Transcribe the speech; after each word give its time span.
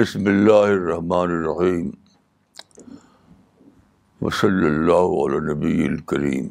بسم 0.00 0.26
اللہ 0.26 0.62
الرحمن 0.74 1.30
الرحیم 1.36 1.88
وصلی 4.20 4.64
اللہ 4.66 5.08
علیہ 5.24 5.40
نبی 5.48 5.82
الکریم 5.86 6.46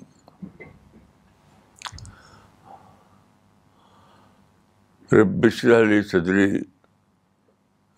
ربر 5.15 5.77
علی 5.79 6.01
صدری 6.11 6.45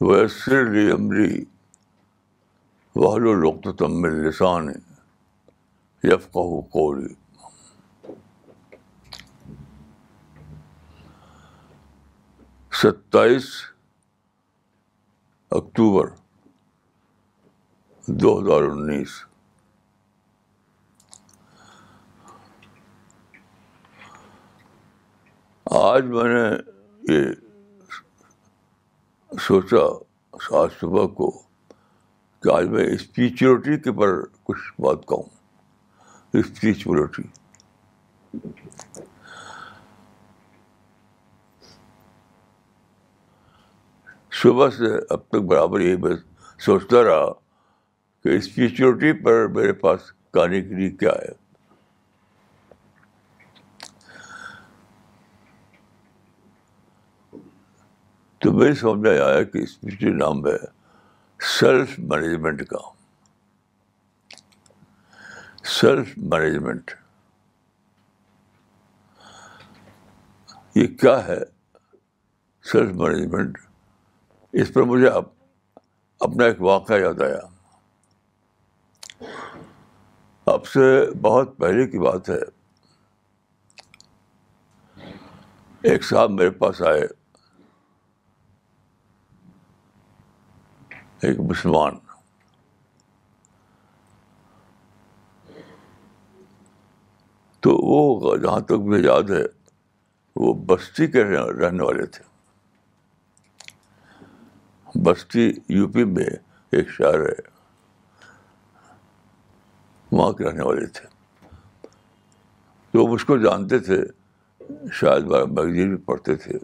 ویسر 0.10 0.60
علی 0.62 0.90
عملی 0.92 1.44
وحل 2.96 3.26
و 3.26 3.34
لقت 3.42 3.68
و 3.68 3.74
تم 3.84 4.04
السان 4.12 4.70
یفقا 6.12 6.46
و 6.86 6.90
ستائیس 12.84 13.50
اکتوبر 15.58 16.08
دو 18.20 18.30
ہزار 18.40 18.64
انیس 18.68 19.14
آج 25.82 26.04
میں 26.10 26.24
نے 26.34 26.48
یہ 27.14 27.26
سوچا 29.48 29.86
آج 30.62 30.70
صبح 30.80 31.08
کو 31.20 31.30
کہ 32.44 32.56
آج 32.56 32.68
میں 32.76 32.86
اسپیچلٹی 32.94 33.78
کے 33.84 33.92
پر 34.00 34.20
کچھ 34.44 34.72
بات 34.82 35.06
کہوں 35.08 36.40
اسپیچولیٹی 36.40 37.24
صبح 44.42 44.70
سے 44.78 44.88
اب 45.14 45.28
تک 45.32 45.42
برابر 45.50 45.80
یہی 45.80 45.96
میں 46.04 46.16
سوچتا 46.66 47.02
رہا 47.04 47.26
کہ 48.24 48.36
اسپیچورٹی 48.38 49.12
پر 49.24 49.46
میرے 49.58 49.74
پاس 49.84 50.12
کہانی 50.34 50.62
کے 50.70 50.76
لیے 50.76 50.90
کیا 51.04 51.12
ہے 51.26 51.34
تو 58.42 58.54
میں 58.58 58.72
سمجھ 58.82 59.00
میں 59.00 59.18
آیا 59.20 59.42
کہ 59.52 59.58
اسپیچر 59.64 60.14
نام 60.24 60.46
ہے 60.48 60.56
سیلف 61.60 61.98
مینجمنٹ 62.14 62.68
کا 62.68 62.78
سیلف 65.80 66.18
مینجمنٹ 66.34 66.92
یہ 70.76 70.88
کیا 71.02 71.18
ہے 71.28 71.40
سیلف 72.72 72.96
مینجمنٹ 73.02 73.68
اس 74.60 74.72
پر 74.74 74.84
مجھے 74.84 75.08
اب 75.08 75.26
اپنا 76.26 76.46
ایک 76.46 76.62
واقعہ 76.62 76.96
یاد 77.00 77.22
آیا 77.22 77.40
اب 80.54 80.66
سے 80.68 80.82
بہت 81.22 81.56
پہلے 81.58 81.86
کی 81.92 82.00
بات 82.00 82.30
ہے 82.30 82.40
ایک 85.92 86.04
صاحب 86.06 86.32
میرے 86.32 86.50
پاس 86.62 86.82
آئے 86.88 87.02
ایک 91.28 91.40
مسلمان 91.50 91.98
تو 97.64 97.72
وہ 97.86 98.36
جہاں 98.36 98.60
تک 98.68 98.80
مجھے 98.86 99.04
یاد 99.08 99.30
ہے 99.30 99.44
وہ 100.46 100.54
بستی 100.68 101.08
کے 101.16 101.24
رہنے 101.32 101.84
والے 101.84 102.06
تھے 102.16 102.30
بستی 105.06 105.42
یو 105.70 105.88
پی 105.92 106.04
میں 106.04 106.30
ایک 106.76 106.90
شہر 106.92 107.20
ہے 107.26 107.50
وہاں 110.12 110.32
کے 110.38 110.44
رہنے 110.46 110.64
والے 110.66 110.86
تھے 110.98 111.06
تو 112.94 113.06
مجھ 113.08 113.26
کو 113.26 113.38
جانتے 113.44 113.80
تھے 113.80 114.00
شاید 115.00 115.24
بارہ 115.26 115.46
میگزین 115.50 115.96
بھی 115.96 116.04
پڑھتے 116.06 116.36
تھے 116.46 116.58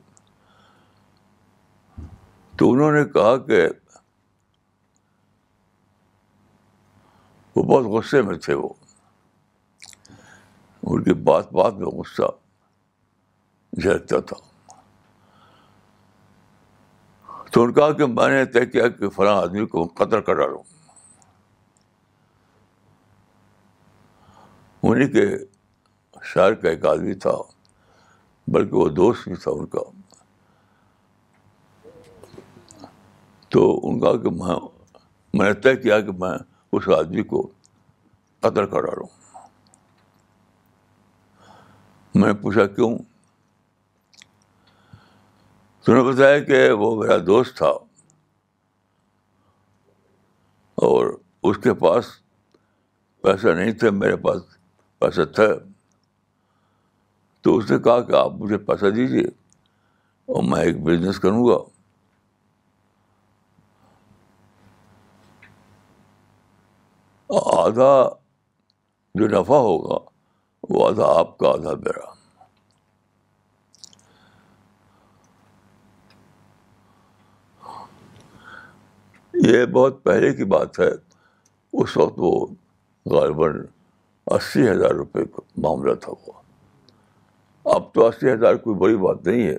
تو 2.57 2.71
انہوں 2.71 2.91
نے 2.91 3.03
کہا 3.13 3.35
کہ 3.45 3.65
وہ 7.55 7.63
بہت 7.63 7.85
غصے 7.95 8.21
میں 8.21 8.37
تھے 8.45 8.53
وہ 8.53 8.69
ان 10.89 11.03
کی 11.03 11.13
بات 11.23 11.51
بات 11.53 11.73
میں 11.73 11.87
غصہ 11.97 12.31
جھلکتا 13.83 14.19
تھا 14.27 14.35
تو 17.51 17.63
ان 17.63 17.73
کہا 17.73 17.91
کہ 17.97 18.05
میں 18.05 18.27
نے 18.29 18.43
طے 18.53 18.65
کیا 18.65 18.87
کہ 18.99 19.09
فلاں 19.15 19.35
آدمی 19.41 19.65
کو 19.73 19.83
قتل 19.97 20.21
کر 20.21 20.35
ڈالوں 20.37 20.63
انہیں 24.89 25.07
کے 25.13 25.25
شاعر 26.33 26.53
کا 26.63 26.69
ایک 26.69 26.85
آدمی 26.85 27.13
تھا 27.25 27.33
بلکہ 28.55 28.75
وہ 28.77 28.87
دوست 28.99 29.27
بھی 29.27 29.35
تھا 29.43 29.51
ان 29.51 29.65
کا 29.75 29.79
تو 33.55 33.61
ان 33.87 33.99
کا 33.99 34.15
کہ 34.23 34.29
میں 34.43 34.55
میں 35.37 35.47
نے 35.47 35.53
طے 35.61 35.75
کیا 35.75 35.99
کہ 36.07 36.11
میں 36.19 36.33
اس 36.75 36.87
آدمی 36.97 37.23
کو 37.33 37.47
قتل 38.45 38.65
کر 38.69 38.81
ڈالوں 38.85 39.07
میں 42.21 42.33
پوچھا 42.43 42.65
کیوں 42.75 42.97
تو 45.87 45.93
نے 45.95 46.01
بتایا 46.03 46.39
کہ 46.43 46.57
وہ 46.79 46.87
میرا 47.01 47.15
دوست 47.27 47.55
تھا 47.57 47.67
اور 50.87 51.13
اس 51.49 51.57
کے 51.63 51.73
پاس 51.83 52.05
پیسہ 53.23 53.53
نہیں 53.59 53.71
تھا 53.83 53.89
میرے 53.99 54.15
پاس 54.25 54.41
پیسہ 54.99 55.25
تھا 55.35 55.43
تو 57.43 57.55
اس 57.57 57.71
نے 57.71 57.77
کہا 57.85 58.01
کہ 58.09 58.15
آپ 58.23 58.31
مجھے 58.41 58.57
پیسہ 58.71 58.89
دیجیے 58.95 59.23
اور 60.33 60.43
میں 60.49 60.61
ایک 60.63 60.83
بزنس 60.89 61.19
کروں 61.27 61.47
گا 61.47 61.57
آدھا 67.65 67.91
جو 69.19 69.27
نفع 69.39 69.61
ہوگا 69.69 69.99
وہ 70.73 70.87
آدھا 70.89 71.13
آپ 71.19 71.37
کا 71.37 71.53
آدھا 71.53 71.73
میرا 71.85 72.16
یہ 79.45 79.65
بہت 79.71 80.03
پہلے 80.03 80.33
کی 80.33 80.43
بات 80.55 80.79
ہے 80.79 80.89
اس 81.81 81.95
وقت 81.97 82.13
وہ 82.19 82.31
غالباً 83.11 83.57
اسی 84.35 84.67
ہزار 84.69 84.91
روپے 85.01 85.23
کا 85.35 85.41
معاملہ 85.65 85.93
تھا 86.05 86.11
وہ 86.25 86.33
اب 87.75 87.93
تو 87.93 88.07
اسی 88.07 88.31
ہزار 88.31 88.55
کوئی 88.63 88.75
بڑی 88.79 88.95
بات 89.05 89.25
نہیں 89.27 89.45
ہے 89.47 89.55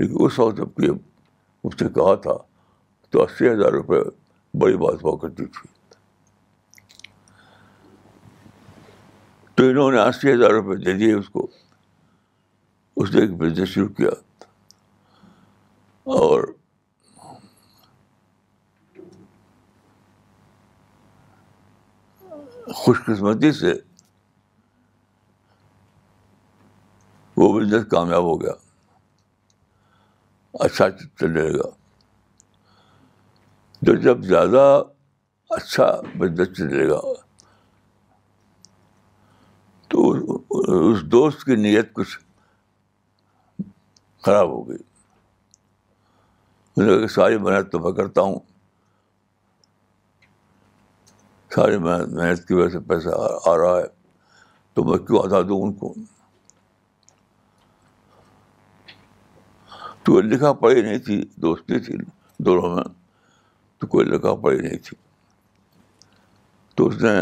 لیکن 0.00 0.16
اس 0.24 0.38
وقت 0.38 0.56
جب 0.56 0.74
کہ 0.80 0.90
اس 1.66 1.80
نے 1.82 1.88
کہا 1.94 2.14
تھا 2.26 2.36
تو 3.10 3.22
اسی 3.22 3.48
ہزار 3.48 3.72
روپے 3.78 4.02
بڑی 4.64 4.76
بات 4.84 5.04
ہوا 5.04 5.16
کرتی 5.22 5.44
تھی 5.54 5.68
تو 9.56 9.68
انہوں 9.68 9.92
نے 9.92 10.00
اسی 10.08 10.32
ہزار 10.32 10.50
روپے 10.60 10.76
دے 10.84 10.92
دیے 10.98 11.12
اس 11.12 11.28
کو 11.38 11.46
اس 13.02 13.14
نے 13.14 13.20
ایک 13.20 13.34
بزنس 13.40 13.68
شروع 13.68 13.88
کیا 13.96 14.10
اور 16.20 16.44
خوش 22.78 22.98
قسمتی 23.06 23.50
سے 23.58 23.72
وہ 27.36 27.46
بزنس 27.52 27.84
کامیاب 27.90 28.22
ہو 28.30 28.34
گیا 28.42 28.52
اچھا 30.64 30.88
چلے 31.18 31.46
گا 31.56 31.68
تو 33.86 33.94
جب 34.06 34.22
زیادہ 34.32 34.64
اچھا 35.58 35.86
بزنس 36.18 36.56
چلے 36.56 36.88
گا 36.90 37.00
تو 39.92 40.10
اس 40.90 41.02
دوست 41.16 41.44
کی 41.44 41.56
نیت 41.66 41.92
کچھ 42.00 42.18
خراب 44.26 44.48
ہو 44.56 44.60
گئی 44.68 44.76
ساری 47.14 47.36
محنت 47.48 47.72
تو 47.72 47.78
میں 47.84 47.92
کرتا 48.02 48.20
ہوں 48.28 48.38
ساری 51.56 51.76
محنت 51.78 52.08
محنت 52.14 52.40
کی 52.48 52.54
وجہ 52.54 52.68
سے 52.72 52.78
پیسہ 52.88 53.08
آ 53.50 53.56
رہا 53.56 53.76
ہے 53.78 53.84
تو 54.74 54.82
میں 54.84 54.96
کیوں 55.06 55.18
آزاد 55.24 55.42
دوں 55.48 55.60
ان 55.62 55.72
کو 55.80 55.92
تو 60.04 60.20
لکھا 60.32 60.52
پڑھی 60.64 60.82
نہیں 60.82 60.98
تھی 61.06 61.20
دوستی 61.44 61.78
تھی 61.86 61.96
دونوں 62.46 62.74
میں 62.74 62.84
تو 63.78 63.86
کوئی 63.94 64.06
لکھا 64.06 64.34
پڑھی 64.42 64.58
نہیں 64.66 64.78
تھی 64.88 64.96
تو 66.76 66.86
اس 66.88 67.00
نے 67.02 67.14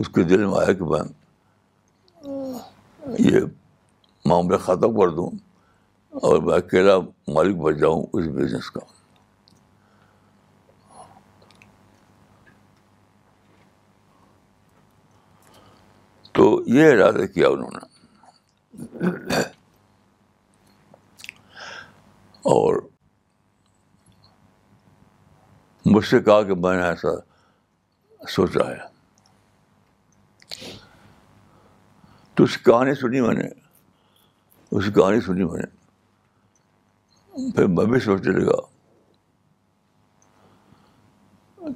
اس 0.00 0.08
کے 0.14 0.22
دل 0.32 0.44
میں 0.46 0.58
آیا 0.60 0.72
کہ 0.72 0.84
میں 0.92 2.30
یہ 3.30 3.40
معاملہ 4.28 4.56
ختم 4.68 4.98
کر 5.00 5.14
دوں 5.18 5.28
اور 6.26 6.38
میں 6.46 6.56
اکیلا 6.56 6.98
مالک 7.36 7.56
بچ 7.64 7.80
جاؤں 7.80 8.04
اس 8.12 8.28
بزنس 8.40 8.70
کا 8.70 8.80
تو 16.38 16.44
یہ 16.74 16.88
ارادہ 16.90 17.24
کیا 17.34 17.48
انہوں 17.50 17.70
نے 17.76 19.38
اور 22.50 22.78
مجھ 25.94 26.04
سے 26.08 26.20
کہا 26.28 26.42
کہ 26.50 26.54
میں 26.66 26.74
نے 26.76 26.82
ایسا 26.88 27.14
سوچا 28.34 28.68
ہے 28.68 28.76
تو 32.36 32.44
اس 32.44 32.56
کہانی 32.64 32.94
سنی 33.00 33.20
میں 33.26 33.34
نے 33.42 33.48
اس 33.48 34.92
کہانی 34.94 35.20
سنی 35.26 35.44
میں 35.50 35.58
نے 35.62 37.50
پھر 37.54 37.66
میں 37.76 37.84
بھی 37.92 38.00
سوچنے 38.10 38.38
لگا 38.40 38.60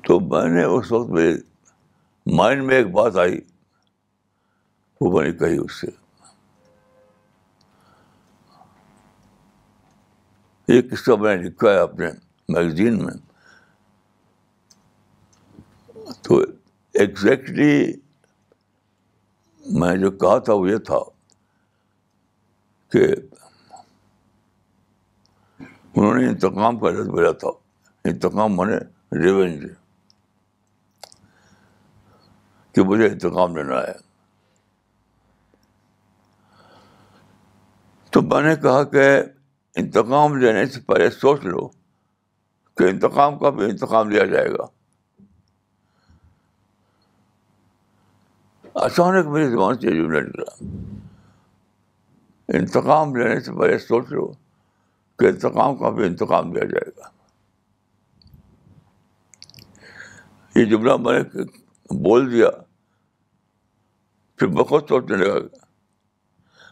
تو 0.07 0.21
میں 0.35 0.49
نے 0.55 0.63
اس 0.75 0.93
وقت 0.93 1.15
مائنڈ 2.39 2.63
میں 2.71 2.75
ایک 2.77 2.91
بات 3.01 3.17
آئی 3.25 3.41
میں 5.11 5.25
نے 5.25 5.33
کہی 5.39 5.57
اس 5.65 5.81
سے 5.81 5.87
ایک 10.73 10.91
قصہ 10.91 11.17
میں 11.21 11.35
نے 11.37 11.43
لکھا 11.43 11.71
ہے 11.73 11.79
اپنے 11.79 12.07
میگزین 12.55 12.99
میں 13.05 13.15
تو 16.25 16.39
ایگزیکٹلی 17.01 17.73
میں 19.81 19.97
جو 19.97 20.11
کہا 20.11 20.39
تھا 20.47 20.53
وہ 20.55 20.69
یہ 20.71 20.77
تھا 20.87 20.99
کہ 22.93 23.05
انہوں 25.61 26.15
نے 26.15 26.29
انتقام 26.29 26.79
کا 26.79 26.91
تھا 27.41 27.49
انتقام 28.11 28.63
نے 28.69 28.77
ریونج 29.23 29.67
کہ 32.75 32.83
مجھے 32.91 33.07
انتقام 33.07 33.57
لینا 33.57 33.81
ہے 33.83 33.93
تو 38.13 38.21
میں 38.23 38.41
نے 38.43 38.55
کہا 38.63 38.83
کہ 38.93 39.03
انتقام 39.81 40.37
لینے 40.39 40.65
سے 40.73 40.81
پہلے 40.87 41.09
سوچ 41.11 41.45
لو 41.45 41.67
کہ 42.79 42.89
انتقام 42.89 43.39
کا 43.39 43.51
بھی 43.59 43.65
انتقام 43.65 44.11
لیا 44.11 44.25
جائے 44.33 44.49
گا 44.57 44.67
اچانک 48.87 49.27
میری 49.33 49.49
زبان 49.51 49.79
سے 49.81 49.95
جملہ 50.03 50.21
نکلا 50.27 50.57
انتقام 52.59 53.17
لینے 53.17 53.41
سے 53.45 53.53
پہلے 53.61 53.79
سوچ 53.87 54.13
لو 54.13 54.27
کہ 55.19 55.27
انتقام 55.29 55.77
کا 55.77 55.91
بھی 55.97 56.07
انتقام 56.07 56.53
لیا 56.53 56.65
جائے 56.75 56.91
گا 56.99 57.11
یہ 60.59 60.65
جملہ 60.75 60.97
میں 61.07 61.19
نے 61.19 61.43
بول 62.09 62.31
دیا 62.33 62.51
پھر 64.37 64.47
بخود 64.63 64.89
سوچنے 64.89 65.25
لگا 65.25 65.41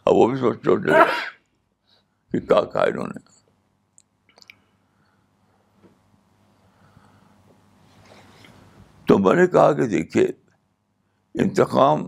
اب 0.09 0.13
وہ 0.15 0.27
بھی 0.27 0.37
سوچ 0.39 0.63
سوچنے 0.65 0.91
لگا 0.91 1.29
کہ 2.31 2.39
کہا 2.49 2.81
انہوں 2.83 3.07
نے 3.15 3.29
تو 9.07 9.17
میں 9.19 9.33
نے 9.35 9.45
کہا 9.55 9.71
کہ 9.77 9.87
دیکھیے 9.93 10.25
انتقام 11.43 12.03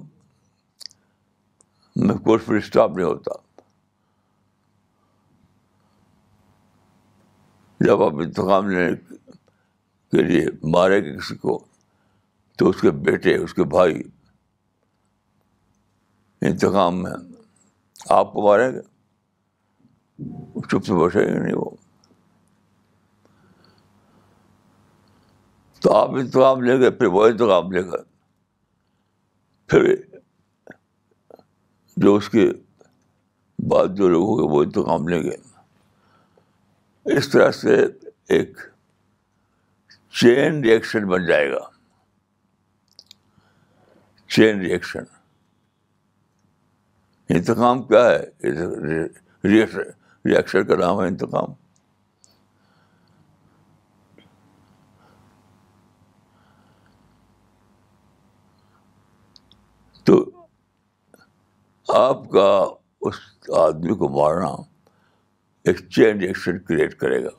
میں 2.06 2.16
کوئی 2.24 2.40
پر 2.46 2.56
اسٹاپ 2.56 2.92
نہیں 2.96 3.06
ہوتا 3.06 3.32
جب 7.86 8.02
آپ 8.04 8.20
انتقام 8.26 8.70
لینے 8.70 8.96
کے 10.12 10.22
لیے 10.24 10.46
مارے 10.74 11.02
گے 11.06 11.16
کسی 11.18 11.36
کو 11.38 11.58
تو 12.58 12.70
اس 12.70 12.82
کے 12.82 12.92
بیٹے 13.10 13.36
اس 13.38 13.54
کے 13.54 13.64
بھائی 13.76 14.02
انتقام 16.50 17.02
میں 17.04 17.12
آپ 18.20 18.32
کو 18.34 18.48
مارے 18.48 18.72
گے 18.74 18.82
چپ 20.70 20.86
سے 20.86 20.94
ہی 20.94 21.20
یعنی 21.20 21.40
نہیں 21.44 21.54
وہ 21.56 21.70
تو 25.82 25.94
آپ 25.96 26.10
انتخاب 26.20 26.62
لیں 26.64 26.76
گے 26.82 27.06
وہ 27.12 27.26
انتخاب 27.28 27.74
جو 32.04 32.14
اس 32.16 32.30
کے 32.30 32.46
بعد 33.72 33.96
جو 33.98 34.06
ہوں 34.14 34.38
گے 34.38 34.44
وہ 34.54 34.62
انتخاب 34.64 35.10
لیں 35.10 35.22
گے 35.24 35.36
اس 37.18 37.30
طرح 37.30 37.52
سے 37.62 37.76
ایک 38.38 38.58
چین 40.20 40.64
ریئیکشن 40.64 41.08
بن 41.08 41.26
جائے 41.26 41.50
گا 41.52 41.60
چین 44.36 44.60
ریئیکشن 44.60 45.04
انتخاب 47.36 47.88
کیا 47.88 48.10
ہے 48.10 48.52
ریاشن 50.26 50.64
کا 50.68 50.76
نام 50.80 51.02
ہے 51.02 51.08
انتقام 51.08 51.54
تو 60.06 60.16
آپ 61.98 62.30
کا 62.30 62.48
اس 63.08 63.16
آدمی 63.58 63.96
کو 63.98 64.10
مارنا 64.20 64.50
ایک 65.70 65.78
چین 65.96 66.18
ریئیکشن 66.20 66.60
کریٹ 66.68 66.94
کرے 67.00 67.24
گا 67.24 67.30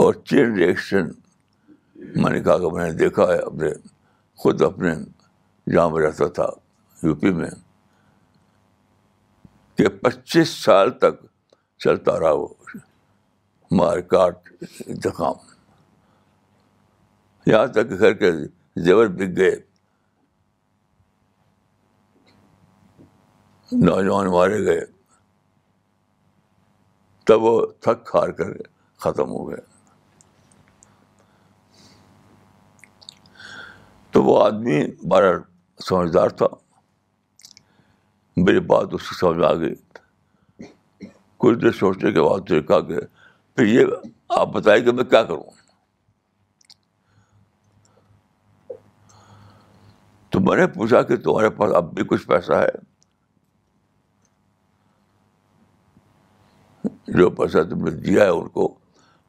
اور 0.00 0.14
چین 0.30 0.54
ریئیکشن 0.58 1.08
میں 2.22 2.30
نے 2.32 2.42
کہا 2.42 2.58
کہ 2.58 2.70
میں 2.74 2.84
نے 2.86 2.92
دیکھا 2.96 3.22
ہے 3.32 3.38
اپنے 3.44 3.70
خود 4.42 4.62
اپنے 4.62 4.94
جہاں 5.72 5.88
میں 5.90 6.02
رہتا 6.06 6.28
تھا 6.38 6.48
یو 7.02 7.14
پی 7.20 7.30
میں 7.34 7.50
کہ 9.78 9.88
پچیس 10.02 10.48
سال 10.64 10.90
تک 10.98 11.24
چلتا 11.84 12.18
رہا 12.20 12.30
وہ 12.34 12.46
مار 13.78 13.98
کاٹ 14.12 14.48
انتقام 14.86 15.34
یہاں 17.50 17.66
تک 17.76 17.90
گھر 17.98 18.12
کے 18.22 18.30
زیور 18.84 19.06
بک 19.16 19.36
گئے 19.36 19.54
نوجوان 23.84 24.30
مارے 24.32 24.64
گئے 24.66 24.80
تب 27.26 27.42
وہ 27.42 27.54
تھک 27.82 28.10
ہار 28.14 28.28
کر 28.38 28.52
ختم 29.04 29.30
ہو 29.36 29.48
گئے 29.48 29.60
تو 34.12 34.22
وہ 34.24 34.42
آدمی 34.44 34.84
بڑا 35.10 35.32
سمجھدار 35.88 36.28
تھا 36.40 36.46
میری 38.44 38.60
بات 38.70 38.88
اس 38.94 39.08
سمجھ 39.20 39.36
میں 39.36 39.46
آ 39.46 39.52
گئی 39.60 39.74
کچھ 41.40 41.58
دیر 41.58 41.70
سوچنے 41.78 42.10
کے 42.12 42.20
بعد 42.22 42.48
کہا 42.68 42.80
کہ 42.88 42.98
پھر 43.56 43.66
یہ 43.66 43.86
آپ 44.38 44.48
بتائیے 44.52 44.84
کہ 44.84 44.92
میں 44.92 45.04
کیا 45.04 45.22
کروں 45.22 45.64
تو 50.32 50.40
میں 50.48 50.56
نے 50.56 50.66
پوچھا 50.74 51.02
کہ 51.10 51.16
تمہارے 51.24 51.50
پاس 51.58 51.74
اب 51.76 51.92
بھی 51.94 52.04
کچھ 52.08 52.26
پیسہ 52.28 52.52
ہے 52.52 52.86
جو 57.18 57.30
پیسہ 57.40 57.62
تم 57.70 57.84
نے 57.84 57.90
دیا 58.00 58.24
ہے 58.24 58.28
ان 58.28 58.48
کو 58.58 58.72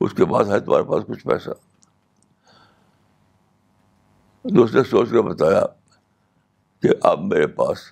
اس 0.05 0.13
کے 0.17 0.25
بعد 0.31 0.45
ہے 0.51 0.59
تمہارے 0.65 0.83
پاس 0.91 1.03
کچھ 1.07 1.25
پیسہ 1.27 1.49
دوست 4.55 4.75
نے 4.75 4.83
سوچ 4.89 5.09
کر 5.11 5.21
بتایا 5.33 5.65
کہ 6.81 6.89
اب 7.07 7.23
میرے 7.25 7.47
پاس 7.61 7.91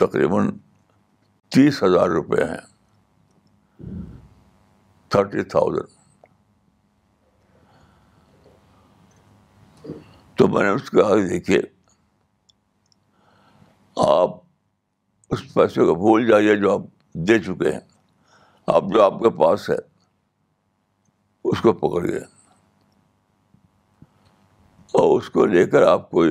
تقریباً 0.00 0.46
تیس 1.54 1.82
ہزار 1.82 2.08
روپے 2.18 2.44
ہیں 2.44 3.94
تھرٹی 5.14 5.42
تھاؤزینڈ 5.54 5.98
تو 10.38 10.46
میں 10.48 10.62
نے 10.62 10.68
اس 10.68 10.88
کے 10.90 11.02
دیکھیے 11.28 11.58
آپ 14.06 14.30
اس 15.32 15.42
پیسے 15.54 15.84
کو 15.86 15.94
بھول 15.94 16.26
جائیے 16.28 16.54
جو 16.60 16.72
آپ 16.74 16.82
دے 17.28 17.38
چکے 17.48 17.72
ہیں 17.72 17.80
آپ 18.74 18.84
جو 18.94 19.02
آپ 19.02 19.18
کے 19.22 19.30
پاس 19.42 19.68
ہے 19.70 19.76
اس 21.50 21.60
کو 21.62 21.72
پکڑیے 21.82 22.18
اور 25.00 25.18
اس 25.20 25.28
کو 25.36 25.46
لے 25.56 25.66
کر 25.74 25.82
آپ 25.88 26.10
کوئی 26.10 26.30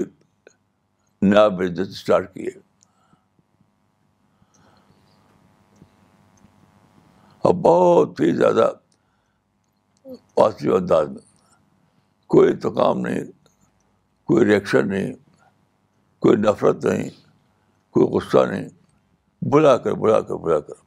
نیا 1.29 1.47
بزنس 1.61 1.87
اسٹارٹ 1.89 2.33
کیے 2.33 2.57
اور 7.49 7.53
بہت 7.65 8.19
ہی 8.21 8.31
زیادہ 8.35 8.69
پازیٹیو 10.35 10.75
انداز 10.75 11.07
میں 11.09 11.21
کوئی 12.33 12.55
تقام 12.63 12.99
نہیں 13.01 13.23
کوئی 14.27 14.45
ریئیکشن 14.45 14.87
نہیں 14.89 15.13
کوئی 16.21 16.35
نفرت 16.41 16.83
نہیں 16.85 17.09
کوئی 17.93 18.05
غصہ 18.15 18.45
نہیں 18.51 18.67
بلا 19.53 19.75
کر 19.85 19.93
بلا 20.03 20.19
کر 20.27 20.35
بلا 20.43 20.59
کر 20.67 20.81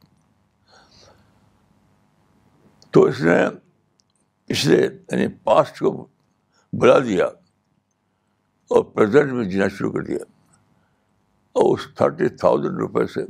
تو 2.93 3.03
اس 3.05 3.21
نے 3.21 3.37
پچھلے 4.47 4.77
یعنی 4.83 5.27
پاسٹ 5.43 5.79
کو 5.79 5.91
بلا 6.81 6.97
دیا 7.07 7.25
اور 8.75 8.83
پرزینٹ 8.93 9.31
میں 9.33 9.43
جینا 9.49 9.67
شروع 9.77 9.91
کر 9.93 10.03
دیا 10.03 10.23
اور 11.61 11.73
اس 11.77 11.87
تھرٹی 11.97 12.29
تھاؤزینڈ 12.43 12.77
روپے 12.81 13.05
سے 13.13 13.23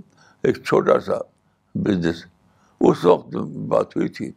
ایک 0.48 0.64
چھوٹا 0.66 1.00
سا 1.08 1.18
بزنس 1.86 2.24
اس 2.90 3.04
وقت 3.06 3.36
بات 3.74 3.96
ہوئی 3.96 4.08
تھی 4.16 4.32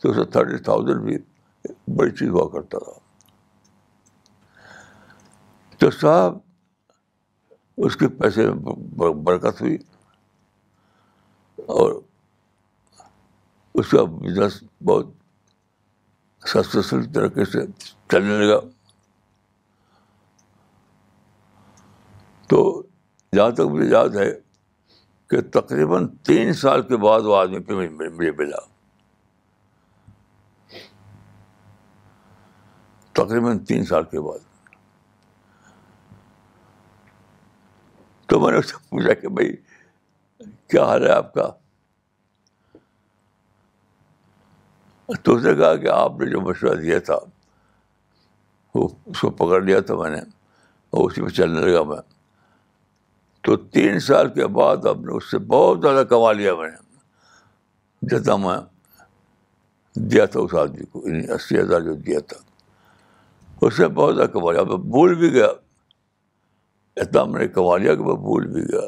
تو 0.00 0.10
اسے 0.10 0.24
تھرٹی 0.32 0.56
تھاؤزینڈ 0.68 1.00
بھی 1.04 1.16
بڑی 1.96 2.10
چیز 2.18 2.28
ہوا 2.28 2.48
کرتا 2.52 2.78
تھا 2.84 2.92
تو 5.78 5.90
صاحب 5.90 6.38
اس 7.86 7.96
کے 8.02 8.08
پیسے 8.20 8.46
میں 8.54 9.10
برکت 9.28 9.60
ہوئی 9.60 9.76
اور 11.78 11.92
اس 13.82 13.88
کا 13.90 14.02
بزنس 14.20 14.62
بہت 14.88 15.12
سکسیسفل 16.52 17.04
طریقے 17.12 17.44
سے 17.52 17.64
چلنے 18.12 18.38
لگا 18.44 18.58
تو 22.48 22.60
جہاں 23.36 23.50
تک 23.50 23.60
مجھے 23.72 23.90
یاد 23.90 24.16
ہے 24.16 24.30
کہ 25.34 25.40
تقریباً 25.54 26.06
تین 26.26 26.52
سال 26.54 26.82
کے 26.88 26.96
بعد 27.04 27.20
وہ 27.26 27.36
آدمی 27.36 27.58
پہ 27.68 27.74
مجھے 28.16 28.30
ملا 28.38 28.56
تقریباً 33.20 33.58
تین 33.68 33.84
سال 33.86 34.04
کے 34.12 34.20
بعد 34.26 34.44
تو 38.28 38.40
میں 38.40 38.52
نے 38.52 38.58
اس 38.58 38.70
سے 38.70 38.76
پوچھا 38.90 39.14
کہ 39.22 39.28
بھائی 39.40 39.52
کیا 40.70 40.84
حال 40.84 41.06
ہے 41.06 41.10
آپ 41.16 41.32
کا 41.34 41.48
تو 45.22 45.34
اس 45.36 45.44
نے 45.44 45.54
کہا 45.56 45.74
کہ 45.82 45.88
آپ 45.98 46.20
نے 46.20 46.30
جو 46.30 46.40
مشورہ 46.48 46.74
دیا 46.80 46.98
تھا 47.10 47.18
وہ 48.74 48.88
اس 49.06 49.20
کو 49.20 49.30
پکڑ 49.44 49.60
لیا 49.62 49.80
تھا 49.90 49.96
میں 50.02 50.10
نے 50.10 50.20
اور 50.90 51.10
اسی 51.10 51.24
پہ 51.26 51.34
چلنے 51.40 51.66
لگا 51.66 51.82
میں 51.92 51.96
تو 53.44 53.56
تین 53.76 53.98
سال 54.00 54.28
کے 54.34 54.46
بعد 54.56 54.86
آپ 54.90 54.96
نے 55.06 55.14
اس 55.16 55.30
سے 55.30 55.38
بہت 55.48 55.80
زیادہ 55.82 56.02
کما 56.10 56.30
لیا 56.36 56.54
میں 56.60 56.68
نے 56.68 58.06
جتنا 58.12 58.36
میں 58.44 58.56
دیا 60.10 60.24
تھا 60.34 60.40
اس 60.40 60.54
آدمی 60.60 60.84
کو 60.92 61.02
یعنی 61.08 61.30
اسی 61.34 61.58
ہزار 61.60 61.80
جو 61.88 61.94
دیا 62.06 62.18
تھا 62.30 62.36
اس 63.66 63.76
سے 63.76 63.88
بہت 63.98 64.14
زیادہ 64.16 64.28
کما 64.30 64.52
لیا 64.52 64.62
میں 64.70 64.76
بھول 64.94 65.14
بھی 65.20 65.32
گیا 65.34 65.48
اتنا 67.02 67.24
میں 67.34 67.40
نے 67.40 67.48
کما 67.58 67.76
لیا 67.76 67.94
کہ 67.94 68.04
میں 68.08 68.14
بھول 68.24 68.46
بھی 68.54 68.62
گیا 68.72 68.80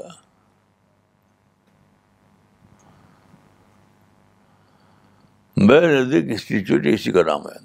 میرے 5.69 5.93
نزدیک 5.99 6.31
انسٹیٹیوٹ 6.31 6.87
اسی 6.95 7.13
کا 7.13 7.23
نام 7.27 7.47
ہے 7.51 7.57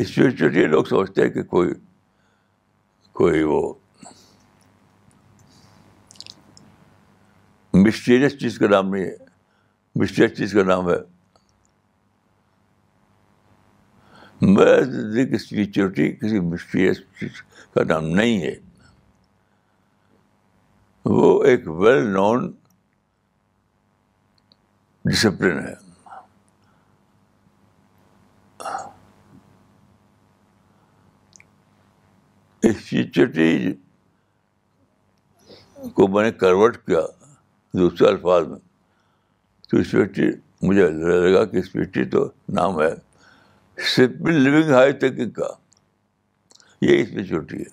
انسٹیٹیوٹ 0.00 0.56
یہ 0.56 0.66
لوگ 0.76 0.84
سمجھتے 0.96 1.22
ہیں 1.22 1.30
کہ 1.32 1.42
کوئی 1.54 1.72
کوئی 3.20 3.42
وہ 3.54 3.62
مسٹیریس 7.74 8.36
چیز 8.40 8.58
کا 8.58 8.66
نام 8.68 8.88
نہیں 8.94 9.04
ہے 9.04 9.14
مسٹیریس 10.00 10.36
چیز 10.38 10.52
کا 10.52 10.62
نام 10.64 10.88
ہے 10.90 11.02
زندگی 14.84 16.10
کسی 16.22 16.40
مسٹیریس 16.50 16.98
چیز 17.20 17.42
کا 17.74 17.84
نام 17.88 18.06
نہیں 18.18 18.40
ہے 18.42 18.54
وہ 21.14 21.32
ایک 21.44 21.68
ویل 21.80 22.06
نون 22.12 22.50
ڈسپلن 25.10 25.58
ہے 32.92 33.72
کو 35.94 36.06
میں 36.08 36.22
نے 36.24 36.30
کنورٹ 36.40 36.76
کیا 36.86 37.00
دوسرے 37.78 38.08
الفاظ 38.08 38.46
میں 38.48 38.58
تو 39.70 39.76
اسپیٹی 39.78 40.26
مجھے 40.66 40.88
لگا 41.30 41.44
کہ 41.50 41.56
اسپیٹی 41.56 42.04
تو 42.10 42.24
نام 42.58 42.80
ہے 42.80 42.90
لیونگ 44.32 44.70
ہائی 44.72 44.92
کا 45.36 45.48
یہ 46.82 47.02
اسپیچورٹی 47.02 47.58
ہے 47.58 47.72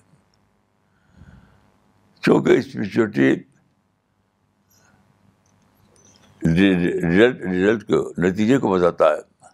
چونکہ 2.22 2.58
اسپیچورٹی 2.58 3.30
ریزلٹ 6.56 7.86
کو 7.88 8.02
نتیجے 8.26 8.58
کو 8.58 8.68
بتاتا 8.72 9.10
ہے 9.10 9.50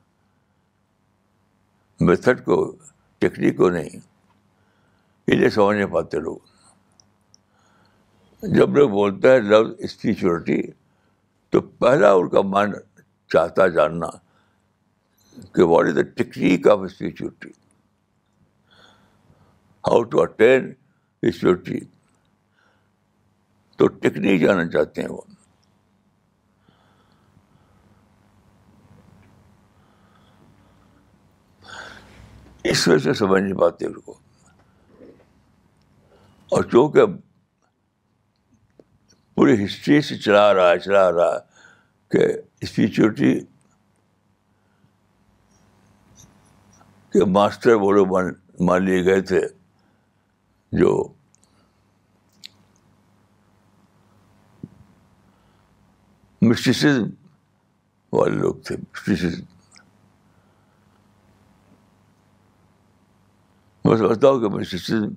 میتھڈ 2.06 2.44
کو 2.44 2.56
ٹیکنیک 3.20 3.56
کو 3.56 3.68
نہیں 3.76 4.00
یہ 5.42 5.48
سمجھ 5.54 5.76
نہیں 5.76 5.92
پاتے 5.94 6.18
لوگ 6.20 6.47
جب 8.42 8.76
لوگ 8.76 8.90
بولتے 8.90 9.30
ہیں 9.30 9.38
لفظ 9.40 9.70
اسپریچولیٹی 9.84 10.60
تو 11.50 11.60
پہلا 11.78 12.10
ان 12.12 12.28
کا 12.30 12.40
مائنڈ 12.50 12.74
چاہتا 13.32 13.66
جاننا 13.76 14.08
کہ 15.54 15.62
what 15.70 15.86
is 15.86 15.96
the 15.96 16.02
technique 16.16 16.68
of 16.70 16.80
spirituality 16.84 17.48
how 19.88 20.02
to 20.10 20.20
attain 20.22 20.72
spirituality 21.28 21.84
تو 23.78 23.86
ٹیکنیک 24.02 24.40
جاننا 24.42 24.68
چاہتے 24.70 25.02
ہیں 25.02 25.08
وہ 25.08 25.20
اس 32.70 32.88
وجہ 32.88 32.98
سے 33.12 33.18
سمجھ 33.18 33.42
نہیں 33.42 33.58
پاتے 33.60 33.86
ان 33.86 34.00
کو 34.00 34.18
اور 36.54 36.62
چونکہ 36.72 37.04
پوری 39.38 39.52
ہسٹری 39.64 40.00
سے 40.02 40.16
چلا 40.18 40.42
رہا 40.54 40.70
ہے 40.70 40.78
چلا 40.84 41.10
رہا 41.12 41.34
ہے 41.34 41.66
کہ 42.12 42.24
اسپیچورٹی 42.62 43.32
کے 47.12 47.24
ماسٹر 47.34 47.74
وہ 47.82 47.90
لوگ 47.92 48.16
مان 48.66 48.84
لیے 48.84 49.04
گئے 49.04 49.20
تھے 49.30 49.40
جو 50.80 50.90
مسٹ 56.48 56.84
والے 58.12 58.34
لوگ 58.40 58.54
تھے 58.66 58.76
میں 63.84 63.96
سمجھتا 63.96 64.28
ہوں 64.30 64.40
کہ 64.40 64.48
مسٹم 64.58 65.08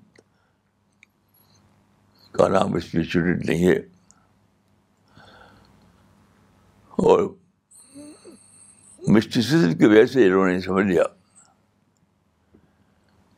کا 2.37 2.47
نام 2.57 2.73
اسپیچورٹی 2.75 3.47
نہیں 3.53 3.67
ہے 3.67 3.77
اور 6.99 7.21
مسٹیسزم 9.15 9.77
کی 9.77 9.85
وجہ 9.85 10.05
سے 10.13 10.25
انہوں 10.27 10.47
نے 10.51 10.59
سمجھ 10.61 10.85
لیا 10.85 11.03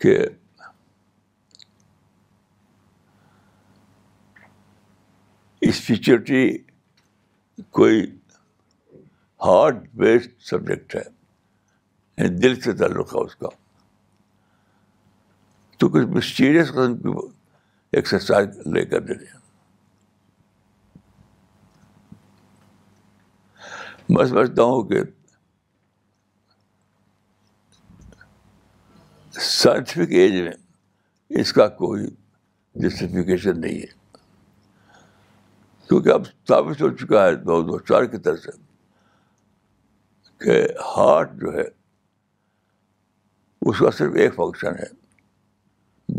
کہ 0.02 0.18
اسپیچورٹی 5.68 6.42
کوئی 7.80 8.02
ہارڈ 9.46 9.88
بیسڈ 10.00 10.32
سبجیکٹ 10.50 10.96
ہے 10.96 11.02
یعنی 11.04 12.36
دل 12.40 12.60
سے 12.62 12.74
تعلق 12.78 13.16
ہے 13.16 13.24
اس 13.26 13.36
کا 13.36 13.48
تو 15.80 15.90
کچھ 15.94 16.08
مسٹیریس 16.18 16.72
قسم 16.72 16.98
کی 16.98 17.18
ایکسرسائز 17.98 18.68
لے 18.74 18.86
کر 18.86 19.00
دے 19.02 19.14
ہیں 19.24 19.42
میں 24.10 24.26
سمجھتا 24.26 24.64
ہوں 24.64 24.84
کہ 24.90 25.02
سائنٹیفک 29.42 30.12
ایج 30.20 30.34
میں 30.42 30.52
اس 31.42 31.54
کا 31.54 31.68
کوئی 31.78 32.06
جسٹیفیکیشن 32.84 33.60
نہیں 33.62 33.80
ہے 33.82 34.02
کیونکہ 35.90 36.10
اب 36.10 36.26
ثابت 36.48 36.82
ہو 36.82 36.90
چکا 36.96 37.24
ہے 37.26 37.36
دو 37.36 37.62
دو 37.68 37.78
چار 37.92 38.04
کی 38.12 38.18
طرف 38.26 38.40
سے 38.44 38.52
کہ 40.46 40.62
ہارٹ 40.98 41.32
جو 41.42 41.54
ہے 41.58 41.64
اس 43.66 43.80
کا 43.80 43.92
صرف 43.98 44.16
ایک 44.22 44.36
فنکشن 44.36 44.76
ہے 44.80 44.88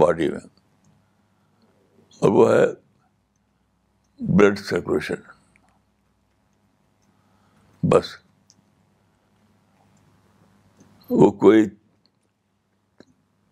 باڈی 0.03 0.29
میں 0.31 0.41
اور 2.21 2.31
وہ 2.33 2.51
ہے 2.53 2.65
بلڈ 4.37 4.59
سرکولیشن 4.69 5.33
بس 7.93 8.07
وہ 11.11 11.31
کوئی 11.41 11.69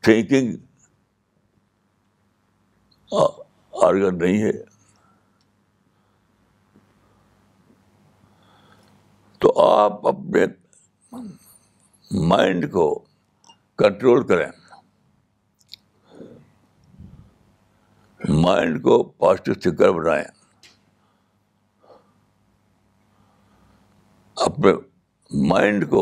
تھنکنگ 0.05 0.55
آرگن 3.87 4.19
نہیں 4.19 4.43
ہے 4.43 4.51
تو 9.41 9.53
آپ 9.65 10.07
اپنے 10.09 10.45
مائنڈ 12.29 12.71
کو 12.73 12.87
کنٹرول 13.79 14.27
کریں 14.27 14.51
مائنڈ 18.47 18.83
کو 18.83 19.03
پازیٹیو 19.25 19.55
تھنکر 19.63 19.91
بنائیں 19.99 20.25
اپنے 24.41 24.73
مائنڈ 25.49 25.89
کو 25.91 26.01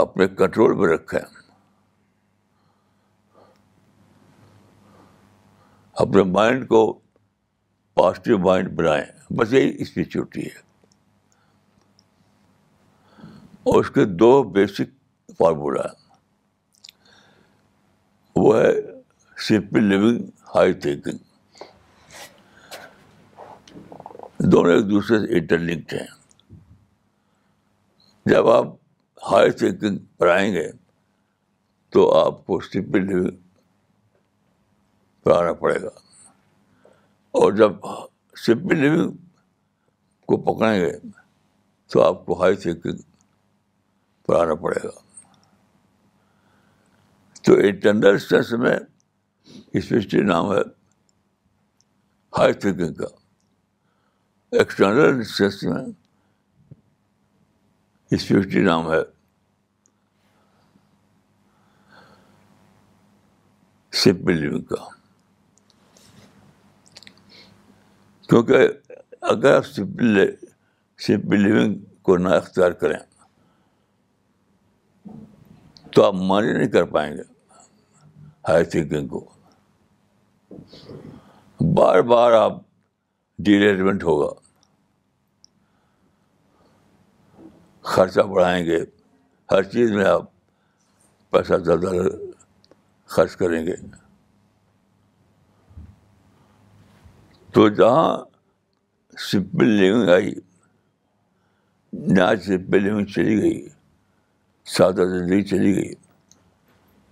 اپنے 0.00 0.26
کنٹرول 0.36 0.74
میں 0.76 0.88
رکھیں 0.94 1.18
اپنے 6.02 6.22
مائنڈ 6.30 6.66
کو 6.68 6.82
پازیٹیو 7.94 8.38
مائنڈ 8.46 8.68
بنائیں 8.76 9.04
بس 9.38 9.52
یہی 9.52 9.74
اس 9.82 9.90
کی 9.94 10.04
چھوٹی 10.04 10.44
ہے 10.44 10.58
اور 13.70 13.80
اس 13.80 13.90
کے 13.94 14.04
دو 14.20 14.42
بیسک 14.52 14.92
فارمولا 15.38 15.82
ہیں 15.86 16.08
وہ 18.36 18.56
ہے 18.56 18.70
سمپل 19.48 19.84
لیونگ 19.88 20.22
ہائی 20.54 20.72
تھنکنگ 20.84 21.28
دونوں 24.52 24.72
ایک 24.74 24.88
دوسرے 24.90 25.18
سے 25.26 25.32
انٹرلنکڈ 25.38 25.92
ہیں 25.94 26.18
جب 28.26 28.48
آپ 28.50 28.66
ہائی 29.30 29.50
تھنکنگ 29.58 30.22
آئیں 30.34 30.52
گے 30.54 30.70
تو 31.92 32.10
آپ 32.18 32.44
کو 32.46 32.60
سمپل 32.60 33.06
لیونگ 33.06 33.36
آنا 35.36 35.52
پڑے 35.60 35.80
گا 35.82 35.88
اور 37.38 37.52
جب 37.56 37.72
سمپل 38.46 38.78
لیونگ 38.78 39.10
کو 40.26 40.36
پکڑیں 40.52 40.80
گے 40.80 40.90
تو 41.92 42.02
آپ 42.06 42.24
کو 42.26 42.40
ہائی 42.42 42.56
تھنکنگ 42.64 42.98
آنا 44.38 44.54
پڑے 44.54 44.82
گا 44.82 44.90
تو 47.44 47.54
انٹرنل 47.68 48.18
سینس 48.28 48.52
میں 48.62 48.76
اسپیشلی 49.78 50.20
نام 50.24 50.52
ہے 50.52 50.58
ہائی 52.38 52.52
تھنکنگ 52.52 52.94
کا 52.94 53.06
ایکسٹرنل 54.58 55.22
سینس 55.36 55.62
میں 55.62 55.84
اسپیوٹی 58.14 58.60
نام 58.62 58.90
ہے 58.92 59.02
کا 64.68 64.84
کیونکہ 68.28 68.56
اگر 69.30 69.56
آپ 69.56 69.66
سمپل 69.66 71.40
لیونگ 71.42 71.78
کو 72.08 72.16
نہ 72.16 72.28
اختیار 72.34 72.70
کریں 72.82 72.96
تو 75.94 76.04
آپ 76.04 76.14
مانی 76.28 76.52
نہیں 76.52 76.68
کر 76.70 76.84
پائیں 76.96 77.12
گے 77.16 77.22
ہائی 78.48 78.64
تھنکنگ 78.74 79.08
کو 79.08 79.24
بار 81.76 82.00
بار 82.12 82.32
آپ 82.42 82.60
ڈیلیجمنٹ 83.44 84.04
ہوگا 84.04 84.30
خرچہ 87.90 88.20
بڑھائیں 88.32 88.64
گے 88.66 88.78
ہر 89.50 89.62
چیز 89.70 89.90
میں 89.92 90.04
آپ 90.08 90.24
پیسہ 91.30 91.54
زیادہ 91.64 91.86
خرچ 93.14 93.34
کریں 93.36 93.64
گے 93.66 93.74
تو 97.54 97.66
جہاں 97.80 98.10
سپل 99.30 99.68
لیونگ 99.80 100.08
آئی 100.16 100.30
نہ 102.16 102.28
سپل 102.46 102.82
لیونگ 102.82 103.06
چلی 103.16 103.40
گئی 103.42 103.58
سادہ 104.76 105.04
زندگی 105.18 105.42
چلی 105.54 105.74
گئی 105.76 105.92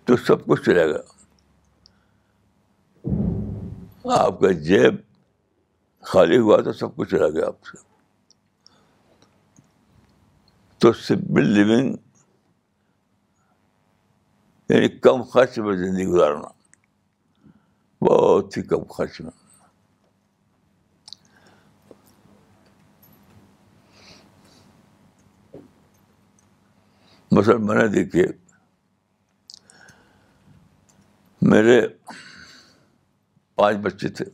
تو 0.06 0.16
سب 0.26 0.44
کچھ 0.46 0.62
چلے 0.66 0.88
گا 0.92 1.02
آپ 4.24 4.40
کا 4.40 4.50
جیب 4.70 4.94
خالی 6.12 6.38
ہوا 6.46 6.60
تو 6.66 6.72
سب 6.84 6.96
کچھ 6.96 7.10
چلا 7.10 7.28
گیا 7.38 7.46
آپ 7.46 7.64
سے 7.72 7.86
تو 10.80 10.92
سمپل 10.92 11.44
لیونگ 11.54 11.94
یعنی 14.70 14.88
کم 15.02 15.22
خرچ 15.32 15.58
میں 15.58 15.74
زندگی 15.76 16.04
گزارنا 16.06 16.48
بہت 18.06 18.56
ہی 18.56 18.62
کم 18.72 18.84
خرچ 18.96 19.20
میں 19.20 19.30
مثلاً 27.32 27.56
میں 27.66 27.76
نے 27.82 27.88
دیکھیے 27.94 28.26
میرے 31.50 31.80
پانچ 33.54 33.78
بچے 33.84 34.08
تھے 34.16 34.24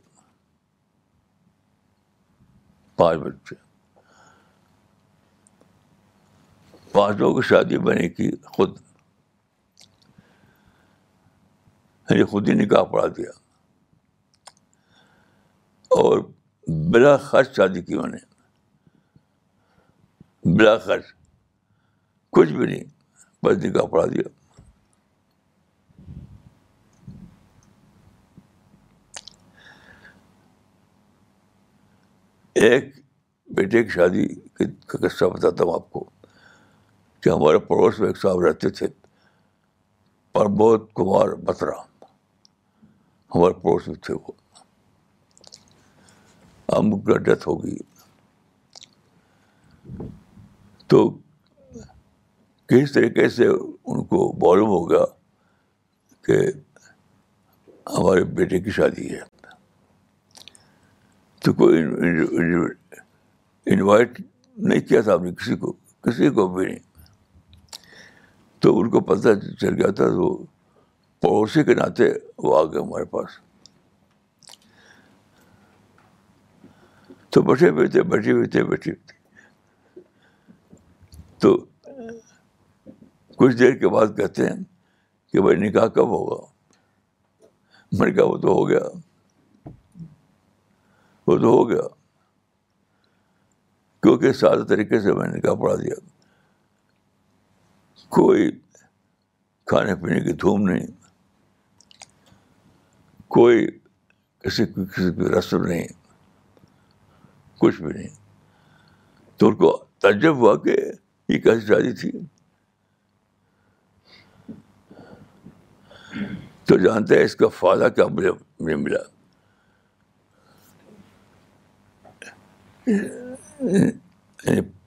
پانچ 2.97 3.19
بچے 3.25 3.63
پانچ 6.95 7.17
لوگوں 7.19 7.41
کی 7.41 7.47
شادی 7.47 7.77
میں 7.85 7.93
نے 7.95 8.07
کی 8.09 8.29
خود 8.55 8.77
یعنی 12.09 12.23
خود 12.33 12.49
ہی 12.49 12.53
نکاح 12.53 12.83
پڑھا 12.91 13.07
دیا 13.17 13.29
اور 16.03 16.19
بلا 16.93 17.15
خرچ 17.25 17.55
شادی 17.55 17.81
کی 17.89 17.97
میں 17.99 18.09
نے 18.11 18.17
بلا 20.57 20.77
خرچ 20.85 21.13
کچھ 22.37 22.51
بھی 22.53 22.65
نہیں 22.65 22.83
بس 23.45 23.57
نکاح 23.65 23.85
پڑھا 23.95 24.05
دیا 24.13 24.33
ایک 32.65 32.91
بیٹے 33.55 33.83
کی 33.83 33.89
شادی 33.99 34.25
کا 34.91 35.07
قصہ 35.07 35.25
بتاتا 35.35 35.63
ہوں 35.63 35.73
آپ 35.73 35.91
کو 35.91 36.09
کہ 37.25 37.29
ہمارے 37.29 37.59
پڑوس 37.67 37.99
میں 37.99 38.07
ایک 38.07 38.17
صاحب 38.21 38.39
رہتے 38.41 38.69
تھے 38.77 38.87
پربود 40.33 40.81
کمار 40.95 41.29
بترا 41.45 41.77
ہمارے 43.35 43.53
پڑوس 43.61 43.87
میں 43.87 43.95
تھے 44.05 44.13
وہ 44.13 44.31
ہم 46.77 46.99
کا 47.07 47.17
ڈیتھ 47.29 47.47
ہو 47.47 47.55
گئی 47.63 47.75
تو 50.89 50.99
کس 52.73 52.91
طریقے 52.93 53.27
سے 53.39 53.47
ان 53.47 54.03
کو 54.13 54.19
معلوم 54.45 54.69
ہو 54.77 54.89
گیا 54.89 55.03
کہ 56.25 56.39
ہمارے 57.97 58.23
بیٹے 58.37 58.59
کی 58.67 58.71
شادی 58.81 59.09
ہے 59.13 59.25
تو 61.43 61.53
کوئی 61.63 61.81
انوائٹ 63.65 64.19
نہیں 64.19 64.79
کیا 64.87 65.01
تھا 65.07 65.15
ہم 65.15 65.23
نے 65.25 65.33
کسی 65.43 65.55
کو 65.65 65.73
کسی 66.07 66.29
کو 66.29 66.47
بھی 66.55 66.65
نہیں 66.65 66.85
تو 68.65 68.71
ان 68.81 68.89
کو 68.89 68.99
پتہ 69.07 69.29
چل 69.61 69.73
گیا 69.81 69.89
تھا 69.97 70.05
وہ 70.17 70.27
پڑوسی 71.21 71.63
کے 71.63 71.73
ناطے 71.75 72.05
وہ 72.45 72.55
آ 72.59 72.63
گئے 72.71 72.81
ہمارے 72.81 73.03
پاس 73.09 73.31
تو 77.33 77.55
تھے 77.55 77.69
بیٹھے 77.79 78.03
بیٹھے 78.13 78.33
بیٹھے 78.39 78.63
بیٹھے 78.69 78.93
تو 81.41 81.51
کچھ 83.37 83.55
دیر 83.59 83.75
کے 83.83 83.89
بعد 83.95 84.17
کہتے 84.17 84.47
ہیں 84.49 84.57
کہ 85.31 85.41
بھائی 85.41 85.57
نکاح 85.67 85.87
کب 85.99 86.07
ہوگا 86.17 86.41
میں 87.99 88.07
نے 88.07 88.13
کہا 88.13 88.25
وہ 88.33 88.37
تو 88.47 88.53
ہو 88.59 88.67
گیا 88.69 88.83
وہ 91.27 91.37
تو 91.37 91.53
ہو 91.57 91.69
گیا 91.69 91.87
کیونکہ 94.03 94.33
سادہ 94.41 94.65
طریقے 94.75 95.01
سے 95.05 95.13
میں 95.13 95.27
نے 95.27 95.37
نکاح 95.37 95.53
پڑھا 95.61 95.75
دیا 95.83 96.03
کوئی 98.13 98.49
کھانے 99.69 99.95
پینے 100.01 100.19
کی 100.25 100.33
دھوم 100.41 100.67
نہیں 100.69 100.85
کوئی 103.35 103.65
کسی 104.43 104.65
کی 104.65 105.09
رسم 105.37 105.65
نہیں 105.65 105.87
کچھ 107.59 107.81
بھی 107.81 107.93
نہیں 107.93 108.13
تو 109.37 109.47
ان 109.47 109.55
کو 109.55 109.71
تجب 110.03 110.35
ہوا 110.37 110.55
کہ 110.63 110.75
یہ 111.31 111.37
کیسی 111.41 111.65
شادی 111.67 111.91
تھی 112.01 112.11
تو 116.67 116.77
جانتے 116.83 117.17
ہیں 117.17 117.23
اس 117.25 117.35
کا 117.35 117.47
فائدہ 117.59 117.87
کیا 117.95 118.05
مجھے 118.11 118.31
مجھے 118.59 118.75
ملا 118.75 118.99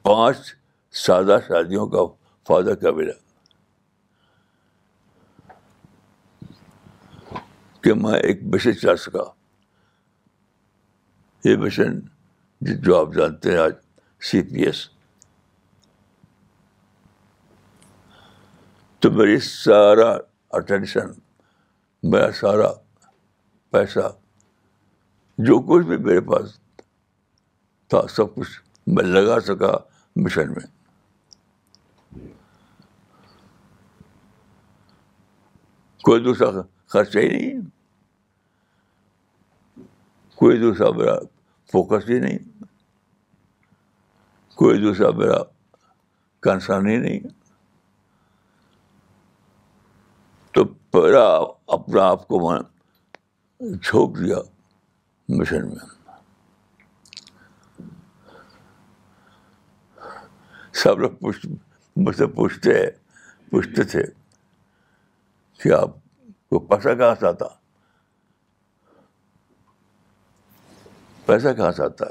پانچ 0.02 0.38
سادہ 1.04 1.38
شادیوں 1.48 1.86
کا 1.88 2.02
فادر 2.48 2.74
کا 2.82 2.90
ملا 2.96 3.12
کہ 7.84 7.92
میں 8.02 8.18
ایک 8.18 8.42
مشن 8.54 8.74
چلا 8.82 8.94
سکا 9.02 9.24
یہ 11.44 11.56
مشن 11.64 11.98
جو 12.86 12.96
آپ 12.98 13.12
جانتے 13.16 13.50
ہیں 13.52 13.58
آج 13.64 13.72
سی 14.30 14.40
پی 14.52 14.62
ایس 14.66 14.80
تو 19.00 19.10
میری 19.18 19.38
سارا 19.48 20.08
اٹینشن 20.58 21.12
میرا 22.12 22.30
سارا 22.40 22.72
پیسہ 23.72 24.08
جو 25.50 25.58
کچھ 25.68 25.86
بھی 25.90 25.96
میرے 26.08 26.20
پاس 26.32 26.58
تھا 27.90 28.06
سب 28.16 28.34
کچھ 28.34 28.58
میں 28.94 29.04
لگا 29.04 29.38
سکا 29.52 29.76
مشن 30.24 30.52
میں 30.56 30.66
کوئی 36.08 36.20
دوسرا 36.24 36.60
خرچہ 36.92 37.18
ہی 37.18 37.28
نہیں 37.28 37.60
کوئی 40.40 40.58
دوسرا 40.60 40.88
میرا 40.96 41.16
فوکس 41.72 42.08
ہی 42.10 42.18
نہیں 42.20 42.38
کوئی 44.58 44.78
دوسرا 44.82 45.10
میرا 45.18 45.36
کنسرن 46.42 46.86
ہی 46.88 46.96
نہیں 46.96 47.28
تو 50.54 50.64
پہلا 50.92 51.24
اپنا 51.76 52.06
آپ 52.10 52.26
کو 52.28 52.40
میں 52.48 52.58
جھونک 53.82 54.18
دیا 54.18 54.38
مشن 55.38 55.68
میں 55.74 55.88
سب 60.84 60.98
لوگ 61.00 61.10
پوچھ 61.20 61.46
مجھ 61.96 62.16
سے 62.16 62.26
پوچھتے 62.40 62.78
پوچھتے 63.50 63.84
تھے 63.92 64.02
آپ 65.76 65.90
کو 66.50 66.58
پیسہ 66.66 66.92
کہاں 66.98 67.14
سے 67.20 67.26
آتا 67.28 67.46
پیسہ 71.26 71.52
کہاں 71.56 71.70
سے 71.76 71.82
آتا 71.84 72.04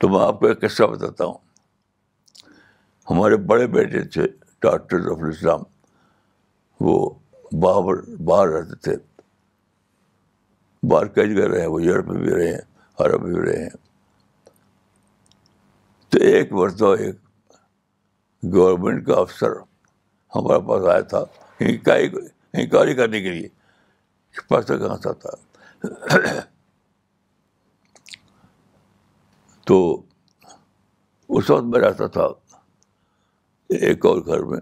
تو 0.00 0.08
میں 0.08 0.20
آپ 0.26 0.38
کو 0.40 0.46
ایک 0.46 0.60
قصہ 0.60 0.82
بتاتا 0.92 1.24
ہوں 1.24 1.34
ہمارے 3.10 3.36
بڑے 3.50 3.66
بیٹے 3.74 4.02
تھے 4.14 4.26
ڈاکٹر 4.62 5.10
آف 5.12 5.22
الاسلام 5.22 5.62
وہ 6.84 6.98
باہر 7.62 8.00
باہر 8.28 8.48
رہتے 8.48 8.74
تھے 8.84 8.96
باہر 10.90 11.06
کئی 11.18 11.34
کر 11.36 11.48
رہے 11.50 11.60
ہیں 11.60 11.66
وہ 11.68 11.82
یورپ 11.82 12.08
میں 12.08 12.20
بھی 12.22 12.34
رہے 12.34 12.50
ہیں 12.50 12.60
عرب 13.06 13.22
بھی 13.26 13.38
رہے 13.40 13.62
ہیں 13.62 13.76
تو 16.10 16.18
ایک 16.26 16.52
مرتبہ 16.52 16.94
ایک 17.04 17.16
گورنمنٹ 18.54 19.06
کا 19.06 19.14
افسر 19.20 19.56
ہمارے 20.34 20.60
پاس 20.68 20.86
آیا 20.92 21.00
تھا 21.12 21.24
انکوائری 22.54 22.94
کرنے 22.94 23.20
کے 23.22 23.30
لیے 23.32 23.48
پیسہ 24.48 24.72
کہاں 24.78 24.96
سے 25.02 25.08
آتا 25.08 26.48
تو 29.66 29.78
اس 31.36 31.50
وقت 31.50 31.64
میں 31.72 31.80
رہتا 31.80 32.06
تھا 32.18 32.26
ایک 33.86 34.04
اور 34.06 34.20
گھر 34.26 34.42
میں 34.50 34.60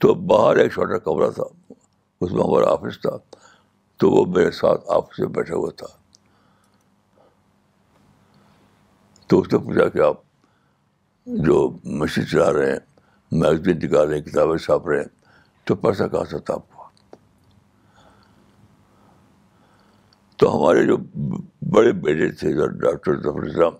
تو 0.00 0.14
باہر 0.32 0.56
ایک 0.62 0.72
چھوٹا 0.72 0.98
کمرہ 1.04 1.30
تھا 1.38 1.42
اس 2.20 2.30
میں 2.32 2.42
ہمارا 2.42 2.70
آفس 2.72 3.00
تھا 3.02 3.16
تو 4.02 4.10
وہ 4.10 4.24
میرے 4.36 4.50
ساتھ 4.60 4.90
آفس 4.96 5.18
میں 5.18 5.28
بیٹھا 5.38 5.54
ہوا 5.54 5.70
تھا 5.76 5.86
تو 9.28 9.40
اس 9.40 9.52
نے 9.52 9.58
پوچھا 9.66 9.88
کہ 9.96 10.00
آپ 10.06 10.20
جو 11.46 11.58
مشین 12.00 12.26
چلا 12.26 12.52
رہے 12.52 12.70
ہیں 12.72 12.93
میگزین 13.40 13.78
نکال 13.84 14.08
رہے 14.08 14.20
کتابیں 14.22 14.56
چھاپ 14.64 14.88
رہے 14.88 15.00
ہیں 15.00 15.66
تو 15.66 15.74
پیسہ 15.84 16.06
کہاں 16.12 16.24
سے 16.30 16.38
تھا 16.46 16.54
آپ 16.54 16.68
کو 16.74 16.82
تو 20.38 20.54
ہمارے 20.56 20.84
جو 20.86 20.96
بڑے 21.74 21.92
بیٹے 22.04 22.28
تھے 22.40 22.52
ڈاکٹر 22.82 23.20
ظفر 23.22 23.46
اسلام 23.48 23.72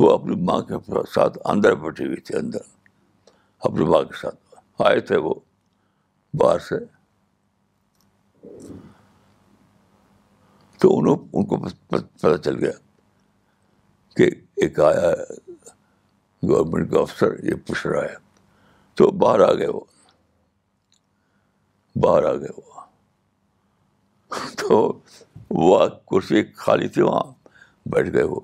وہ 0.00 0.10
اپنی 0.12 0.40
ماں 0.50 0.60
کے 0.70 0.74
ساتھ 1.14 1.38
اندر 1.52 1.74
بیٹھے 1.84 2.04
ہوئے 2.06 2.20
تھے 2.28 2.38
اندر 2.38 2.66
اپنی 3.68 3.84
ماں 3.92 4.02
کے 4.10 4.20
ساتھ 4.20 4.54
آئے 4.88 5.00
تھے 5.08 5.16
وہ 5.26 5.34
باہر 6.40 6.58
سے 6.68 6.78
تو 10.82 10.98
انہوں 10.98 11.26
ان 11.32 11.44
کو 11.46 11.56
پتہ 11.88 12.36
چل 12.44 12.64
گیا 12.64 12.72
کہ 14.16 14.30
ایک 14.62 14.80
آیا 14.90 15.10
گورنمنٹ 16.48 16.90
کا 16.92 16.98
افسر 17.00 17.34
یہ 17.44 17.54
پوچھ 17.66 17.86
رہا 17.86 18.02
ہے 18.02 18.14
تو 18.96 19.10
باہر 19.22 19.40
آ 19.48 19.52
گئے 19.58 19.66
وہ 19.74 19.80
باہر 22.04 22.24
آ 22.24 22.32
گئے 22.40 22.54
وہ 22.56 22.80
تو 24.58 24.78
وہ 25.68 25.78
کرسی 26.10 26.42
خالی 26.64 26.88
تھی 26.94 27.02
وہاں 27.02 27.22
بیٹھ 27.92 28.10
گئے 28.12 28.22
وہ 28.32 28.40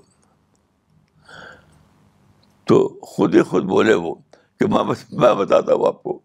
تو 2.68 2.78
خود 3.12 3.34
ہی 3.34 3.42
خود 3.50 3.64
بولے 3.74 3.94
وہ 4.04 4.14
کہ 4.58 4.66
میں 4.72 4.82
میں 5.20 5.34
بتاتا 5.34 5.74
ہوں 5.74 5.87
آپ 5.88 6.02
کو 6.02 6.18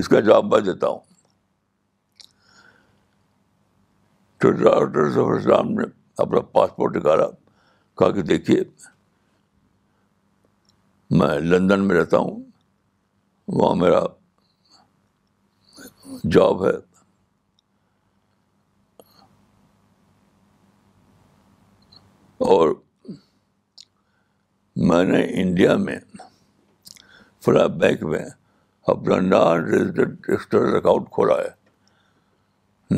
اس 0.00 0.08
کا 0.08 0.20
جواب 0.20 0.44
میں 0.54 0.60
دیتا 0.72 0.88
ہوں 0.88 0.98
تو 4.40 4.50
ڈاکٹر 4.62 5.10
ظفر 5.12 5.36
اسلام 5.38 5.70
نے 5.78 5.84
اپنا 6.22 6.40
پاسپورٹ 6.54 6.96
نکالا 6.96 7.26
کہا 7.98 8.10
کہ 8.12 8.22
دیکھیے 8.28 8.62
میں 11.18 11.28
لندن 11.40 11.86
میں 11.86 11.94
رہتا 11.96 12.18
ہوں 12.18 12.42
وہاں 13.58 13.74
میرا 13.76 14.00
جاب 16.32 16.64
ہے 16.66 16.70
اور 22.54 22.74
میں 24.88 25.02
نے 25.04 25.22
انڈیا 25.42 25.74
میں 25.86 25.98
فلا 27.44 27.66
بینک 27.80 28.02
میں 28.12 28.24
اپنا 28.94 29.16
نان 29.26 29.64
ریزیڈنٹ 29.72 30.28
ایکسٹرنل 30.30 30.76
اکاؤنٹ 30.76 31.10
کھولا 31.12 31.36
ہے 31.42 31.48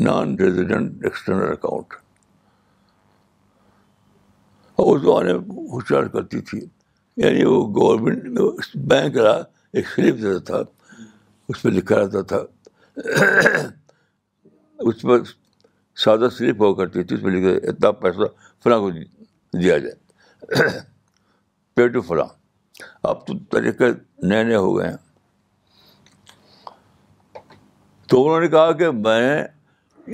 نان 0.03 0.35
ریزیڈنٹ 0.39 1.03
ایکسٹرنل 1.05 1.51
اکاؤنٹ 1.51 1.93
اس 4.83 5.01
اس 5.01 5.23
میں 5.23 5.39
ہوشیار 5.73 6.03
کرتی 6.13 6.41
تھی 6.51 6.61
یعنی 7.21 7.43
وہ 7.45 7.97
میں 8.01 8.15
بینک 8.89 9.17
رہا 9.17 9.37
ایک 9.77 9.87
سلپ 9.95 10.21
دیتا 10.21 10.39
تھا 10.45 10.61
اس 11.49 11.61
پہ 11.61 11.69
لکھا 11.69 11.97
رہتا 11.99 12.21
تھا 12.31 12.37
اس 14.89 15.01
پر 15.01 15.19
سادہ 16.03 16.27
سلپ 16.37 16.61
ہوا 16.61 16.73
کرتی 16.75 17.03
تھی 17.03 17.15
اس 17.15 17.21
پہ 17.23 17.29
لکھا 17.29 17.55
اتنا 17.69 17.91
پیسہ 18.03 18.27
فلاں 18.63 18.79
کو 18.79 18.89
دیا 18.91 19.77
جائے 19.77 20.63
پے 21.75 21.87
ٹو 21.87 22.01
فلاں 22.07 22.27
اب 23.09 23.25
تو 23.27 23.33
طریقے 23.51 23.89
نئے 24.27 24.43
نئے 24.43 24.55
ہو 24.55 24.77
گئے 24.77 24.89
ہیں 24.89 24.97
تو 28.09 28.25
انہوں 28.25 28.41
نے 28.41 28.47
کہا 28.55 28.71
کہ 28.77 28.89
میں 28.91 29.43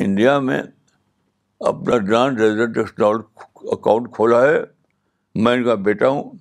انڈیا 0.05 0.37
میں 0.39 0.61
اپنا 1.69 1.97
ڈان 2.09 2.37
ریزیڈنٹ 2.37 2.77
اکاؤنٹ 3.71 4.11
کھولا 4.15 4.41
ہے 4.45 4.57
میں 5.43 5.53
ان 5.53 5.63
کا 5.63 5.73
بیٹا 5.87 6.07
ہوں 6.07 6.37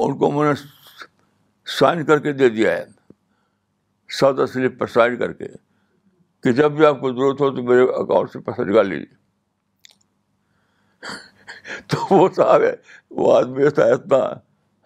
اور 0.00 0.10
ان 0.10 0.16
کو 0.18 0.30
میں 0.30 0.44
نے 0.48 0.52
سائن 1.78 2.04
کر 2.06 2.18
کے 2.24 2.32
دے 2.40 2.48
دیا 2.56 2.72
ہے 2.76 2.84
سادہ 4.18 4.44
سلپ 4.52 4.78
پر 4.78 4.86
سائن 4.94 5.16
کر 5.18 5.32
کے 5.38 5.46
کہ 6.44 6.52
جب 6.58 6.72
بھی 6.80 6.84
آپ 6.86 7.00
کو 7.00 7.12
ضرورت 7.12 7.40
ہو 7.40 7.50
تو 7.56 7.62
میرے 7.70 7.82
اکاؤنٹ 8.00 8.30
سے 8.32 8.38
پیسہ 8.48 8.62
نکال 8.70 8.88
لیجیے 8.88 9.14
تو 11.94 12.04
وہ 12.10 12.28
صاحب 12.36 12.62
ہے 12.62 12.72
وہ 13.20 13.32
آدمی 13.36 13.62
ایسا 13.70 13.84
اتنا 13.94 14.18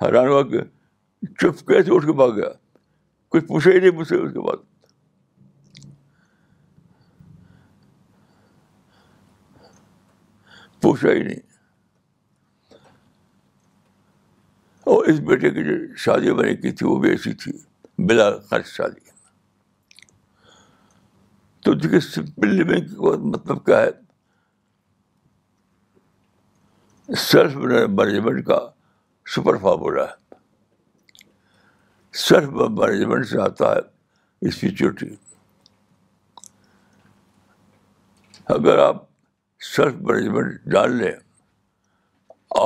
حیران 0.07 0.29
ہوا 0.29 0.43
کہ 0.53 0.61
چپ 1.27 1.59
سے 1.67 1.79
اٹھ 1.97 2.07
کے 2.07 2.13
بھاگ 2.23 2.31
گیا 2.37 2.51
کچھ 3.33 3.45
پوچھا 3.47 3.71
ہی 3.71 3.79
نہیں 3.81 3.97
پوچھے 3.99 4.17
اس 4.17 4.33
کے 4.33 4.41
بعد 4.41 4.69
پوچھا 10.83 11.09
ہی 11.09 11.23
نہیں 11.23 11.49
اور 14.93 15.05
اس 15.11 15.19
بیٹے 15.27 15.51
کی 15.55 15.63
جو 15.65 15.73
شادی 16.05 16.31
میں 16.39 16.45
نے 16.45 16.55
کی 16.63 16.71
تھی 16.79 16.87
وہ 16.87 16.95
بھی 17.03 17.11
ایسی 17.11 17.33
تھی 17.43 17.53
بلا 18.07 18.25
خرچ 18.51 18.67
شادی 18.77 19.09
تو 21.65 21.73
دیکھیے 21.83 22.01
سمپل 22.07 22.55
لیونگ 22.55 22.89
کا 23.05 23.13
مطلب 23.37 23.65
کیا 23.67 23.79
ہے 23.81 23.93
سیلف 27.27 27.55
مینجمنٹ 28.01 28.45
کا 28.47 28.59
سپر 29.37 29.59
فارمولا 29.67 30.05
ہے 30.11 30.37
سیلف 32.27 32.49
مینجمنٹ 32.83 33.29
سے 33.29 33.41
آتا 33.47 33.75
ہے 33.75 34.49
اسپیچوٹی 34.49 35.15
اگر 38.59 38.79
آپ 38.89 39.05
سیلف 39.75 39.95
مینجمنٹ 40.13 40.71
جان 40.75 40.97
لیں 40.99 41.13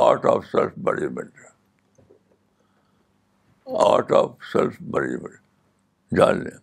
art 0.03 0.25
of 0.35 0.45
self 0.53 0.77
management 0.89 1.53
art 3.83 4.11
of 4.13 4.31
self 4.51 4.81
management 4.81 5.39
جان 6.17 6.41
لیں 6.43 6.59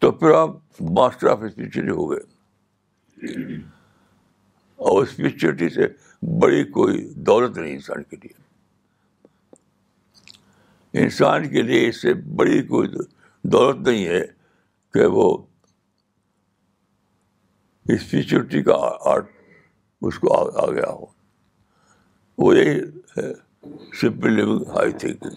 تو 0.00 0.06
پھر 0.18 0.30
آپ 0.40 0.50
ماسٹر 0.98 1.26
آف 1.30 1.38
اسپیچرٹی 1.46 1.90
ہو 1.92 2.04
گئے 2.10 2.24
اور 4.90 4.96
اسپیچولیٹی 5.02 5.68
سے 5.74 5.84
بڑی 6.42 6.62
کوئی 6.72 6.96
دولت 7.26 7.52
نہیں 7.58 7.72
انسان 7.72 8.00
کے 8.10 8.16
لیے 8.22 8.34
انسان 11.02 11.40
کے 11.52 11.62
لیے 11.62 11.80
اس 11.88 11.96
سے 12.02 12.10
بڑی 12.36 12.58
کوئی 12.66 12.86
دولت 13.52 13.78
نہیں 13.88 14.04
ہے 14.06 14.22
کہ 14.94 15.02
وہ 15.18 15.26
اسپیچرٹی 17.94 18.60
کا 18.62 18.74
آرٹ 19.10 19.26
اس 20.06 20.18
کو 20.18 20.26
آ 20.64 20.66
گیا 20.70 20.90
ہو 20.90 21.06
وہ 22.44 22.48
یہی 22.56 22.78
ہے 23.16 23.32
simple 24.00 24.32
living 24.34 24.64
high 24.76 24.92
thinking 24.98 25.36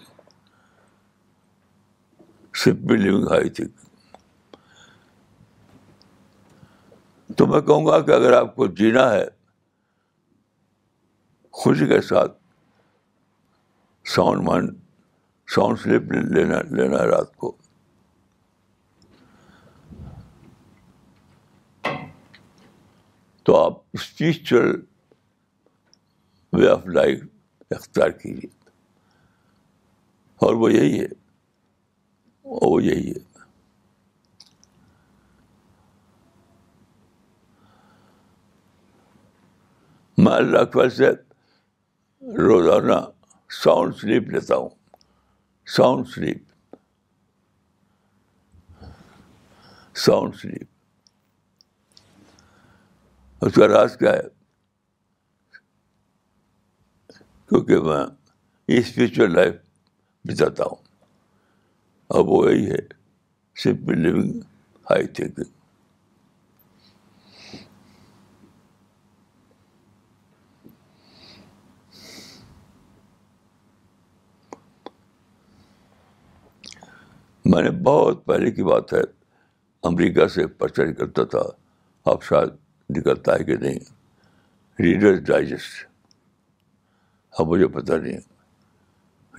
simple 2.63 3.01
living 3.01 3.27
high 3.31 3.49
think 3.59 3.79
تو 7.37 7.45
میں 7.47 7.61
کہوں 7.67 7.85
گا 7.85 7.99
کہ 8.05 8.11
اگر 8.11 8.33
آپ 8.37 8.55
کو 8.55 8.67
جینا 8.81 9.11
ہے 9.11 9.23
خوشی 11.61 11.87
کے 11.87 12.01
ساتھ 12.07 12.37
ساؤنڈ 14.15 14.43
مائنڈ 14.47 14.77
ساؤنڈ 15.55 15.79
سلپ 15.79 16.11
لینا 16.35 16.61
لینا 16.75 16.99
ہے 16.99 17.07
رات 17.09 17.35
کو 17.43 17.55
تو 23.45 23.55
آپ 23.63 23.79
اسپرچل 23.93 24.69
وے 26.57 26.67
آف 26.69 26.85
لائف 26.93 27.19
اختیار 27.75 28.09
کیجیے 28.21 28.49
اور 30.45 30.53
وہ 30.61 30.71
یہی 30.73 30.99
ہے 30.99 31.05
وہ 32.65 32.81
یہی 32.83 33.11
ہے 33.11 33.29
میں 40.23 40.31
اللہ 40.33 40.57
اکبر 40.59 40.89
سے 40.97 41.09
روزانہ 42.47 42.99
ساؤنڈ 43.63 43.95
سلیپ 44.01 44.27
لیتا 44.31 44.55
ہوں 44.55 44.69
ساؤنڈ 45.75 46.07
سلیپ 46.07 46.75
ساؤنڈ 50.05 50.35
سلیپ 50.41 50.69
اس 53.45 53.53
کا 53.53 53.67
راز 53.67 53.95
کیا 53.99 54.13
ہے 54.13 54.27
کیونکہ 57.51 57.79
میں 57.87 58.75
اسپرچل 58.79 59.33
لائف 59.35 59.53
بتاتا 60.27 60.63
ہوں 60.65 60.83
اب 62.19 62.29
وہ 62.29 62.43
یہی 62.53 62.69
ہے 62.69 62.77
صرف 63.63 64.39
ہائی 64.89 65.07
تھنکنگ 65.17 65.49
میں 77.53 77.61
نے 77.63 77.69
بہت 77.85 78.25
پہلے 78.25 78.51
کی 78.51 78.63
بات 78.71 78.93
ہے 78.93 79.01
امریکہ 79.91 80.27
سے 80.39 80.47
پرچر 80.59 80.91
کرتا 81.03 81.23
تھا 81.37 81.41
اب 82.11 82.23
شاید 82.29 82.97
نکلتا 82.97 83.37
ہے 83.39 83.43
کہ 83.43 83.55
نہیں 83.65 83.79
ریڈرز 84.83 85.23
ڈائجسٹ 85.27 85.89
اب 87.39 87.47
مجھے 87.47 87.67
پتا 87.79 87.97
نہیں 87.97 88.19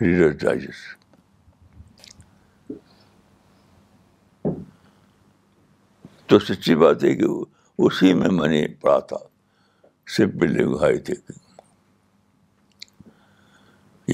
ریڈر 0.01 0.31
ڈائجسٹ 0.43 1.01
تو 6.29 6.39
سچی 6.39 6.75
بات 6.83 7.05
ہے 7.05 7.15
کہ 7.17 7.25
اسی 7.87 8.13
میں 8.21 8.31
میں 8.39 8.49
نے 8.49 8.67
پڑھا 8.81 8.99
تھا 9.11 9.17
صرف 10.17 10.31
بلڈنگ 10.41 10.75
ہائی 10.83 10.99
تھنکنگ 11.09 11.59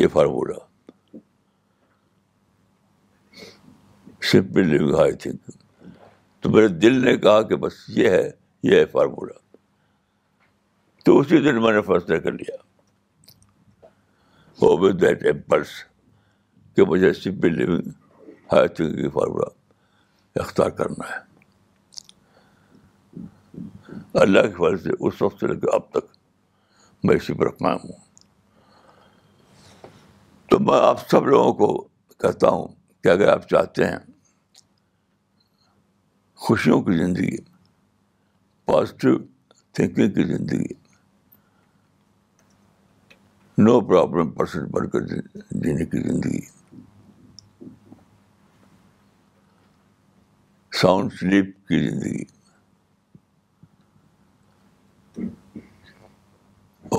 یہ 0.01 0.07
فارمولا 0.13 0.59
بلڈنگ 4.55 4.95
ہائی 4.95 5.13
تھنکنگ 5.23 5.91
تو 6.41 6.51
میرے 6.51 6.69
دل 6.85 7.05
نے 7.05 7.17
کہا 7.19 7.43
کہ 7.49 7.57
بس 7.63 7.73
یہ 7.97 8.09
ہے 8.11 8.31
یہ 8.71 8.79
ہے 8.81 8.85
فارمولا 8.93 9.39
تو 11.05 11.19
اسی 11.21 11.39
دن 11.45 11.63
میں 11.63 11.73
نے 11.73 11.81
فیصلہ 11.87 12.17
کر 12.25 12.33
لیا 12.33 12.67
اوور 14.67 14.91
دیٹ 15.01 15.25
ایمپلس 15.27 15.69
کے 16.77 16.83
وجہ 16.89 17.13
سے 17.23 17.31
لیونگ 17.49 17.89
ہائر 18.53 18.67
تھنکنگ 18.77 19.11
فارمولہ 19.15 20.41
اختیار 20.41 20.71
کرنا 20.79 21.09
ہے 21.11 21.19
اللہ 24.23 24.47
کے 24.49 24.55
فرض 24.57 24.83
سے 24.85 24.91
اس 25.07 25.21
وقت 25.23 25.41
سے 25.41 25.47
لے 25.49 25.57
کے 25.61 25.75
اب 25.75 25.89
تک 25.95 26.07
میں 27.07 27.17
اسی 27.17 27.35
پر 27.43 27.51
قائم 27.61 27.79
ہوں 27.85 28.01
تو 30.51 30.59
میں 30.61 30.79
آپ 30.89 31.09
سب 31.11 31.27
لوگوں 31.27 31.53
کو 31.61 31.71
کہتا 32.23 32.49
ہوں 32.57 32.67
کہ 33.03 33.09
اگر 33.09 33.29
آپ 33.33 33.49
چاہتے 33.49 33.87
ہیں 33.91 33.99
خوشیوں 36.47 36.83
کی 36.83 36.97
زندگی 37.05 37.37
پازیٹیو 38.73 39.17
تھنکنگ 39.75 40.15
کی 40.15 40.25
زندگی 40.37 40.75
نو 43.65 43.81
پرابلم 43.87 44.31
پرسن 44.31 44.67
بن 44.73 44.87
کر 44.91 45.07
جی- 45.07 45.41
جینے 45.63 45.85
کی 45.91 46.01
زندگی 46.03 46.41
ساؤنڈ 50.81 51.13
سلیپ 51.21 51.49
کی 51.69 51.79
زندگی 51.89 52.23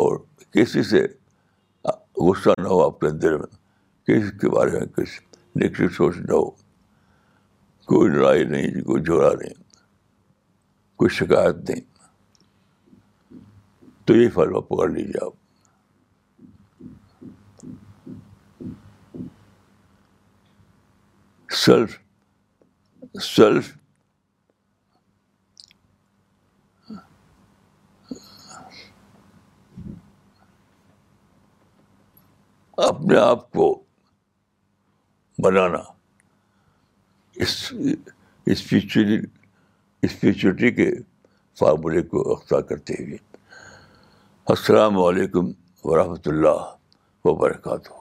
اور 0.02 0.20
کسی 0.54 0.84
سے 0.92 1.06
غصہ 2.28 2.60
نہ 2.62 2.68
ہو 2.68 2.84
آپ 2.86 3.00
کے 3.00 3.08
اندر 3.08 3.38
میں 3.38 3.48
کسی 4.08 4.38
کے 4.42 4.50
بارے 4.56 4.72
میں 4.78 4.86
کسی 4.98 5.20
نگیٹو 5.60 5.90
سوچ 5.98 6.18
نہ 6.28 6.32
ہو 6.34 6.50
کوئی 7.90 8.10
لڑائی 8.12 8.44
نہیں 8.54 8.82
کوئی 8.88 9.04
جھوڑا 9.04 9.32
نہیں 9.42 9.64
کوئی 10.98 11.10
شکایت 11.24 11.70
نہیں 11.70 13.38
تو 14.06 14.16
یہ 14.16 14.30
فالو 14.34 14.58
اپ 14.58 14.70
کر 14.80 14.90
لیجیے 14.98 15.26
آپ 15.26 15.34
سیلف 21.58 21.96
سیلف 23.24 23.72
اپنے 32.88 33.18
آپ 33.20 33.50
کو 33.52 33.74
بنانا 35.44 35.78
اسپیچولی 37.42 39.18
اسپیچولیٹی 40.04 40.72
کے 40.76 40.92
فارمولے 41.60 42.02
کو 42.12 42.32
اختیار 42.34 42.62
کرتے 42.70 43.04
ہوئے 43.04 43.18
السلام 44.54 44.98
علیکم 45.04 45.52
ورحمۃ 45.86 46.28
اللہ 46.28 46.76
وبرکاتہ 47.26 47.99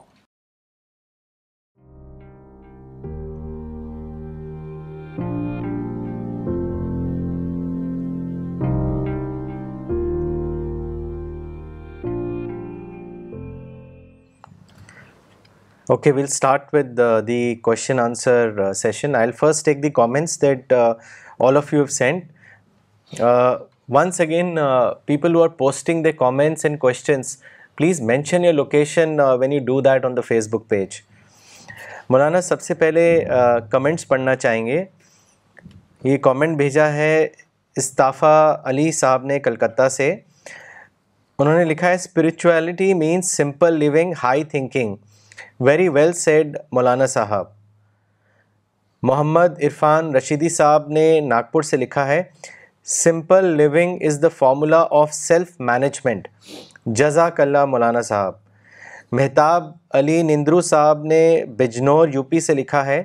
Okay, 15.93 16.11
we'll 16.11 16.27
start 16.27 16.67
with 16.71 16.99
uh, 16.99 17.19
the 17.21 17.55
question 17.67 17.97
answer 17.99 18.55
uh, 18.61 18.75
session. 18.75 19.15
I'll 19.15 19.31
first 19.31 19.65
take 19.65 19.81
the 19.81 19.89
comments 19.89 20.37
that 20.37 20.71
uh, 20.71 20.93
all 21.39 21.57
of 21.57 21.71
you 21.73 21.79
have 21.79 21.89
sent. 21.89 22.25
Uh, 23.19 23.57
once 23.87 24.19
again, 24.19 24.59
uh, 24.59 24.93
people 25.07 25.31
who 25.31 25.41
are 25.41 25.49
posting 25.49 26.03
their 26.03 26.13
comments 26.13 26.63
and 26.63 26.79
questions, 26.79 27.39
please 27.75 27.99
mention 28.01 28.43
your 28.43 28.53
location 28.53 29.19
uh, 29.19 29.35
when 29.35 29.51
you 29.51 29.59
do 29.61 29.81
that 29.81 30.05
on 30.05 30.13
the 30.19 30.25
Facebook 30.31 30.67
page. 30.75 31.01
مولانا 32.09 32.41
سب 32.41 32.61
سے 32.61 32.73
پہلے 32.83 33.03
comments 33.71 34.07
پڑھنا 34.07 34.35
چاہیں 34.35 34.65
گے 34.65 34.83
یہ 36.03 36.17
comment 36.29 36.57
بھیجا 36.57 36.91
ہے 36.93 37.27
استعفی 37.77 38.37
علی 38.69 38.91
صاحب 39.01 39.25
نے 39.31 39.39
کلکتہ 39.49 39.89
سے 39.97 40.15
انہوں 41.39 41.57
نے 41.57 41.63
لکھا 41.71 41.87
ہے 41.89 41.95
spirituality 42.03 42.93
means 43.05 43.31
simple 43.37 43.77
living 43.79 44.13
high 44.23 44.43
thinking 44.55 44.95
very 45.67 45.87
well 45.93 46.11
said 46.15 46.55
مولانا 46.73 47.05
صاحب 47.13 47.45
محمد 49.07 49.57
عرفان 49.63 50.13
رشیدی 50.15 50.49
صاحب 50.49 50.87
نے 50.97 51.05
ناگپور 51.23 51.61
سے 51.69 51.77
لکھا 51.77 52.05
ہے 52.07 52.21
simple 52.91 53.45
living 53.57 53.97
is 54.07 54.21
the 54.21 54.27
formula 54.37 54.81
of 54.99 55.13
self 55.13 55.47
management 55.69 56.27
جزاک 56.99 57.39
اللہ 57.41 57.65
مولانا 57.69 58.01
صاحب 58.11 58.33
مہتاب 59.19 59.69
علی 59.99 60.21
نندرو 60.31 60.61
صاحب 60.69 61.03
نے 61.11 61.21
بجنور 61.57 62.07
یو 62.13 62.23
پی 62.31 62.39
سے 62.47 62.53
لکھا 62.53 62.85
ہے 62.85 63.01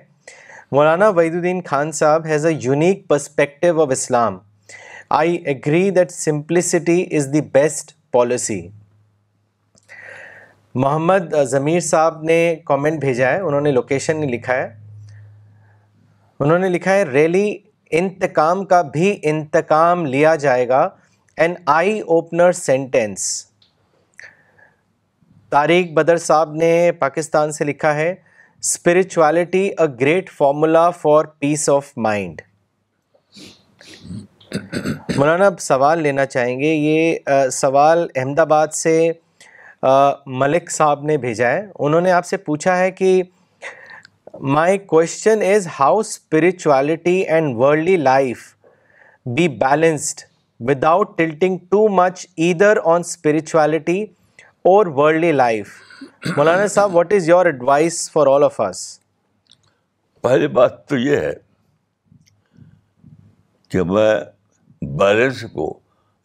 مولانا 0.73 1.09
وحید 1.17 1.35
الدین 1.35 1.61
خان 1.71 1.93
صاحب 2.03 2.27
has 2.31 2.47
a 2.47 2.53
unique 2.69 3.07
perspective 3.09 3.83
of 3.83 3.91
Islam 3.99 4.39
I 5.23 5.35
agree 5.45 5.89
that 5.99 6.11
simplicity 6.13 7.03
is 7.17 7.33
the 7.33 7.41
best 7.55 7.93
policy 8.13 8.61
Muhammad 10.83 11.35
Zameer 11.49 11.81
صاحب 11.81 12.23
نے 12.29 12.37
کامنٹ 12.67 13.01
بھیجا 13.01 13.29
ہے 13.33 13.41
انہوں 13.41 13.61
نے 13.61 13.71
لوکیشن 13.73 14.21
لکھا 14.31 14.55
ہے 14.55 14.67
انہوں 16.41 16.59
نے 16.59 16.69
لکھا 16.69 16.95
ہے 16.95 17.03
ریلی 17.11 17.49
انتقام 17.99 18.65
کا 18.73 18.81
بھی 18.93 19.15
انتقام 19.33 20.05
لیا 20.07 20.35
جائے 20.47 20.67
گا 20.69 20.89
an 21.45 21.55
eye 21.77 21.99
opener 22.01 22.53
sentence 22.63 23.29
Tariq 25.51 25.93
Badr 25.97 26.17
صاحب 26.29 26.55
نے 26.63 26.75
پاکستان 26.99 27.53
سے 27.53 27.65
لکھا 27.65 27.95
ہے 27.95 28.11
spirituality 28.11 29.65
a 29.79 29.87
great 30.01 30.31
formula 30.37 30.89
for 31.01 31.25
peace 31.39 31.69
of 31.71 31.93
mind 32.07 32.41
مولانا 35.17 35.47
اب 35.47 35.61
سوال 35.61 36.03
لینا 36.03 36.27
چاہیں 36.27 36.59
گے 36.61 36.75
یہ 36.75 37.49
سوال 37.63 38.07
احمد 38.15 38.39
آباد 38.39 38.75
سے 38.83 38.97
ملک 40.41 40.71
صاحب 40.71 41.03
نے 41.05 41.17
بھیجا 41.25 41.49
ہے 41.51 41.65
انہوں 41.85 42.01
نے 42.01 42.11
آپ 42.19 42.27
سے 42.27 42.37
پوچھا 42.37 42.77
ہے 42.79 42.91
کہ 42.91 43.09
my 44.57 44.79
question 44.93 45.43
is 45.55 45.67
how 45.79 45.99
spirituality 45.99 47.17
and 47.21 47.57
worldly 47.57 47.97
life 47.97 48.39
be 49.37 49.49
balanced 49.63 50.21
without 50.85 51.17
tilting 51.19 51.59
too 51.71 51.87
much 52.03 52.27
ادھر 52.49 52.79
آن 52.93 53.01
اسپرچویلٹی 53.07 54.03
اور 54.73 54.87
ورلڈلی 54.99 55.33
لائف 55.33 55.71
مولانا 56.37 56.67
صاحب 56.67 56.95
what 56.97 57.13
is 57.13 57.29
your 57.29 57.47
advice 57.47 58.11
for 58.13 58.27
all 58.35 58.45
of 58.45 58.61
us 58.61 58.81
پہلی 60.23 60.47
بات 60.61 60.87
تو 60.89 60.97
یہ 60.99 61.17
ہے 61.17 61.33
کہ 63.71 63.83
میں 63.93 64.15
بیلنس 65.01 65.43
کو 65.55 65.69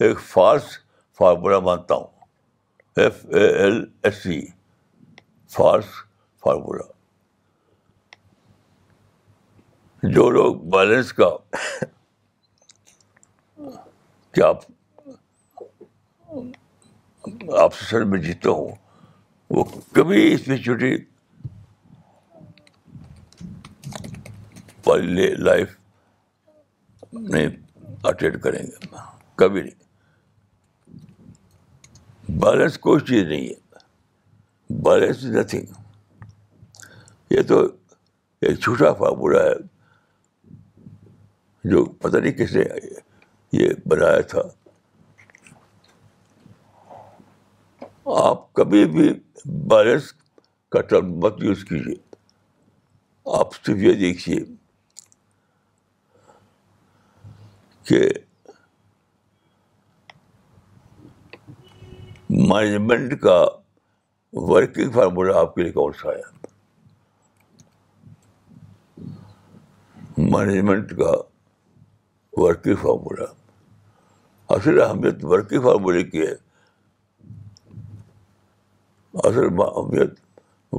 ایک 0.03 0.19
فاسٹ 0.29 0.79
فارمولا 1.19 1.59
مانتا 1.59 1.95
ہوں 1.95 2.17
F 3.01 3.19
A 3.39 3.41
L 3.57 3.75
S 4.05 4.15
C 4.21 4.39
فارس 5.53 5.85
فارمولا 6.43 6.87
جو 10.15 10.29
لوگ 10.29 10.55
بیلنس 10.73 11.13
کا 11.19 11.29
کیا 14.33 14.51
سر 17.89 18.03
میں 18.11 18.19
جیتا 18.27 18.49
ہوں 18.59 18.75
وہ 19.57 19.63
کبھی 19.95 20.23
اس 20.33 20.47
میں 20.47 20.57
چھٹی 20.67 20.93
لائف 25.43 25.77
نہیں 27.13 27.47
اٹینڈ 28.09 28.41
کریں 28.41 28.61
گے 28.63 28.87
کبھی 29.35 29.61
نہیں 29.61 29.87
بیلنس 32.37 32.77
کوئی 32.83 32.99
چیز 33.07 33.23
نہیں 33.27 33.47
ہے 33.47 34.73
بیلنس 34.87 35.23
نتھنگ 35.35 35.67
یہ 37.31 37.41
تو 37.47 37.59
ایک 38.45 38.59
چھوٹا 38.63 38.91
فارمولا 38.99 39.39
ہے 39.43 39.53
جو 41.71 41.83
پتہ 42.03 42.17
نہیں 42.17 42.31
کس 42.37 42.53
نے 42.55 42.63
یہ 43.61 43.69
بنایا 43.89 44.19
تھا 44.33 44.41
آپ 48.27 48.51
کبھی 48.59 48.85
بھی 48.93 49.09
بیلنس 49.69 50.11
کا 50.71 50.81
ٹرم 50.91 51.11
مت 51.25 51.43
یوز 51.43 51.63
کیجیے 51.69 51.95
آپ 53.39 53.53
صرف 53.65 53.77
یہ 53.83 53.93
دیکھیے 54.05 54.37
کہ 57.87 58.01
مینجمنٹ 62.29 63.13
کا 63.21 63.35
ورکنگ 64.47 64.91
فارمولا 64.93 65.37
آپ 65.39 65.53
کے 65.55 65.63
لیے 65.63 65.71
کون 65.71 65.93
سا 66.01 66.09
ہے 66.09 66.21
مینجمنٹ 70.33 70.89
کا 70.97 71.11
ورکنگ 72.41 72.75
فارمولا 72.81 73.25
اصل 74.55 74.81
اہمیت 74.81 75.23
ورکنگ 75.31 75.61
فارمولے 75.63 76.03
کی 76.09 76.21
ہے 76.25 76.33
اصل 79.27 79.47
اہمیت 79.65 80.13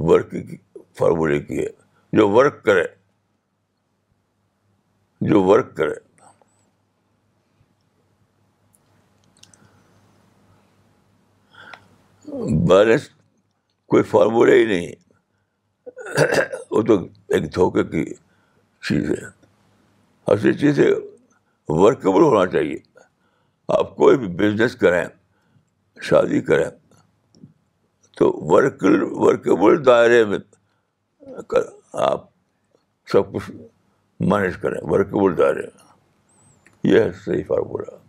ورکنگ 0.07 0.55
فارمولے 0.99 1.39
کی 1.49 1.59
ہے 1.59 1.67
جو 2.17 2.29
ورک 2.29 2.63
کرے 2.65 2.83
جو 5.29 5.43
ورک 5.43 5.75
کرے 5.77 5.93
بیلنس 12.69 13.07
کوئی 13.89 14.03
فارمولہ 14.09 14.51
ہی 14.55 14.65
نہیں 14.65 14.91
وہ 16.71 16.81
تو 16.87 16.95
ایک 17.33 17.53
دھوکے 17.55 17.83
کی 17.91 18.03
چیز 18.87 19.09
ہے 19.09 19.25
اور 20.29 20.37
چیز 20.41 20.59
چیزیں 20.59 20.85
ورکیبل 21.69 22.21
ہونا 22.23 22.45
چاہیے 22.51 22.77
آپ 23.77 23.95
کوئی 23.95 24.17
بھی 24.17 24.27
بزنس 24.37 24.75
کریں 24.75 25.03
شادی 26.09 26.41
کریں 26.47 26.69
تو 28.17 28.31
ورکل 28.53 29.01
ورکیبل 29.09 29.85
دائرے 29.85 30.23
میں 30.29 30.37
آپ 32.09 32.25
سب 33.11 33.31
کچھ 33.33 33.51
مینیج 34.31 34.57
کریں 34.61 34.79
ورکیبل 34.91 35.37
دائرے 35.37 35.61
میں 35.75 36.89
یہ 36.93 36.99
ہے 36.99 37.11
صحیح 37.25 37.43
فارمولہ 37.47 37.99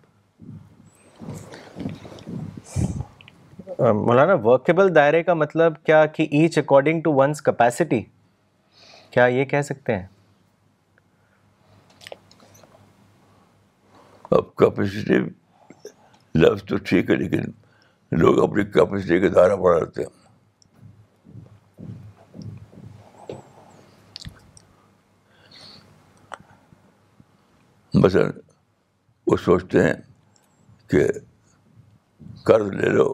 مولانا 3.82 4.32
ورکیبل 4.42 4.94
دائرے 4.94 5.22
کا 5.22 5.34
مطلب 5.34 5.74
کیا 5.86 6.04
کہ 6.16 6.22
each 6.38 6.56
according 6.58 7.00
to 7.04 7.12
one's 7.14 7.40
capacity 7.42 8.00
کیا 9.12 9.24
یہ 9.36 9.44
کہہ 9.52 9.62
سکتے 9.68 9.96
ہیں 9.96 10.06
اب 14.30 14.54
کیپیسٹی 14.58 15.18
لفظ 16.38 16.62
تو 16.68 16.76
ٹھیک 16.90 17.10
ہے 17.10 17.14
لیکن 17.22 17.50
لوگ 18.20 18.38
اپنی 18.42 18.64
کیپیسٹی 18.74 19.18
کا 19.20 19.28
دائرہ 19.34 19.56
بڑھا 19.62 19.80
رہتے 19.80 20.02
ہیں 20.02 20.20
مثلاً 28.04 28.30
وہ 29.26 29.36
سوچتے 29.44 29.82
ہیں 29.82 29.92
کہ 30.90 31.06
قرض 32.44 32.72
لے 32.80 32.88
لو 32.92 33.10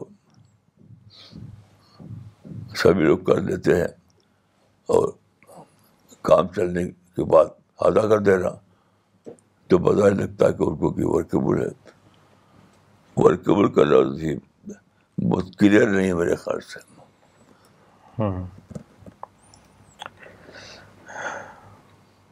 سبھی 2.83 3.03
لوگ 3.05 3.17
کر 3.27 3.39
لیتے 3.47 3.75
ہیں 3.75 3.87
اور 4.95 5.07
کام 6.29 6.47
چلنے 6.55 6.83
کے 7.15 7.23
بعد 7.31 7.45
ادا 7.89 8.07
کر 8.09 8.19
دینا 8.27 8.49
تو 9.69 9.77
بظاہر 9.87 10.11
ہی 10.11 10.17
لگتا 10.17 10.47
ہے 10.47 10.53
کہ 10.59 10.63
ان 10.63 10.75
کو 10.83 10.89
کہ 10.99 11.05
ورکیبل 11.15 11.61
ہے 11.63 11.67
ورکیبل 13.23 13.67
کر 13.73 13.85
رہا 13.87 14.15
جی، 14.19 14.35
بہت 15.33 15.45
کلیئر 15.59 15.87
نہیں 15.87 16.07
ہے 16.07 16.13
میرے 16.21 16.35
خیال 16.43 16.59
سے 16.69 16.79
ہاں۔ 18.19 18.29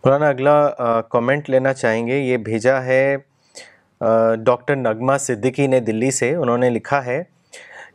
مولانا 0.05 0.27
اگلا 0.29 0.55
کومنٹ 1.13 1.49
لینا 1.49 1.73
چاہیں 1.73 2.05
گے 2.07 2.17
یہ 2.19 2.37
بھیجا 2.51 2.81
ہے 2.83 3.01
ڈاکٹر 4.49 4.75
نغمہ 4.75 5.17
صدیقی 5.27 5.65
نے 5.73 5.79
دلی 5.89 6.11
سے 6.19 6.33
انہوں 6.35 6.57
نے 6.63 6.69
لکھا 6.79 7.05
ہے 7.05 7.23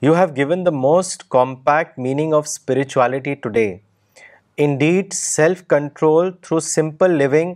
you 0.05 0.14
have 0.14 0.28
given 0.36 0.64
the 0.66 0.70
most 0.70 1.22
compact 1.30 1.98
meaning 2.03 2.32
of 2.34 2.44
spirituality 2.46 3.34
today 3.48 3.64
indeed 4.78 5.12
self 5.14 5.62
control 5.68 6.30
through 6.42 6.59
simple 6.68 7.11
living 7.18 7.53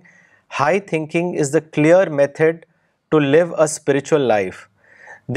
high 0.58 0.80
thinking 0.90 1.38
is 1.40 1.52
the 1.54 1.58
clear 1.74 2.08
method 2.20 2.64
to 3.10 3.18
live 3.18 3.54
a 3.54 3.64
spiritual 3.64 4.22
life 4.28 4.56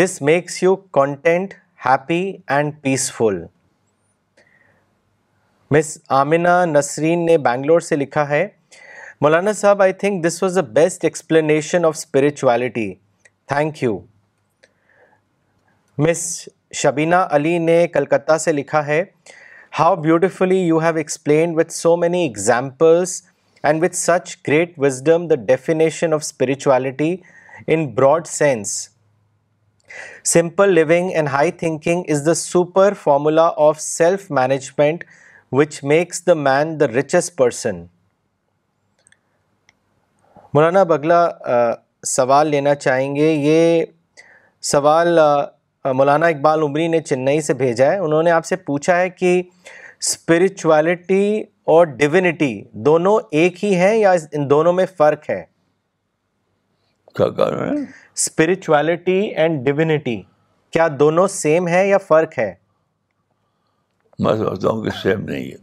this 0.03 0.21
makes 0.29 0.61
you 0.63 0.75
content 0.97 1.53
happy 1.85 2.21
and 2.57 2.73
peaceful 2.81 3.41
miss 5.71 5.97
Amna 6.21 6.63
Nasreen 6.65 7.25
نے 7.25 7.37
بینگلور 7.49 7.79
سے 7.89 7.95
لکھا 7.95 8.27
ہے 8.29 8.47
مولانا 9.21 9.53
صاحب 9.63 9.81
I 9.81 9.93
think 10.03 10.25
this 10.27 10.41
was 10.43 10.55
the 10.55 10.61
best 10.77 11.03
explanation 11.05 11.85
of 11.85 11.95
spirituality 11.97 12.93
thank 13.53 13.83
you 13.83 13.99
miss 16.09 16.47
Shabina 16.77 17.25
Ali 17.31 17.57
نے 17.59 17.85
کلکتہ 17.93 18.37
سے 18.39 18.51
لکھا 18.51 18.85
ہے 18.87 19.03
how 19.79 19.95
beautifully 19.95 20.57
you 20.65 20.77
have 20.79 20.95
explained 20.97 21.57
with 21.57 21.71
so 21.73 21.95
many 21.97 22.21
examples 22.25 23.21
and 23.63 23.83
with 23.83 23.95
such 23.95 24.35
great 24.47 24.73
wisdom 24.83 25.27
the 25.27 25.35
definition 25.47 26.13
of 26.13 26.19
spirituality 26.23 27.15
in 27.67 27.85
broad 27.95 28.27
sense 28.27 28.71
simple 30.31 30.73
living 30.73 31.09
and 31.15 31.27
high 31.33 31.51
thinking 31.59 32.09
is 32.13 32.25
the 32.25 32.33
super 32.33 32.93
formula 33.03 33.49
of 33.67 33.79
self 33.81 34.29
management 34.31 35.03
which 35.51 35.83
makes 35.91 36.25
the 36.27 36.33
man 36.33 36.79
the 36.79 36.87
richest 36.95 37.35
person 37.37 37.85
Maulana 40.53 40.83
بگلا 40.91 41.27
سوال 42.15 42.47
لینا 42.49 42.75
چاہیں 42.75 43.15
گے 43.15 43.31
یہ 43.31 43.83
سوال 44.71 45.17
مولانا 45.85 46.27
اقبال 46.27 46.61
عمری 46.61 46.87
نے 46.87 46.99
چنئی 47.01 47.41
سے 47.41 47.53
بھیجا 47.63 47.91
ہے 47.91 47.97
انہوں 48.05 48.23
نے 48.23 48.31
آپ 48.31 48.45
سے 48.45 48.55
پوچھا 48.69 48.95
ہے 48.99 49.09
کہ 49.09 49.41
اسپریچویلٹی 49.99 51.39
اور 51.73 51.85
ڈیوینٹی 51.99 52.53
دونوں 52.85 53.17
ایک 53.41 53.63
ہی 53.63 53.75
ہیں 53.79 53.95
یا 53.97 54.11
ان 54.31 54.49
دونوں 54.49 54.73
میں 54.73 54.85
فرق 54.97 55.29
ہے 55.29 55.43
کیا 57.17 57.29
کہہ 57.37 57.47
رہے 57.53 57.69
ہیں 57.69 57.85
اسپریچویلٹی 58.13 59.17
اینڈ 59.41 59.65
ڈیوینٹی 59.65 60.21
کیا 60.73 60.87
دونوں 60.99 61.27
سیم 61.39 61.67
ہے 61.67 61.87
یا 61.87 61.97
فرق 62.07 62.37
ہے 62.39 62.53
میں 64.23 64.35
سمجھتا 64.37 64.69
ہوں 64.69 64.83
کہ 64.83 64.89
سیم 65.01 65.21
نہیں 65.29 65.49
ہے 65.51 65.57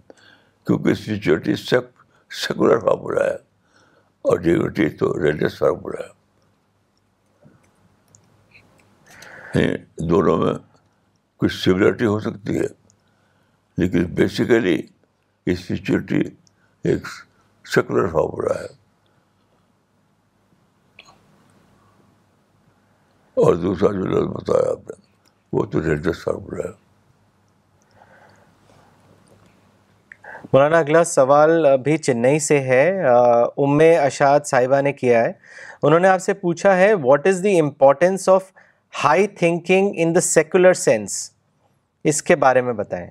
کیونکہ 0.67 0.91
اسپریچولیٹی 0.91 1.55
سیکولر 1.67 2.79
فارمولا 2.79 3.25
ہے 3.25 3.35
اور 4.29 4.39
ڈیوینٹی 4.47 4.89
تو 5.01 5.12
ریلیجس 5.23 5.59
فارمولا 5.59 6.07
ہے 6.07 6.14
دونوں 10.09 10.36
میں 10.38 10.52
کچھ 11.40 11.52
سملرٹی 11.62 12.04
ہو 12.07 12.18
سکتی 12.20 12.59
ہے 12.59 12.66
لیکن 13.82 14.04
بیسیکلی 14.14 14.80
یہ 15.46 15.70
ہے 15.90 16.22
ایک 16.90 17.04
دوسرا 23.62 23.90
جو 23.92 24.04
لفظ 24.09 24.28
بتایا 24.34 24.70
آپ 24.70 24.88
نے 24.90 24.94
وہ 25.52 25.64
تو 25.72 25.82
ریلیجس 25.82 26.26
ہے 26.28 26.32
مولانا 30.52 30.78
اگلا 30.78 31.02
سوال 31.04 31.66
بھی 31.84 31.96
چنئی 31.98 32.38
سے 32.46 32.59
ہے 32.68 32.86
ام 33.11 33.80
اشاد 34.04 34.46
صاحبہ 34.46 34.80
نے 34.80 34.92
کیا 34.92 35.20
ہے 35.24 35.32
انہوں 35.82 36.00
نے 36.00 36.09
آپ 36.09 36.22
سے 36.22 36.34
پوچھا 36.42 36.76
ہے 36.76 36.92
what 37.02 37.26
is 37.26 37.42
the 37.44 37.59
importance 37.61 38.28
of 38.28 38.50
high 39.03 39.26
thinking 39.38 39.94
in 40.03 40.14
the 40.14 40.20
secular 40.20 40.72
sense 40.74 41.14
اس 42.11 42.22
کے 42.22 42.36
بارے 42.44 42.61
میں 42.62 42.72
بتائیں 42.74 43.09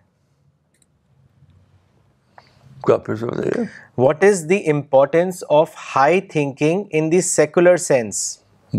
what 3.97 4.23
is 4.23 4.43
the 4.49 4.57
importance 4.71 5.43
of 5.57 5.69
high 5.95 6.21
thinking 6.31 6.83
in 6.97 7.11
the 7.11 7.19
secular 7.27 7.77
sense 7.89 8.21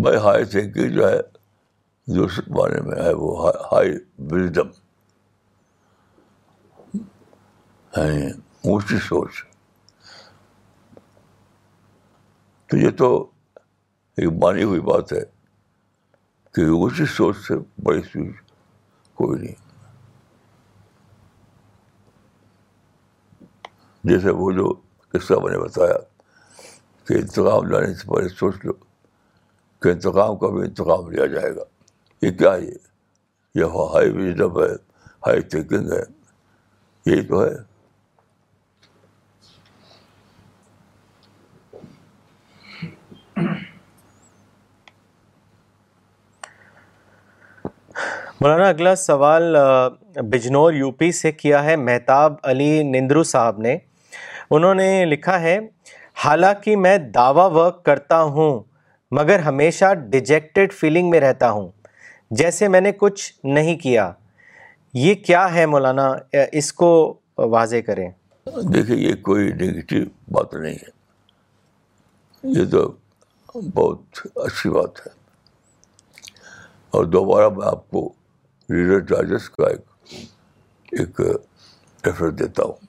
بھائی 0.02 0.18
ہائی 0.24 0.44
تھنکنگ 0.54 0.90
جو 0.96 1.10
ہے 1.10 1.18
جو 2.16 2.26
بارے 2.56 2.80
میں 2.88 3.02
ہے 3.02 3.12
وہ 3.18 3.50
ہائی 3.72 3.92
یعنی 7.96 8.26
اونچی 8.70 8.98
سوچ 9.08 9.42
تو 12.70 12.76
یہ 12.76 12.90
تو 12.98 13.12
ایک 14.22 14.32
بانی 14.42 14.62
ہوئی 14.62 14.80
بات 14.90 15.12
ہے 15.12 15.22
کہ 16.56 16.62
اسی 16.84 17.04
سوچ 17.14 17.36
سے 17.46 17.54
بڑی 17.84 18.00
چیز 18.02 18.30
کوئی 19.20 19.40
نہیں 19.40 19.54
جیسے 24.10 24.30
وہ 24.38 24.50
جو 24.58 24.72
قصہ 25.12 25.34
میں 25.42 25.50
نے 25.52 25.58
بتایا 25.64 25.98
کہ 27.08 27.14
انتقام 27.22 27.66
لانے 27.70 27.92
سے 27.94 28.06
پہلے 28.12 28.28
سوچ 28.28 28.64
لو 28.64 28.72
کہ 29.82 29.88
انتقام 29.88 30.36
کا 30.42 30.48
بھی 30.54 30.62
انتقام 30.68 31.10
لیا 31.10 31.26
جائے 31.34 31.54
گا 31.56 31.64
یہ 32.26 32.30
کیا 32.38 32.52
ہے 32.54 32.66
یہ 33.60 33.76
ہائی 33.94 34.10
وزٹ 34.16 34.40
ہے 34.60 34.72
ہائی 35.26 35.40
تھنکنگ 35.54 35.92
ہے 35.92 36.02
یہی 37.12 37.26
تو 37.26 37.44
ہے 37.44 37.54
مولانا 48.46 48.68
اگلا 48.68 48.94
سوال 48.94 49.56
بجنور 50.32 50.72
یو 50.74 50.90
پی 50.98 51.10
سے 51.20 51.30
کیا 51.32 51.62
ہے 51.64 51.74
مہتاب 51.76 52.34
علی 52.50 52.68
نندرو 52.90 53.22
صاحب 53.30 53.58
نے 53.60 53.74
انہوں 54.56 54.74
نے 54.80 55.04
لکھا 55.04 55.40
ہے 55.40 55.56
حالانکہ 56.24 56.74
میں 56.82 56.96
دعویٰ 57.14 57.48
ورک 57.52 57.82
کرتا 57.84 58.20
ہوں 58.36 58.60
مگر 59.16 59.38
ہمیشہ 59.46 59.92
ڈیجیکٹڈ 60.12 60.72
فیلنگ 60.80 61.10
میں 61.10 61.20
رہتا 61.20 61.50
ہوں 61.50 61.68
جیسے 62.42 62.68
میں 62.74 62.80
نے 62.80 62.92
کچھ 62.98 63.32
نہیں 63.56 63.76
کیا 63.82 64.10
یہ 65.06 65.14
کیا 65.26 65.48
ہے 65.54 65.64
مولانا 65.72 66.06
اس 66.62 66.72
کو 66.82 66.90
واضح 67.56 67.82
کریں 67.86 68.08
دیکھیے 68.74 68.96
یہ 68.96 69.14
کوئی 69.30 69.48
نگیٹو 69.52 69.96
بات 70.34 70.54
نہیں 70.54 70.76
ہے 70.82 72.58
یہ 72.60 72.70
تو 72.72 72.92
بہت 73.74 74.26
اچھی 74.44 74.70
بات 74.78 75.00
ہے 75.06 75.12
اور 76.96 77.04
دوبارہ 77.18 77.48
میں 77.56 77.66
آپ 77.70 77.88
کو 77.90 78.12
ریڈر 78.70 79.00
چارجز 79.08 79.48
کا 79.50 79.66
ایک 79.66 80.14
ایک 81.00 81.20
ریفرنس 82.04 82.38
دیتا 82.38 82.62
ہوں 82.62 82.86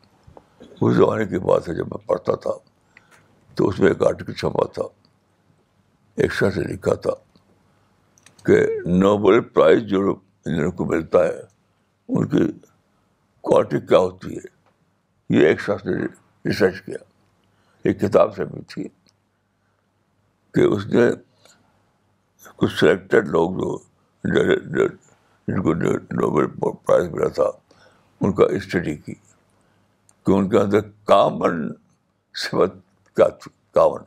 اس 0.84 0.95
زمانے 0.95 1.25
کی 1.25 1.39
بات 1.47 1.67
ہے 1.69 1.73
جب 1.78 1.88
میں 1.91 2.07
پڑھتا 2.07 2.36
تھا 2.45 2.51
تو 3.55 3.67
اس 3.67 3.80
میں 3.80 3.88
ایک 3.89 4.03
آرٹیکل 4.07 4.34
چھپا 4.34 4.65
تھا 4.73 4.84
ایک 6.21 6.34
شاہ 6.34 6.49
سے 6.55 6.61
لکھا 6.73 6.93
تھا 7.05 7.11
کہ 8.45 8.59
نوبل 8.88 9.39
پرائز 9.53 9.84
جو 9.89 9.99
انجینئر 10.09 10.69
کو 10.80 10.86
ملتا 10.93 11.23
ہے 11.28 11.39
ان 12.09 12.28
کی 12.30 12.45
کوالٹی 13.49 13.80
کیا 13.88 13.97
ہوتی 13.97 14.36
ہے 14.36 15.36
یہ 15.39 15.47
ایک 15.47 15.59
شاہ 15.61 15.86
نے 15.86 15.97
ریسرچ 16.45 16.82
کیا 16.86 16.97
ایک 17.88 17.99
کتاب 18.01 18.36
سے 18.36 18.45
بھی 18.45 18.61
تھی 18.73 18.88
کہ 20.53 20.61
اس 20.73 20.86
نے 20.93 21.09
کچھ 22.55 22.80
سلیکٹڈ 22.80 23.28
لوگ 23.30 23.59
جو 24.34 24.88
جن 25.48 25.62
کو 25.64 25.74
نوبل 25.74 26.48
پرائز 26.86 27.10
ملا 27.12 27.28
تھا 27.36 27.43
ان 28.22 28.32
کا 28.36 28.45
اسٹڈی 28.56 28.95
کی 29.06 29.14
کہ 30.26 30.32
ان 30.38 30.45
کے 30.50 30.58
اندر 30.60 30.80
کامن 31.12 31.54
کیا 32.52 33.28
تھی 33.28 33.50
کامن 33.74 34.02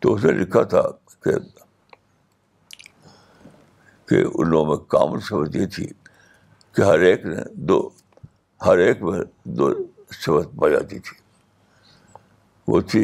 تو 0.00 0.04
اس 0.14 0.20
نے 0.24 0.32
لکھا 0.38 0.62
تھا 0.74 0.82
کہ 1.24 1.34
ان 4.22 4.46
لوگوں 4.50 4.66
میں 4.68 4.76
کامن 4.96 5.18
سبت 5.28 5.50
یہ 5.56 5.66
تھی 5.74 5.86
کہ 6.76 6.80
ہر 6.90 7.00
ایک 7.10 7.20
نے 7.26 7.40
دو 7.72 7.78
ہر 8.66 8.76
ایک 8.86 8.96
میں 9.02 9.20
دو 9.62 9.66
سبت 10.24 10.70
جاتی 10.72 10.96
تھی 11.08 11.16
وہ 12.72 12.80
تھی 12.90 13.02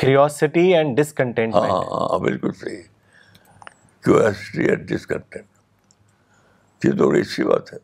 کریوسٹی 0.00 0.66
اینڈ 0.74 0.88
ڈسکنٹینٹ 1.00 1.54
ہاں 1.54 1.68
ہاں 1.70 2.18
بالکل 2.24 2.52
صحیح 2.60 2.82
کیوریسٹی 4.04 4.64
اینڈ 4.68 4.88
ڈسکنٹینٹ 4.88 6.84
یہ 6.84 6.92
تو 6.96 7.08
بڑی 7.08 7.20
اچھی 7.20 7.44
بات 7.44 7.72
ہے 7.72 7.78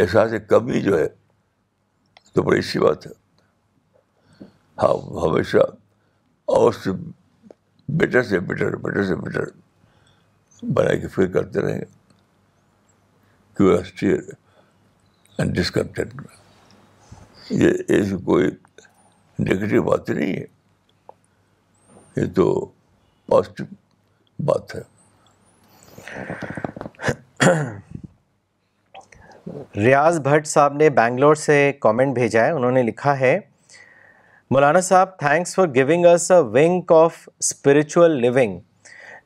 احساس 0.00 0.32
کمی 0.48 0.80
جو 0.82 0.98
ہے 0.98 1.06
تو 2.34 2.42
بڑی 2.42 2.58
اچھی 2.58 2.80
بات 2.80 3.06
ہے 3.06 3.12
ہاں، 4.82 4.92
ہمیشہ 5.22 5.64
اور 6.56 6.72
سے 6.82 6.90
بیٹر 8.00 8.22
سے 8.28 8.40
بیٹر 8.50 8.76
بیٹر 8.84 9.04
سے 9.06 9.14
بیٹر 9.24 9.48
بنا 10.74 10.94
کے 11.00 11.08
فکر 11.14 11.32
کرتے 11.32 11.60
رہیں 11.62 11.80
گے 13.60 14.10
اینڈ 15.38 15.56
ڈسکنٹینٹ 15.56 16.14
میں 16.20 17.62
یہ 17.62 17.82
ایسی 17.98 18.16
کوئی 18.24 18.50
نگیٹو 19.44 19.82
بات 19.90 20.10
نہیں 20.10 20.32
ہے 20.36 20.44
یہ 22.16 22.24
تو 22.36 22.46
بات 23.30 24.74
ہے 24.74 24.80
ریاض 29.76 30.18
بھٹ 30.20 30.46
صاحب 30.46 30.74
نے 30.76 30.88
بینگلور 30.90 31.34
سے 31.34 31.56
کامنٹ 31.80 32.14
بھیجا 32.14 32.44
ہے 32.44 32.50
انہوں 32.50 32.70
نے 32.72 32.82
لکھا 32.82 33.18
ہے 33.20 33.38
مولانا 34.54 34.80
صاحب 34.80 35.16
thanks 35.18 35.54
for 35.54 35.66
going 35.76 36.86
of 36.94 37.18
spiritual 37.38 38.20
living 38.26 38.58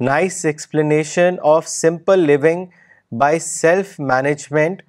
nice 0.05 0.45
explanation 0.45 1.35
of 1.55 1.69
simple 1.69 2.27
living 2.31 2.65
by 3.21 3.39
self 3.39 3.99
management 4.13 4.83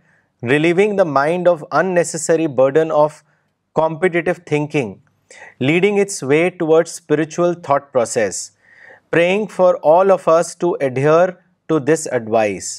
relieving 0.49 0.97
the 0.97 1.03
mind 1.03 1.47
of 1.47 1.63
unnecessary 1.71 2.47
burden 2.61 2.91
of 3.03 3.21
competitive 3.75 4.33
thinking 4.45 4.93
leading 5.67 5.99
its 5.99 6.21
way 6.23 6.49
to 6.57 6.75
spiritual 6.77 7.53
thought 7.63 7.91
process 7.91 8.41
praying 9.11 9.45
for 9.55 9.75
all 9.91 10.11
of 10.11 10.27
us 10.29 10.55
to 10.57 10.71
adhere 10.79 11.29
to 11.67 11.79
this 11.79 12.07
advice 12.13 12.73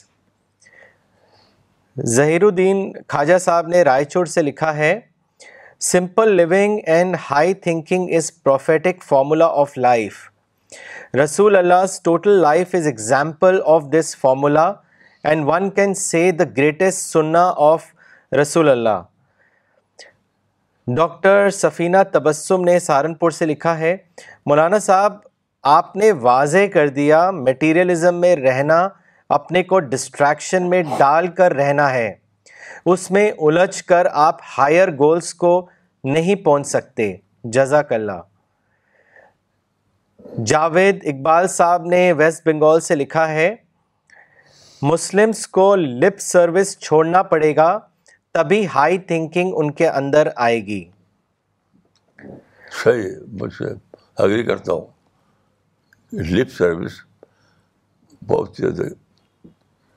Zaheeruddin 2.45 2.91
Khwaja 3.09 3.39
صاحب 3.41 3.67
نے 3.69 3.83
رائے 3.85 4.05
چور 4.05 4.25
سے 4.37 4.43
لکھا 4.43 4.77
ہے 4.77 4.99
simple 5.91 6.35
living 6.37 6.79
and 6.97 7.17
high 7.31 7.55
thinking 7.67 8.13
is 8.17 8.31
prophetic 8.43 9.03
formula 9.09 9.47
of 9.61 9.77
life 9.79 10.17
رسول 11.23 11.57
اللہ 11.57 11.85
total 12.05 12.41
life 12.41 12.75
is 12.75 12.87
example 12.87 13.61
of 13.75 13.85
this 13.99 14.17
formula 14.21 14.71
and 15.31 15.45
one 15.49 15.71
can 15.77 15.95
see 16.05 16.31
the 16.39 16.45
greatest 16.57 17.07
سننا 17.13 17.45
of 17.73 17.83
رسول 18.41 18.69
اللہ 18.71 19.03
ڈاکٹر 20.95 21.49
سفینہ 21.51 21.97
تبسم 22.13 22.65
نے 22.65 22.79
سہارنپور 22.81 23.31
سے 23.31 23.47
لکھا 23.47 23.79
ہے 23.79 23.97
مولانا 24.47 24.79
صاحب 24.79 25.13
آپ 25.71 25.95
نے 25.97 26.11
واضح 26.23 26.67
کر 26.73 26.89
دیا 26.99 27.31
میٹیریلزم 27.31 28.21
میں 28.21 28.35
رہنا 28.37 28.77
اپنے 29.39 29.63
کو 29.63 29.81
ڈسٹریکشن 29.95 30.69
میں 30.71 30.83
ڈال 30.99 31.27
کر 31.39 31.55
رہنا 31.57 31.91
ہے 31.93 32.13
اس 32.93 33.11
میں 33.11 33.31
الجھ 33.47 33.83
کر 33.85 34.07
آپ 34.29 34.41
ہائر 34.59 34.93
گولز 34.99 35.33
کو 35.35 35.51
نہیں 36.15 36.45
پہنچ 36.45 36.67
سکتے 36.67 37.13
جزاک 37.55 37.93
اللہ 37.93 38.21
جاوید 40.47 41.03
اقبال 41.15 41.49
صاحب 41.49 41.87
نے 41.89 42.13
ویسٹ 42.17 42.47
بنگال 42.49 42.81
سے 42.81 42.95
لکھا 42.95 43.29
ہے 43.29 43.55
مسلمس 44.83 45.47
کو 45.59 45.75
لپ 45.77 46.19
سروس 46.21 46.77
چھوڑنا 46.79 47.23
پڑے 47.35 47.55
گا 47.57 47.79
تبھی 48.37 48.65
ہائی 48.75 48.97
تھنکنگ 49.11 49.53
ان 49.57 49.71
کے 49.75 49.87
اندر 49.89 50.29
آئے 50.47 50.57
گی 50.65 50.83
صحیح 52.83 53.47
سے 53.59 53.69
اگری 54.23 54.43
کرتا 54.45 54.73
ہوں 54.73 56.19
لپ 56.37 56.51
سروس 56.57 56.93
بہت 58.33 58.57
زیادہ 58.59 58.89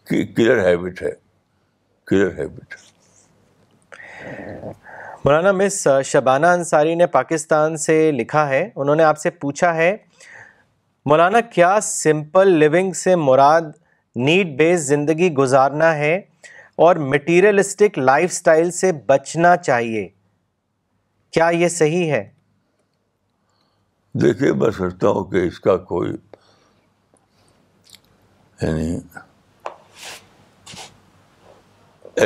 کلیئر 0.10 0.64
ہیبٹ 0.68 1.02
ہے 1.02 1.12
کلیئر 2.10 2.32
ہیبٹ 2.40 2.76
مولانا 5.26 5.52
مس 5.64 5.88
شبانہ 6.12 6.48
انصاری 6.60 6.96
نے 6.96 7.08
پاکستان 7.18 7.78
سے 7.88 8.02
لکھا 8.20 8.48
ہے 8.50 8.68
انہوں 8.76 8.96
نے 8.96 9.04
آپ 9.04 9.18
سے 9.20 9.30
پوچھا 9.44 9.76
ہے 9.76 9.96
مولانا 11.10 11.42
کیا 11.54 11.78
سمپل 11.92 12.54
لیونگ 12.64 12.92
سے 13.04 13.16
مراد 13.30 13.70
نیڈ 14.30 14.58
بیس 14.60 14.88
زندگی 14.88 15.34
گزارنا 15.44 15.96
ہے 15.98 16.20
اور 16.88 16.96
مٹیریلسٹک 17.12 17.98
لائف 17.98 18.32
سٹائل 18.32 18.70
سے 18.72 18.92
بچنا 19.08 19.56
چاہیے 19.68 20.08
کیا 21.34 21.48
یہ 21.54 21.68
صحیح 21.70 22.12
ہے 22.12 22.24
دیکھیے 24.22 24.52
میں 24.62 24.70
سوچتا 24.78 25.08
ہوں 25.18 25.24
کہ 25.32 25.42
اس 25.48 25.60
کا 25.66 25.76
کوئی 25.90 26.12
یعنی 28.62 28.96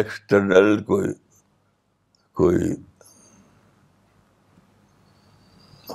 ایکسٹرنل 0.02 0.84
کوئی 0.92 1.12
کوئی 2.42 2.74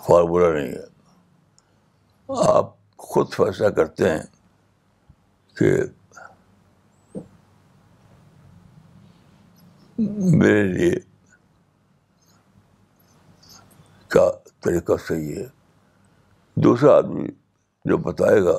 فارمولا 0.07 0.53
نہیں 0.59 0.73
ہے 0.73 0.85
آپ 2.55 2.75
خود 3.13 3.33
فیصلہ 3.37 3.69
کرتے 3.79 4.11
ہیں 4.11 4.23
کہ 5.59 5.73
میرے 10.01 10.63
لیے 10.73 10.91
کیا 14.13 14.29
طریقہ 14.65 14.93
صحیح 15.07 15.37
ہے 15.37 15.47
دوسرا 16.65 16.93
آدمی 16.97 17.27
جو 17.91 17.97
بتائے 18.05 18.41
گا 18.45 18.57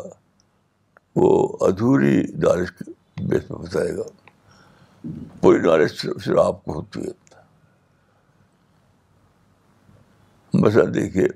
وہ 1.16 1.30
ادھوری 1.68 2.22
نالج 2.44 2.72
کے 2.80 2.92
بیس 3.30 3.50
میں 3.52 3.60
بتائے 3.60 3.96
گا 3.98 4.04
پوری 5.42 5.60
نالج 5.68 5.92
صرف 6.02 6.24
صرف 6.26 6.40
آپ 6.44 6.64
کو 6.66 6.74
ہوتی 6.80 7.02
ہے 7.04 7.38
مثلاً 10.66 10.94
دیکھیے 10.96 11.28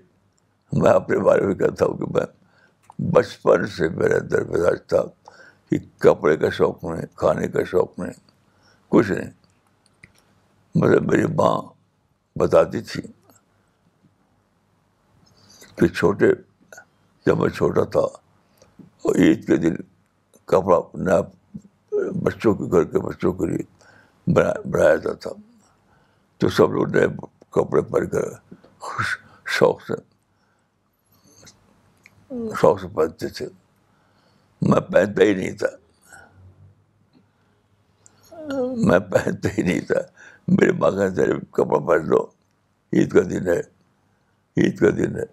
میں 0.82 0.92
اپنے 0.92 1.18
بارے 1.26 1.46
میں 1.46 1.56
کہتا 1.62 1.86
ہوں 1.86 1.98
کہ 1.98 2.12
میں 2.14 3.10
بچپن 3.16 3.66
سے 3.78 3.90
میرے 3.96 4.16
اندر 4.18 4.44
مزاج 4.50 4.82
تھا 4.90 5.02
کہ 5.70 5.78
کپڑے 6.04 6.36
کا 6.38 6.50
شوق 6.58 6.84
نہیں 6.84 7.06
کھانے 7.24 7.48
کا 7.58 7.64
شوق 7.72 7.98
نہیں 8.00 8.14
کچھ 8.90 9.12
نہیں 9.12 9.32
مطلب 10.80 11.12
میری 11.12 11.26
ماں 11.40 11.56
بتاتی 12.40 12.82
تھی 12.90 13.02
کہ 15.78 15.88
چھوٹے 15.98 16.30
جب 17.26 17.38
میں 17.42 17.50
چھوٹا 17.58 17.84
تھا 17.94 18.00
اور 19.04 19.16
عید 19.24 19.46
کے 19.48 19.56
دن 19.64 19.76
کپڑا 20.52 20.80
نیا 21.10 21.20
بچوں 22.24 22.54
کے 22.58 22.72
گھر 22.72 22.84
کے 22.92 23.00
بچوں 23.08 23.34
کے 23.38 23.46
لیے 23.52 23.64
بنا 24.34 24.52
بنایا 24.72 24.96
جاتا 24.96 25.30
تھا 25.30 25.32
تو 26.40 26.50
سب 26.58 26.72
لوگ 26.74 26.96
نئے 26.96 27.08
کپڑے 27.56 27.82
پہن 27.92 28.08
کر 28.10 28.28
خوش 28.88 29.18
شوق 29.58 29.82
سے 29.88 29.94
شوق 32.62 32.82
سے 32.82 32.88
پہنتے 32.96 33.28
تھے 33.38 33.48
میں 34.70 34.80
پہنتا 34.92 35.24
ہی 35.24 35.34
نہیں 35.34 35.56
تھا 35.60 35.68
میں 38.88 39.00
پہنتا 39.12 39.50
ہی 39.58 39.64
نہیں 39.64 39.80
تھا 39.92 40.00
میرے 40.48 40.72
ماں 40.80 40.90
سے 40.92 41.26
کپڑا 41.56 41.80
پہن 41.88 42.08
لو 42.10 42.22
عید 42.94 43.12
کا 43.12 43.22
دن 43.30 43.48
ہے 43.48 43.60
عید 44.64 44.78
کا 44.80 44.90
دن 44.98 45.16
ہے 45.18 45.26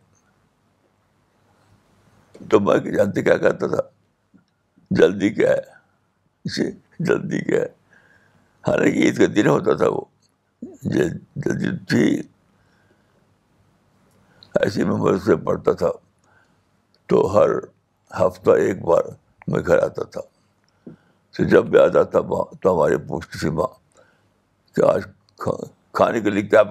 تو 2.51 2.61
میں 2.61 2.77
جانتے 2.97 3.23
کیا 3.23 3.37
کہتا 3.37 3.67
تھا 3.75 3.81
جلدی 4.99 5.29
کیا 5.35 5.51
ہے 5.51 6.51
جی 6.55 6.71
جلدی 7.07 7.39
کیا 7.45 7.61
ہے 7.61 7.67
حالانکہ 8.69 9.05
عید 9.07 9.19
کا 9.19 9.27
دن 9.37 9.47
ہوتا 9.47 9.75
تھا 9.83 9.89
وہ 9.95 10.01
جی، 10.93 11.09
جلدی 11.45 12.09
ایسے 14.55 14.83
ایسی 14.83 14.85
میں 14.85 15.17
سے 15.25 15.37
پڑھتا 15.45 15.73
تھا 15.83 15.91
تو 17.09 17.27
ہر 17.37 17.51
ہفتہ 18.21 18.51
ایک 18.65 18.85
بار 18.85 19.05
میں 19.51 19.61
گھر 19.67 19.83
آتا 19.83 20.05
تھا 20.15 20.21
تو 21.37 21.45
جب 21.49 21.67
بھی 21.71 21.79
آتا 21.81 22.03
تھا 22.15 22.21
ماں 22.29 22.45
تو 22.63 22.75
ہمارے 22.75 22.99
پوچھتی 23.09 23.39
تھی 23.39 23.51
ماں 23.59 23.67
کہ 24.77 24.83
آج 24.91 25.03
کھانے 25.99 26.21
کے 26.21 26.31
لیے 26.31 26.43
کیا 26.49 26.63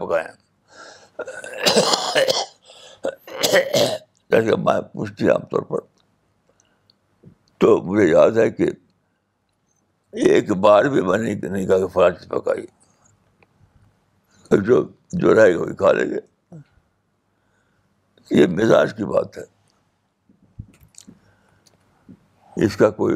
جیسے 4.32 4.56
میں 4.66 4.80
پوچھتی 4.94 5.30
عام 5.30 5.46
طور 5.52 5.62
پر 5.70 5.80
تو 7.62 7.78
مجھے 7.84 8.06
یاد 8.08 8.38
ہے 8.38 8.50
کہ 8.60 8.68
ایک 10.26 10.52
بار 10.66 10.84
بھی 10.94 11.02
میں 11.08 11.18
نے 11.18 11.34
نہیں 11.50 11.66
کہا 11.68 11.88
فلاں 11.94 12.10
چیز 12.20 12.28
پکائی 12.30 12.66
جو 14.68 14.82
جو 15.24 15.34
رہے 15.36 15.54
گا 15.56 15.60
وہی 15.60 15.76
کھا 15.82 15.92
لیں 15.94 16.10
گے 16.10 16.18
یہ 18.40 18.48
مزاج 18.58 18.94
کی 18.98 19.06
بات 19.14 19.38
ہے 19.38 19.44
اس 22.66 22.76
کا 22.78 22.90
کوئی 23.02 23.16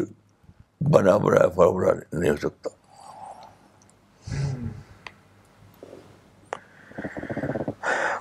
بنا 0.93 1.15
بنا 1.25 1.47
فارمرا 1.55 1.93
نہیں 2.13 2.29
ہو 2.29 2.36
سکتا 2.49 2.69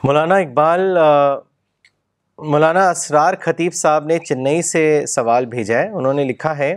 مولانا 0.07 0.36
اقبال 0.42 0.80
مولانا 2.53 2.88
اسرار 2.90 3.34
خطیف 3.40 3.74
صاحب 3.76 4.05
نے 4.07 4.18
چنئی 4.28 4.62
سے 4.68 4.80
سوال 5.09 5.44
بھیجا 5.50 5.78
ہے 5.78 5.88
انہوں 5.98 6.14
نے 6.20 6.24
لکھا 6.30 6.57
ہے 6.59 6.74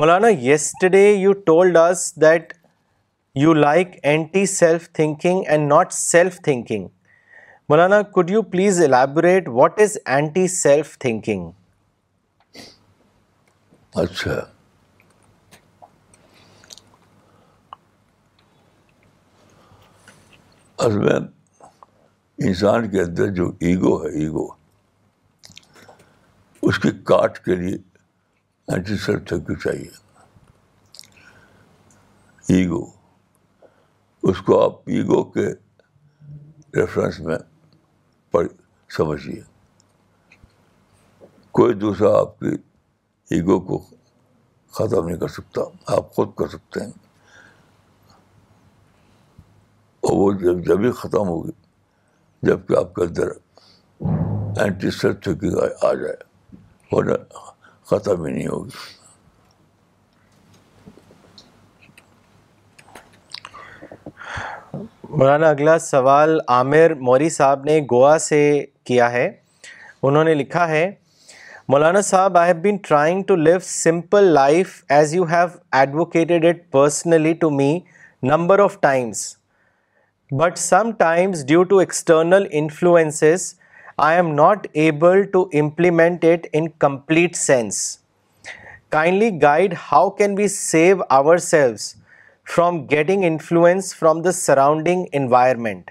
مولانا 0.00 0.28
yesterday 0.46 1.02
you 1.10 1.32
told 1.50 1.76
us 1.78 2.00
that 2.22 2.52
you 3.42 3.52
like 3.54 3.90
anti 4.02 4.44
self 4.54 4.88
thinking 4.98 5.42
and 5.48 5.68
not 5.72 5.92
self 5.94 6.38
thinking 6.44 6.86
Maulana 7.68 8.00
could 8.14 8.30
you 8.30 8.42
please 8.54 8.82
elaborate 8.84 9.48
what 9.60 9.78
is 9.80 9.96
anti 10.04 10.46
self 10.56 10.96
thinking 10.98 11.48
اچھا 14.02 14.40
میں 21.04 21.18
انسان 22.46 22.90
کے 22.90 23.00
اندر 23.00 23.26
جو 23.34 23.46
ایگو 23.66 23.96
ہے 24.04 24.08
ایگو 24.20 24.46
اس 26.68 26.78
کی 26.82 26.90
کاٹ 27.06 27.38
کے 27.44 27.54
لیے 27.56 27.76
اینٹی 28.74 28.96
چاہیے 29.56 29.90
ایگو 32.56 32.84
اس 34.30 34.40
کو 34.46 34.62
آپ 34.64 34.80
ایگو 34.96 35.22
کے 35.30 35.46
ریفرنس 36.80 37.20
میں 37.26 37.36
پڑھ 38.32 38.46
سمجھیے 38.96 39.40
کوئی 41.58 41.74
دوسرا 41.74 42.16
آپ 42.20 42.38
کی 42.40 42.56
ایگو 43.34 43.60
کو 43.66 43.78
ختم 44.76 45.06
نہیں 45.06 45.18
کر 45.18 45.28
سکتا 45.38 45.60
آپ 45.96 46.12
خود 46.14 46.34
کر 46.38 46.48
سکتے 46.56 46.84
ہیں 46.84 46.92
اور 50.08 50.16
وہ 50.16 50.32
جب 50.40 50.64
جبھی 50.66 50.90
ختم 51.02 51.28
ہوگی 51.28 51.62
جبکہ 52.46 52.74
آپ 52.76 52.94
کے 52.94 53.02
اندر 53.02 53.28
درٹی 54.56 54.90
تھنکنگ 55.00 55.54
آ 55.82 55.92
جائے 55.94 57.16
ختم 57.90 58.24
ہی 58.24 58.32
نہیں 58.32 58.46
ہوگی 58.46 58.82
مولانا 65.18 65.48
اگلا 65.50 65.78
سوال 65.78 66.38
عامر 66.56 66.94
موری 67.08 67.28
صاحب 67.30 67.64
نے 67.66 67.78
گوا 67.90 68.16
سے 68.28 68.40
کیا 68.90 69.10
ہے 69.12 69.26
انہوں 70.08 70.24
نے 70.24 70.34
لکھا 70.34 70.66
ہے 70.68 70.84
مولانا 71.72 72.00
صاحب 72.10 72.36
I 72.38 72.50
have 72.52 72.60
been 72.62 72.76
trying 72.88 73.22
to 73.28 73.36
live 73.46 73.58
simple 73.66 74.24
life 74.34 74.82
as 74.96 75.14
you 75.14 75.24
have 75.30 75.46
advocated 75.80 76.44
it 76.48 76.62
personally 76.72 77.32
to 77.44 77.50
me 77.60 77.70
number 78.32 78.58
of 78.64 78.78
times 78.80 79.26
but 80.32 80.58
some 80.58 80.90
times 80.98 81.44
due 81.46 81.62
to 81.70 81.78
external 81.78 82.46
influences 82.58 83.40
I 84.04 84.16
am 84.16 84.28
not 84.34 84.66
able 84.82 85.22
to 85.32 85.42
implement 85.60 86.24
it 86.24 86.46
in 86.52 86.68
complete 86.84 87.36
sense 87.36 87.80
kindly 88.92 89.28
guide 89.42 89.74
how 89.92 90.08
can 90.18 90.34
we 90.38 90.46
save 90.48 90.96
our 91.16 91.36
selves 91.48 91.94
from 92.54 92.82
getting 92.90 93.24
influence 93.24 93.94
from 93.96 94.22
the 94.22 94.32
surrounding 94.32 95.04
environment 95.20 95.90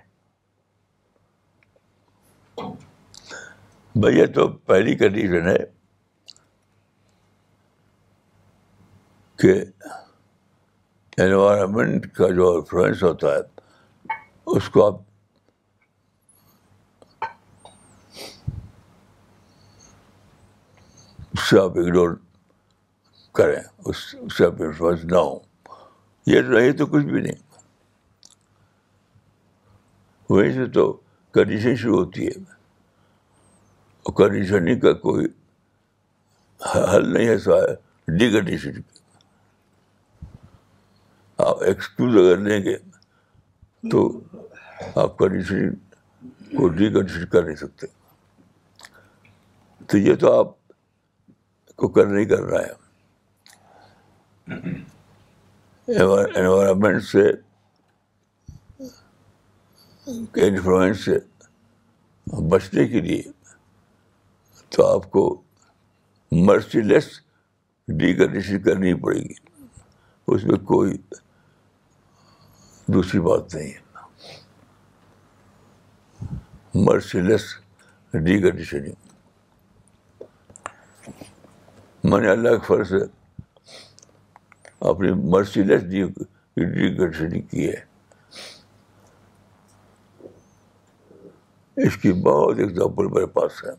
بھیا 3.99 4.25
تو 4.35 4.47
پہلی 4.65 4.95
condition 4.95 5.47
ہے 5.47 5.57
کہ 9.41 9.61
environment 11.23 12.11
کا 12.15 12.29
جو 12.35 12.55
influence 12.55 13.03
ہوتا 13.03 13.35
ہے 13.35 13.41
اس 14.47 14.69
کو 14.69 14.85
آپ 14.85 14.95
اس 21.35 21.49
سے 21.49 21.59
آپ 21.59 21.77
اگنور 21.77 22.15
کریں 23.35 23.61
اس 23.89 23.97
سے 24.37 24.45
آپ 24.45 24.59
نہ 25.03 25.15
ہوں 25.17 25.39
یہ 26.27 26.41
رہے 26.49 26.71
تو 26.81 26.85
کچھ 26.85 27.05
بھی 27.05 27.21
نہیں 27.21 27.41
وہیں 30.29 30.51
سے 30.53 30.65
تو 30.73 30.91
کنڈیشن 31.33 31.75
شروع 31.75 31.97
ہوتی 32.03 32.27
ہے 32.27 32.39
اور 34.03 34.13
کنڈیشن 34.17 34.79
کا 34.79 34.93
کوئی 35.07 35.25
حل 36.93 37.11
نہیں 37.13 37.27
ہے 37.27 37.37
سوائے 37.45 37.75
ڈی 38.17 38.29
ڈکنڈیشن 38.29 38.81
آپ 41.45 41.61
ایکسکیوز 41.67 42.15
اگر 42.17 42.37
لیں 42.47 42.61
گے 42.63 42.75
تو 43.91 44.01
آپ 44.99 45.17
کنڈیشن 45.17 45.73
کو 46.55 46.67
ڈیکنڈیشن 46.75 47.19
جی 47.19 47.25
کر 47.31 47.43
نہیں 47.45 47.55
سکتے 47.55 47.87
تو 49.87 49.97
یہ 49.97 50.15
تو 50.19 50.31
آپ 50.39 50.51
کو 51.75 51.87
کر 51.95 52.05
نہیں 52.05 52.25
کر 52.25 52.43
رہا 52.51 52.61
ہے 52.61 52.73
انوائرمنٹ 56.39 57.03
سے 57.03 57.29
انفلوئنس 60.47 61.03
سے 61.05 61.17
بچنے 62.49 62.87
کے 62.87 63.01
لیے 63.01 63.21
تو 64.75 64.85
آپ 64.93 65.09
کو 65.11 65.23
مرسی 66.49 66.81
لیس 66.81 67.09
ڈیکنڈیشن 67.97 68.61
کرنی 68.63 68.93
پڑے 69.01 69.19
گی 69.19 69.33
اس 70.33 70.43
میں 70.45 70.57
کوئی 70.67 70.97
دوسری 72.93 73.19
بات 73.19 73.53
نہیں 73.55 73.71
ہے 73.73 73.81
مرسیلس 76.85 77.43
کنڈیشننگ 78.11 78.93
میں 82.03 82.19
نے 82.19 82.29
اللہ 82.29 82.55
کے 82.55 82.65
فرض 82.67 82.93
اپنی 84.91 85.11
مرسیلس 85.31 85.81
کنڈیشننگ 86.55 87.41
کی 87.51 87.69
ہے 87.71 87.81
اس 91.85 91.97
کی 92.01 92.11
بہت 92.23 92.59
اگزامپل 92.65 93.05
میرے 93.13 93.25
پاس 93.37 93.63
ہے 93.65 93.71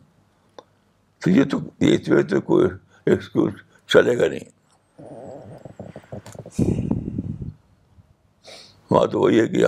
تو 1.25 1.31
یہ 1.31 1.45
تو 1.51 1.59
یہ 1.85 2.23
تو 2.31 2.41
کوئی 2.49 2.67
ایکسکیوز 3.11 3.53
چلے 3.93 4.19
گا 4.19 4.29
نہیں 4.29 4.53
تو 9.13 9.21
وہی 9.21 9.41
ہے 9.41 9.47
کہ 9.47 9.65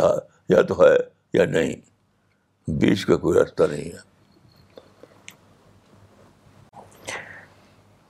یا 0.48 0.60
تو 0.68 0.80
ہے 0.84 0.94
یا 1.34 1.44
نہیں 1.50 1.72
بیچ 2.80 3.04
کا 3.06 3.16
کوئی 3.16 3.38
راستہ 3.38 3.62
نہیں 3.70 3.90
ہے 3.92 4.04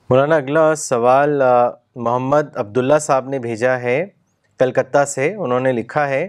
مولانا 0.09 0.35
اگلا 0.35 0.73
سوال 0.77 1.41
محمد 1.95 2.57
عبداللہ 2.57 2.97
صاحب 3.01 3.29
نے 3.29 3.39
بھیجا 3.39 3.79
ہے 3.81 4.03
کلکتہ 4.59 5.03
سے 5.07 5.33
انہوں 5.35 5.59
نے 5.59 5.71
لکھا 5.71 6.07
ہے 6.09 6.27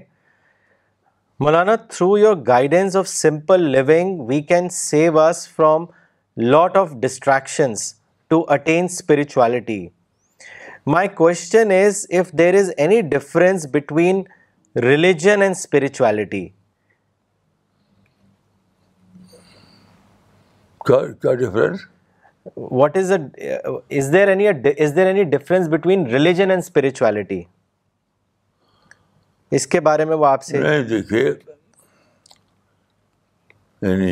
مولانا 1.41 1.74
through 1.89 2.16
your 2.18 2.34
guidance 2.47 2.97
of 2.97 3.09
simple 3.09 3.68
living 3.70 4.18
we 4.28 4.41
can 4.49 4.68
save 4.78 5.18
us 5.20 5.47
from 5.57 5.84
lot 6.51 6.76
of 6.76 6.91
distractions 7.01 7.93
to 8.30 8.43
attain 8.53 8.84
spirituality 8.91 9.86
my 10.93 11.09
question 11.14 11.70
is 11.72 12.05
is 12.12 12.20
if 12.20 12.32
there 12.39 12.55
any 12.76 13.01
difference 13.11 13.66
between 13.72 14.22
religion 14.83 15.43
and 15.43 15.55
spirituality 15.57 16.47
کیا 20.87 21.62
what 22.57 22.97
is 22.97 23.11
is 23.12 24.12
there 24.12 24.29
any 24.29 24.47
is 24.49 24.95
there 24.97 25.07
any 25.07 25.25
difference 25.37 25.69
between 25.73 26.07
religion 26.12 26.51
and 26.51 26.62
spirituality 26.64 27.43
اس 29.57 29.66
کے 29.66 29.81
بارے 29.89 30.05
میں 30.05 30.16
وہ 30.16 30.27
آپ 30.27 30.43
سے 30.45 30.83
دیکھیے 30.89 31.31
یعنی، 33.83 34.11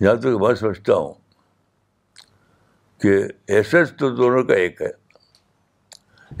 یہاں 0.00 0.14
تک 0.20 0.26
میں 0.40 0.54
سمجھتا 0.60 0.94
ہوں 0.94 1.12
کہ 3.02 3.16
ایسس 3.56 3.92
تو 3.98 4.08
دونوں 4.16 4.42
کا 4.48 4.54
ایک 4.62 4.80
ہے 4.82 4.90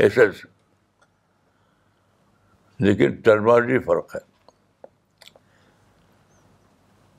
ایسس 0.02 0.44
لیکن 2.80 3.14
ٹرمالوجی 3.24 3.78
فرق 3.86 4.14
ہے 4.14 4.20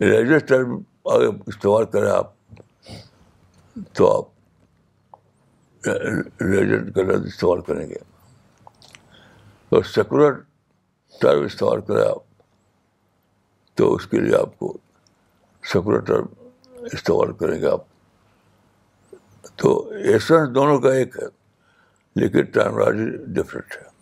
ریلیجس 0.09 0.47
ٹرم 0.47 0.73
اگر 1.13 1.27
استعمال 1.47 1.85
کریں 1.91 2.09
آپ 2.11 2.33
تو 3.97 4.11
آپ 4.17 5.87
ریلیجن 5.87 6.91
کا 6.91 7.01
لفظ 7.01 7.25
استعمال 7.27 7.61
کریں 7.67 7.87
گے 7.89 7.95
اور 9.75 9.83
سیکولر 9.93 10.31
ٹرم 11.21 11.43
استعمال 11.43 11.81
کریں 11.87 12.01
آپ 12.09 12.23
تو 13.77 13.93
اس 13.95 14.07
کے 14.07 14.19
لیے 14.19 14.35
آپ 14.39 14.57
کو 14.59 14.77
سیکولر 15.71 15.99
ٹرم 16.11 16.25
استعمال 16.93 17.33
کریں 17.39 17.59
گے 17.61 17.69
آپ 17.71 17.83
تو 19.59 19.75
ایسنس 20.13 20.53
دونوں 20.55 20.79
کا 20.81 20.93
ایک 20.93 21.17
ہے 21.21 21.27
لیکن 22.21 22.43
ٹرمالوجی 22.53 23.11
ڈفرینٹ 23.33 23.75
ہے 23.77 23.93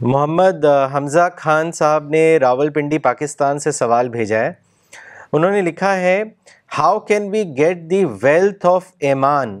محمد 0.00 0.64
حمزہ 0.94 1.26
خان 1.36 1.70
صاحب 1.74 2.08
نے 2.08 2.20
راول 2.40 2.68
پنڈی 2.72 2.98
پاکستان 3.04 3.58
سے 3.58 3.70
سوال 3.72 4.08
بھیجا 4.08 4.38
ہے 4.40 4.52
انہوں 5.32 5.50
نے 5.50 5.60
لکھا 5.62 5.94
ہے 6.00 6.22
how 6.76 6.98
can 7.08 7.28
we 7.30 7.42
get 7.56 7.78
the 7.90 8.04
wealth 8.22 8.66
of 8.66 8.84
ایمان 9.08 9.58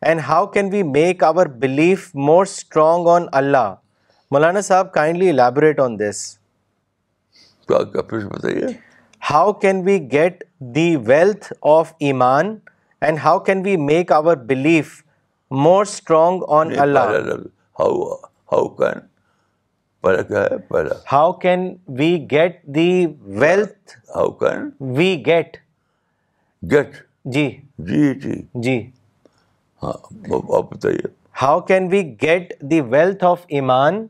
and 0.00 0.20
how 0.28 0.46
can 0.56 0.68
we 0.72 0.82
make 0.82 1.22
our 1.24 1.46
belief 1.60 2.10
more 2.26 2.46
strong 2.46 3.06
on 3.12 3.26
Allah 3.40 3.72
مولانا 4.30 4.60
صاحب 4.68 4.92
کائنڈلی 4.94 5.28
الیبوریٹ 5.30 5.80
آن 5.80 5.98
دس 5.98 6.26
بتائیے 7.70 8.66
how 9.30 9.52
can 9.62 9.82
we 9.86 9.98
get 10.12 10.42
the 10.74 10.94
wealth 11.06 11.52
of 11.78 11.92
ایمان 12.10 12.54
and 13.00 13.18
how 13.24 13.38
can 13.48 13.62
we 13.64 13.76
make 13.92 14.12
our 14.18 14.36
belief 14.50 15.02
more 15.64 15.84
strong 15.88 16.42
on 16.60 16.72
Allah 16.78 17.16
how 21.12 21.32
can 21.42 21.60
we 21.98 22.10
get 22.30 22.62
the 22.74 22.88
wealth 23.40 23.96
how 24.16 24.30
can 24.38 24.68
we 24.96 25.12
get 25.26 25.56
get 26.70 26.94
جی 27.32 27.46
جی 27.86 28.12
جی 28.20 28.34
جی 28.62 28.78
ہاں 29.82 29.92
آپ 30.58 30.70
بتائیے 30.72 31.08
how 31.42 31.60
can 31.70 31.86
we 31.90 32.02
get 32.22 32.52
the 32.70 32.80
wealth 32.90 33.24
of 33.24 33.40
ایمان 33.58 34.06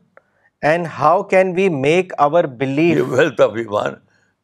and 0.69 0.87
how 0.99 1.23
can 1.33 1.53
we 1.55 1.67
make 1.81 2.13
our 2.27 2.43
believe 2.59 3.05
wealth 3.15 3.41
of 3.41 3.51
ایمان 3.63 3.93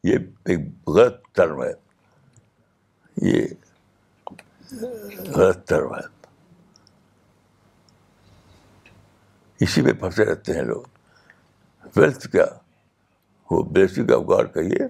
یہ 0.09 0.17
ایک 0.49 0.59
غلط 0.95 1.15
ٹرم 1.35 1.61
ہے 1.63 1.71
یہ 3.31 3.45
غلط 5.35 5.67
ٹرم 5.69 5.93
ہے 5.95 6.13
اسی 9.63 9.81
میں 9.81 9.93
پھنسے 9.99 10.25
رہتے 10.25 10.53
ہیں 10.53 10.61
لوگ 10.61 10.83
ویلتھ 11.95 12.27
کیا 12.31 12.45
وہ 13.51 13.61
بیسک 13.73 14.11
آف 14.11 14.19
افغان 14.19 14.47
کہیے 14.53 14.87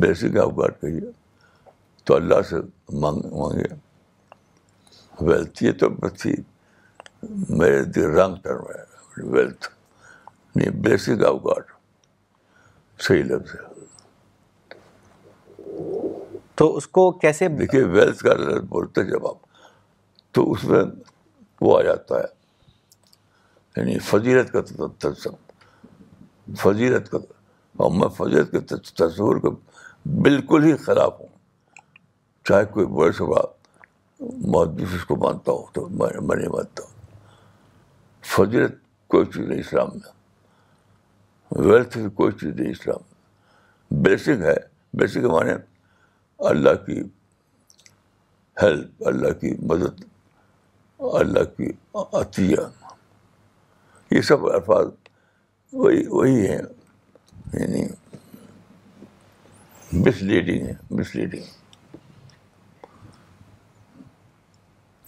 بیسک 0.00 0.36
آف 0.42 0.48
افغان 0.48 0.72
کہیے 0.80 1.10
تو 2.06 2.14
اللہ 2.16 2.42
سے 2.50 2.56
مانگ 3.00 3.32
مانگے 3.38 3.74
ویلتھ 5.28 5.62
یہ 5.64 5.72
تو 5.80 5.88
میرے 7.48 7.82
دل 7.94 8.18
ٹرم 8.42 8.62
ہے 8.74 9.26
ویلتھ 9.36 9.68
نہیں 10.54 10.70
بیسک 10.84 11.24
آف 11.28 11.36
گاڈ 11.46 11.72
صحیح 13.08 13.22
لفظ 13.24 13.54
ہے 13.54 13.66
تو 16.58 16.74
اس 16.76 16.86
کو 16.98 17.10
کیسے 17.24 17.48
دیکھیے 17.58 17.82
ویلتھ 17.96 18.22
کا 18.24 18.34
لفظ 18.34 18.66
بولتے 18.68 19.04
جب 19.10 19.26
آپ 19.26 20.34
تو 20.34 20.50
اس 20.52 20.64
میں 20.70 20.82
وہ 21.60 21.78
آ 21.78 21.82
جاتا 21.82 22.18
ہے 22.20 22.36
یعنی 23.78 23.98
فضیلت 24.04 24.50
کا 24.52 24.60
تصور 24.62 26.54
فضیلت 26.62 27.10
کا 27.10 27.18
اور 27.82 27.90
میں 27.98 28.08
فضیلت 28.16 28.50
کے 28.50 28.60
تصور 28.78 29.36
کو 29.44 29.50
بالکل 30.26 30.64
ہی 30.64 30.76
خراب 30.86 31.20
ہوں 31.20 31.26
چاہے 32.48 32.64
کوئی 32.74 32.86
بڑے 33.00 33.12
سے 33.18 33.24
بات 33.34 34.72
اس 34.94 35.04
کو 35.08 35.16
مانتا 35.24 35.52
ہو 35.58 35.62
تو 35.74 35.86
میں 36.00 36.08
نہیں 36.36 36.48
مانتا 36.54 36.82
ہوں 36.84 36.96
فضیلت 38.34 38.74
کوئی 39.14 39.26
چیز 39.34 39.46
نہیں 39.48 39.60
اسلام 39.66 39.88
میں 39.98 41.62
ویلتھ 41.68 41.96
کوئی 42.16 42.32
چیز 42.40 42.54
نہیں 42.60 42.70
اسلام 42.70 43.06
میں 43.08 44.02
بیسک 44.08 44.42
ہے 44.48 44.56
بیسک 45.02 45.24
معنی 45.36 45.52
اللہ 46.52 46.74
کی 46.86 47.00
ہیلپ 48.62 49.06
اللہ 49.14 49.32
کی 49.40 49.54
مدد 49.72 50.04
اللہ 51.20 51.44
کی 51.56 51.72
عطیہ 52.20 52.70
یہ 54.10 54.20
سب 54.26 54.44
الفاظ 54.50 54.86
وہی 55.72 56.06
وہی 56.10 56.46
ہیں 56.50 56.58
یعنی 57.52 57.82
مس 60.06 60.22
لیڈنگ 60.22 60.66
ہے 60.66 60.72
مس 60.96 61.14
لیڈنگ 61.16 61.42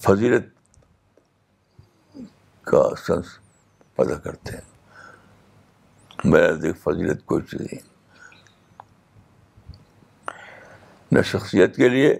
فضیلت 0.06 0.46
کا 2.70 2.82
سنس 3.06 3.26
پیدا 3.96 4.18
کرتے 4.26 4.56
ہیں 4.56 6.30
بے 6.32 6.42
دیکھ 6.62 6.78
فضیلت 6.82 7.22
چیز 7.32 7.60
نہیں 7.60 7.88
نہ 11.14 11.22
شخصیت 11.30 11.76
کے 11.76 11.88
لیے 11.88 12.10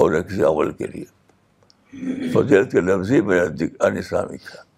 اور 0.00 0.10
نہ 0.12 0.20
کسی 0.26 0.42
عمل 0.44 0.72
کے 0.80 0.86
لیے 0.86 2.28
فضیلت 2.34 2.72
کے 2.72 2.80
لفظ 2.80 3.10
ہی 3.12 3.20
دیکھ 3.58 3.82
انسامک 3.86 4.50
ہے 4.54 4.68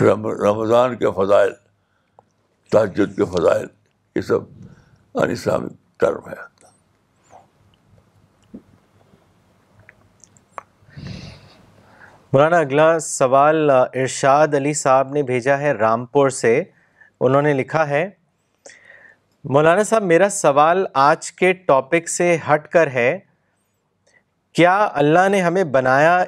رمضان 0.00 0.96
کے 0.98 1.10
فضائل 1.16 1.52
کے 3.16 3.24
فضائل 3.34 3.66
یہ 4.16 4.20
سب 4.28 5.68
ٹرم 6.00 6.28
ہے 6.28 6.50
مولانا 12.32 12.58
اگلا 12.58 12.90
سوال 13.04 13.70
ارشاد 13.70 14.54
علی 14.54 14.72
صاحب 14.74 15.12
نے 15.12 15.22
بھیجا 15.30 15.58
ہے 15.58 15.70
رامپور 15.72 16.28
سے 16.42 16.62
انہوں 17.20 17.42
نے 17.42 17.52
لکھا 17.54 17.88
ہے 17.88 18.08
مولانا 19.54 19.82
صاحب 19.82 20.02
میرا 20.12 20.28
سوال 20.28 20.84
آج 21.08 21.30
کے 21.40 21.52
ٹاپک 21.66 22.08
سے 22.08 22.36
ہٹ 22.50 22.68
کر 22.72 22.90
ہے 22.94 23.10
کیا 24.58 24.76
اللہ 25.02 25.28
نے 25.30 25.40
ہمیں 25.42 25.62
بنایا 25.76 26.22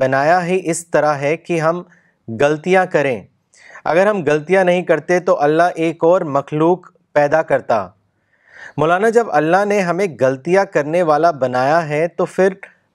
بنایا 0.00 0.44
ہی 0.46 0.58
اس 0.70 0.86
طرح 0.90 1.14
ہے 1.18 1.36
کہ 1.36 1.60
ہم 1.60 1.82
غلطیاں 2.40 2.84
کریں 2.92 3.20
اگر 3.92 4.06
ہم 4.06 4.22
غلطیاں 4.26 4.64
نہیں 4.64 4.82
کرتے 4.84 5.18
تو 5.24 5.38
اللہ 5.42 5.78
ایک 5.84 6.04
اور 6.04 6.20
مخلوق 6.36 6.90
پیدا 7.14 7.42
کرتا 7.50 7.86
مولانا 8.76 9.08
جب 9.16 9.26
اللہ 9.40 9.64
نے 9.68 9.80
ہمیں 9.82 10.06
غلطیاں 10.20 10.64
کرنے 10.74 11.02
والا 11.10 11.30
بنایا 11.40 11.88
ہے 11.88 12.06
تو 12.16 12.24
پھر 12.26 12.52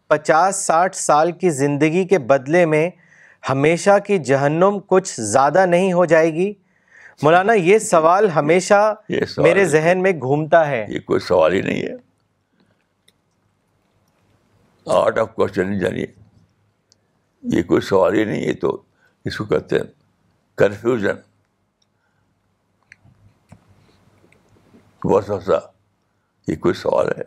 پچاس 0.10 0.66
ساٹھ 0.66 0.96
سال 0.96 1.32
کی 1.40 1.50
زندگی 1.60 2.04
کے 2.08 2.20
بدلے 2.32 2.66
میں 2.66 2.90
ہمیشہ 3.50 3.98
کی 4.08 4.18
جہنم 4.30 4.78
کچھ 4.88 5.20
زیادہ 5.20 5.66
نہیں 5.66 5.94
ہو 5.94 6.06
جائے 6.14 6.34
گی 6.34 6.52
مولانا 7.24 7.54
یہ 7.54 7.78
سوال 7.80 8.30
ہمیشہ 8.36 8.94
میرے 9.44 9.66
ذہن 9.66 10.02
میں 10.04 10.12
گھومتا 10.22 10.68
ہے 10.68 10.86
یہ 10.90 11.00
کوئی 11.08 11.20
سوال 11.28 11.54
ہی 11.54 11.62
نہیں 11.62 11.82
ہے 11.82 11.96
آرٹ 15.00 15.18
آف 15.20 15.34
کوشچن 15.36 15.74
یہ 17.56 17.64
کوئی 17.68 17.82
سوال 17.90 18.16
ہی 18.18 18.24
نہیں 18.24 18.46
ہے 18.46 18.54
تو 18.62 18.80
اس 19.28 19.38
کو 19.38 19.46
کہتے 19.46 19.78
ہیں 19.80 19.88
کنفیوژن 20.58 21.18
بس 25.04 25.50
یہ 26.48 26.56
کوئی 26.62 26.74
سوال 26.76 27.08
ہے 27.18 27.24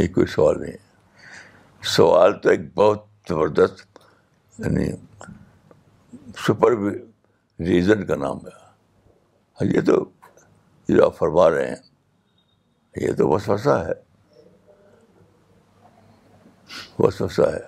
یہ 0.00 0.06
کوئی 0.14 0.26
سوال 0.34 0.60
نہیں 0.60 0.76
سوال 1.96 2.38
تو 2.40 2.48
ایک 2.50 2.60
بہت 2.74 3.04
زبردست 3.28 3.98
یعنی 4.58 4.90
سپر 6.46 6.76
ریزن 7.66 8.04
کا 8.06 8.16
نام 8.26 8.38
ہے 8.46 9.66
یہ 9.74 9.80
تو 9.86 9.92
یہ 10.88 10.96
جو 10.96 11.04
آپ 11.06 11.18
فرما 11.18 11.48
رہے 11.50 11.68
ہیں 11.68 13.04
یہ 13.06 13.12
تو 13.18 13.28
بس 13.30 13.48
ہے 13.66 13.92
وسوسہ 16.98 17.48
ہے 17.54 17.64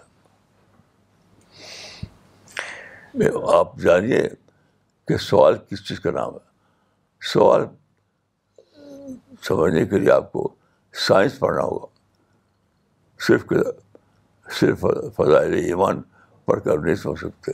آپ 3.59 3.77
جانیے 3.83 4.23
کہ 5.09 5.17
سوال 5.29 5.57
کس 5.71 5.85
چیز 5.89 6.01
کا 6.01 6.11
نام 6.15 6.35
ہے 6.35 7.27
سوال 7.33 7.65
سمجھنے 9.49 9.85
کے 9.87 9.99
لیے 9.99 10.11
آپ 10.13 10.31
کو 10.33 10.49
سائنس 11.07 11.39
پڑھنا 11.39 11.63
ہوگا 11.63 11.87
صرف 13.27 13.53
صرف 14.61 14.85
فضائل 15.17 15.55
ایمان 15.65 16.03
پڑھ 16.45 16.63
کر 16.65 16.79
نہیں 16.79 16.95
سمجھ 17.03 17.19
سکتے 17.21 17.53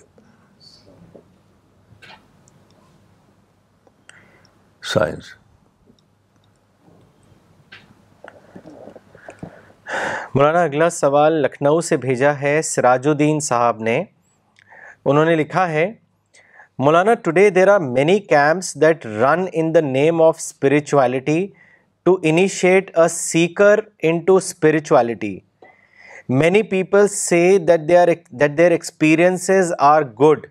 سائنس 4.92 5.34
مولانا 10.34 10.62
اگلا 10.64 10.88
سوال 10.90 11.32
لکھنؤ 11.42 11.80
سے 11.88 11.96
بھیجا 12.04 12.32
ہے 12.40 12.60
سراج 12.64 13.06
الدین 13.08 13.38
صاحب 13.48 13.82
نے 13.82 14.02
انہوں 15.04 15.24
نے 15.24 15.34
لکھا 15.36 15.68
ہے 15.70 15.86
مولانا 16.84 17.14
today 17.24 17.48
there 17.56 17.68
are 17.72 17.80
many 17.80 18.18
camps 18.28 18.74
that 18.80 19.06
run 19.06 19.44
in 19.52 19.74
the 19.74 19.80
name 19.80 20.22
of 20.22 20.36
spirituality 20.38 21.46
to 22.04 22.16
initiate 22.30 22.90
a 22.98 23.08
seeker 23.16 23.80
into 24.26 24.36
spirituality 24.36 25.38
many 26.42 26.62
people 26.74 27.08
say 27.10 27.40
that 27.68 27.88
they 27.88 27.96
are 27.98 28.08
that 28.40 28.56
their 28.58 28.70
experiences 28.70 29.72
are 29.92 30.02
good 30.20 30.46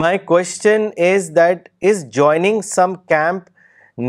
my 0.00 0.18
question 0.24 0.88
is 1.12 1.30
that 1.36 1.68
is 1.90 2.04
joining 2.16 2.60
some 2.74 2.94
camp 3.08 3.48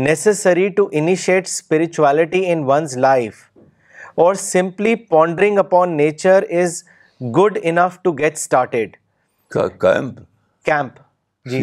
necessary 0.08 0.68
to 0.76 0.88
initiate 1.00 1.46
spirituality 1.46 2.44
in 2.52 2.62
one's 2.66 2.96
life 2.98 3.50
or 4.22 4.34
simply 4.40 4.94
pondering 5.10 5.58
upon 5.58 5.96
nature 5.96 6.42
is 6.60 6.82
good 7.38 7.58
enough 7.62 7.98
to 8.02 8.12
get 8.18 8.32
started 8.36 8.96
camp 9.54 10.20
camp 10.64 10.98
جی 11.50 11.60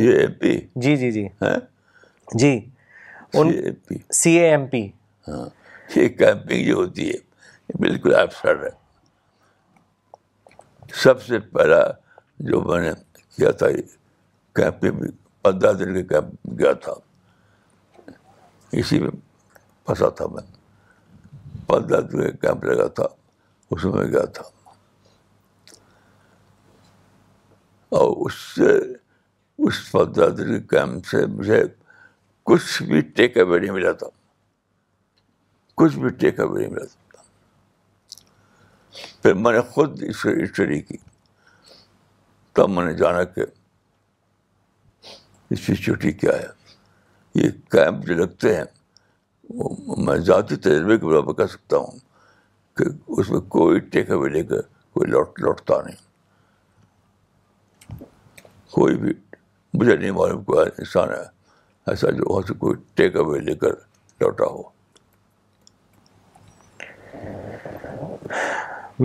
جی 0.82 0.96
جی 0.98 1.12
جی 1.12 1.28
جی 2.40 2.60
C 4.20 4.32
A 4.40 4.50
M 4.50 4.66
P 4.68 4.86
ہاں 5.28 5.46
یہ 5.96 6.08
camping 6.18 6.66
جو 6.68 6.76
ہوتی 6.76 7.10
ہے 7.10 7.78
بالکل 7.82 8.16
افسر 8.20 8.64
ہے 8.64 8.70
سب 11.04 11.22
سے 11.24 11.40
پہلا 11.54 11.82
جو 12.52 12.62
میں 12.62 12.82
نے 12.86 12.92
کیا 13.38 13.52
تھا 13.62 13.68
کیمپنگ 14.56 15.06
پندرہ 15.44 15.74
دن 15.84 15.94
کے 15.94 16.04
کیمپ 16.14 16.52
گیا 16.60 16.74
تھا 16.84 16.94
اسی 18.80 19.00
میں 19.00 19.10
پھنسا 19.86 20.10
تھا 20.18 20.28
میں 20.34 20.48
میں 21.70 22.30
کیمپ 22.42 22.64
لگا 22.66 22.88
تھا 22.98 23.06
اس 23.72 23.84
میں 23.86 24.06
گیا 24.12 24.24
تھا 24.38 24.44
اور 27.98 28.16
اس 28.26 28.42
اس 29.66 29.76
سے 29.92 30.60
کیمپ 30.70 31.06
سے 31.06 31.26
مجھے 31.36 31.62
کچھ 32.50 32.82
بھی 32.90 33.02
ٹیک 33.18 33.38
اوے 33.38 33.60
نہیں 33.60 33.72
ملا 33.72 33.92
تھا 34.02 34.08
کچھ 35.82 35.98
بھی 36.00 36.10
ٹیک 36.22 36.40
اوے 36.40 36.60
نہیں 36.62 36.72
ملا 36.74 36.86
تھا 36.86 37.22
پھر 39.22 39.34
میں 39.44 39.52
نے 39.52 39.62
خود 39.74 40.04
اسٹڈی 40.08 40.82
کی 40.82 40.98
تب 42.56 42.70
میں 42.70 42.86
نے 42.86 42.94
جانا 42.98 43.24
کہ 43.36 43.46
اس 45.54 45.66
کی 45.66 45.76
چھٹی 45.76 46.12
کیا 46.24 46.34
ہے 46.42 46.48
یہ 47.44 47.50
کیمپ 47.72 48.06
جو 48.08 48.16
لگتے 48.24 48.56
ہیں 48.56 48.64
میں 50.06 50.16
ذاتی 50.26 50.56
تجربے 50.56 50.98
کے 50.98 51.06
برابر 51.06 51.34
کہہ 51.34 51.46
سکتا 51.54 51.78
ہوں 51.78 51.98
کہ 52.78 52.84
اس 53.20 53.30
میں 53.32 53.40
کوئی 53.56 53.80
ٹیک 53.94 54.10
اوے 54.12 54.30
لے 54.30 54.44
کر 54.50 54.62
کوئی 54.94 55.10
لوٹ 55.12 55.40
لوٹتا 55.42 55.82
نہیں 55.86 55.96
کوئی 58.72 58.98
بھی 58.98 59.14
مجھے 59.74 59.96
نہیں 59.96 60.12
معلوم 60.18 60.44
کوئی 60.44 60.66
انسان 60.78 61.10
ہے 61.12 61.24
ایسا 61.92 62.10
جو 62.18 62.24
وہاں 62.34 62.42
سے 62.48 62.54
کوئی 62.60 62.76
ٹیک 62.96 63.16
اوے 63.24 63.40
لے 63.40 63.56
کر 63.64 63.74
لوٹا 64.22 64.46
ہو 64.52 64.62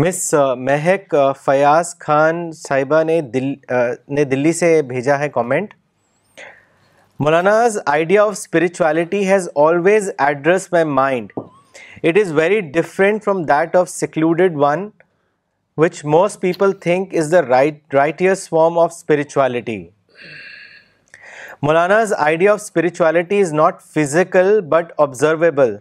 مس 0.01 0.35
مہک 0.69 1.15
فیاض 1.45 1.95
خان 2.07 2.51
صاحبہ 2.69 3.03
نے 3.11 3.21
دل 3.35 3.53
نے 4.15 4.25
دلی 4.35 4.53
سے 4.61 4.81
بھیجا 4.89 5.19
ہے 5.19 5.29
comment 5.35 5.75
Maulana's 7.23 7.75
idea 7.87 8.23
of 8.25 8.37
spirituality 8.37 9.23
has 9.25 9.47
always 9.65 10.11
addressed 10.19 10.73
my 10.73 10.83
mind. 10.83 11.33
It 12.03 12.17
is 12.23 12.33
very 12.33 12.61
different 12.61 13.23
from 13.23 13.45
that 13.45 13.77
of 13.81 13.89
secluded 13.89 14.57
one, 14.57 14.93
which 15.77 16.03
most 16.05 16.41
people 16.41 16.73
think 16.73 17.12
is 17.12 17.31
the 17.31 17.45
righteous 17.47 18.49
form 18.49 18.77
of 18.77 18.93
spirituality. 18.93 19.93
Maulana's 21.62 22.12
idea 22.12 22.53
of 22.53 22.61
spirituality 22.61 23.39
is 23.39 23.53
not 23.53 23.81
physical 23.81 24.61
but 24.61 24.93
observable. 24.99 25.81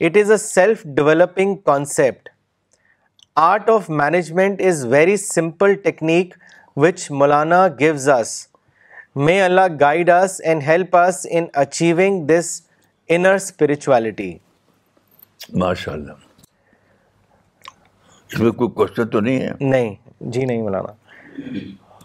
It 0.00 0.16
is 0.16 0.30
a 0.30 0.44
self-developing 0.46 1.62
concept. 1.62 2.28
Art 3.36 3.68
of 3.68 3.88
management 3.88 4.60
is 4.60 4.84
very 4.84 5.16
simple 5.16 5.76
technique 5.76 6.34
which 6.74 7.04
Maulana 7.20 7.68
gives 7.84 8.08
us. 8.08 8.40
May 9.16 9.40
Allah 9.42 9.66
guide 9.80 10.10
us 10.10 10.40
and 10.44 10.62
help 10.66 10.96
us 10.96 11.26
in 11.30 11.44
achieving 11.62 12.24
this 12.26 12.50
انچویلٹی 13.16 14.32
ماشاء 15.60 15.92
اللہ 15.92 16.12
اس 18.32 18.38
میں 18.40 18.50
کوئی 18.50 18.70
question 18.74 19.08
تو 19.10 19.20
نہیں 19.20 19.40
ہے 19.40 19.50
نہیں 19.60 19.94
جی 20.32 20.44
نہیں 20.44 20.62
مولانا 20.62 20.92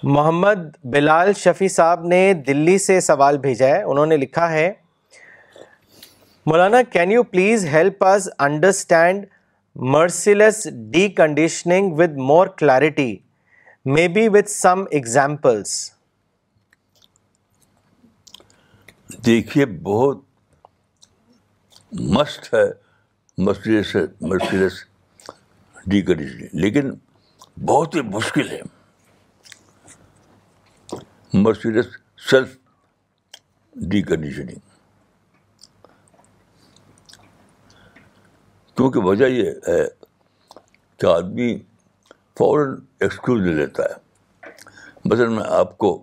محمد 0.03 0.65
بلال 0.93 1.31
شفیع 1.37 1.67
صاحب 1.75 2.03
نے 2.07 2.21
دلی 2.47 2.77
سے 2.85 2.99
سوال 3.01 3.37
بھیجا 3.47 3.67
ہے 3.75 3.81
انہوں 3.83 4.05
نے 4.05 4.17
لکھا 4.17 4.49
ہے 4.51 4.71
مولانا 6.45 6.81
can 6.91 7.11
you 7.11 7.23
please 7.31 7.65
help 7.73 8.03
us 8.05 8.29
understand 8.39 9.25
ourselves 9.95 10.67
deconditioning 11.17 11.93
with 11.99 12.17
more 12.29 12.47
clarity 12.57 13.15
maybe 14.15 14.27
with 14.33 14.49
some 14.51 14.83
examples 14.91 15.77
دیکھیے 19.25 19.65
بہت 19.83 20.17
مست 22.15 22.53
ہے 22.53 22.63
مرسی 23.43 23.77
ڈی 24.21 24.67
ڈیکنڈیشننگ 25.89 26.59
لیکن 26.61 26.89
بہت 27.65 27.95
ہی 27.95 28.01
مشکل 28.13 28.49
ہے 28.51 28.59
مرسیڈ 31.33 31.77
سیلف 32.29 32.55
ڈی 33.89 34.01
کنڈیشننگ 34.01 34.47
جی۔ 34.49 34.59
کیونکہ 38.75 38.99
وجہ 39.05 39.25
یہ 39.25 39.51
ہے 39.67 39.81
کہ 40.99 41.05
آدمی 41.13 41.53
فوراً 42.37 42.75
ایکسکیوز 43.01 43.41
لے 43.45 43.53
لیتا 43.55 43.83
ہے 43.83 44.49
مثلاً 45.05 45.33
میں 45.35 45.43
آپ 45.59 45.77
کو 45.77 45.93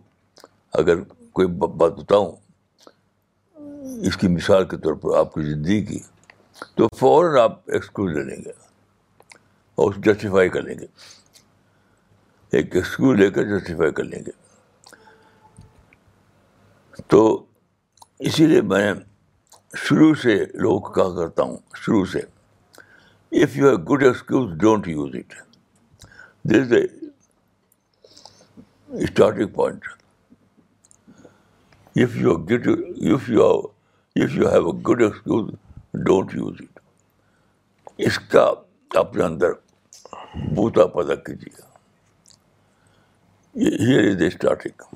اگر 0.79 1.03
کوئی 1.33 1.47
بات 1.67 1.93
بتاؤں 1.99 2.35
اس 4.09 4.17
کی 4.17 4.29
مثال 4.29 4.65
کے 4.69 4.77
طور 4.85 4.95
پر 5.01 5.17
آپ 5.19 5.33
کی 5.35 5.43
زندگی 5.45 5.85
کی 5.87 5.99
تو 6.77 6.87
فوراً 6.99 7.43
آپ 7.43 7.59
ایکسکیوز 7.77 8.13
لے 8.17 8.23
لیں 8.25 8.37
گے 8.45 8.51
اور 9.83 9.93
اس 9.93 9.97
جسٹیفائی 10.05 10.49
کر 10.55 10.63
لیں 10.63 10.79
گے 10.79 10.87
ایک 12.57 12.75
ایکسکیوز 12.77 13.19
لے 13.19 13.29
کر 13.31 13.45
جسٹیفائی 13.49 13.93
کر 13.99 14.05
لیں 14.05 14.21
گے 14.27 14.31
تو 17.15 17.21
اسی 18.31 18.47
لیے 18.47 18.61
میں 18.73 18.93
شروع 19.89 20.13
سے 20.23 20.37
لوگوں 20.55 20.79
کو 20.81 20.93
کہا 20.93 21.15
کرتا 21.17 21.43
ہوں 21.43 21.57
شروع 21.83 22.05
سے 22.13 22.19
if 23.43 23.57
you 23.57 23.69
have 23.69 23.77
good 23.93 24.03
excuse 24.07 24.51
don't 24.61 24.89
use 24.89 25.15
it 25.19 25.35
this 26.51 26.73
a 26.73 26.83
starting 29.05 29.49
point 29.55 29.89
if 32.05 32.17
you 32.17 32.35
get 32.49 32.69
if 33.15 33.29
ہے 33.31 33.73
you 34.21 34.27
have 34.31 34.49
a 34.71 34.81
good 34.87 35.01
excuse 35.03 35.47
don't 36.07 36.35
use 36.35 36.57
it 36.63 36.81
اس 38.07 38.19
کا 38.33 38.45
اپنے 38.99 39.25
اندر 39.25 39.53
بوتا 40.55 40.87
پیدا 40.97 41.15
کیجیے 41.29 41.59
گا 44.47 44.87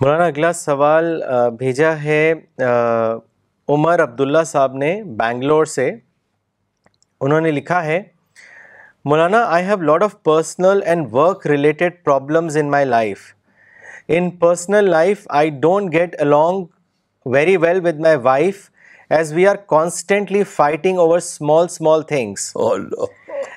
مولانا 0.00 0.24
اگلا 0.24 0.52
سوال 0.60 1.22
بھیجا 1.58 1.96
ہے 2.02 2.32
عمر 2.66 4.02
عبداللہ 4.02 4.44
صاحب 4.52 4.76
نے 4.84 4.94
بنگلور 5.16 5.64
سے 5.78 5.90
انہوں 7.20 7.40
نے 7.40 7.50
لکھا 7.50 7.84
ہے 7.84 8.00
Maulana, 9.06 9.46
I 9.46 9.62
have 9.62 9.80
a 9.80 9.86
lot 9.86 10.02
of 10.02 10.22
personal 10.24 10.82
and 10.84 11.10
work 11.10 11.46
related 11.46 12.04
problems 12.04 12.54
in 12.54 12.68
my 12.68 12.84
life. 12.84 13.34
In 14.08 14.36
personal 14.36 14.84
life, 14.86 15.26
I 15.30 15.48
don't 15.48 15.88
get 15.88 16.14
along 16.18 16.68
very 17.24 17.56
well 17.56 17.80
with 17.80 17.98
my 17.98 18.16
wife 18.16 18.70
as 19.08 19.32
we 19.32 19.46
are 19.46 19.56
constantly 19.56 20.44
fighting 20.44 20.98
over 20.98 21.18
small 21.20 22.02
things. 22.02 22.52
Oh 22.54 22.76
no. 22.76 23.08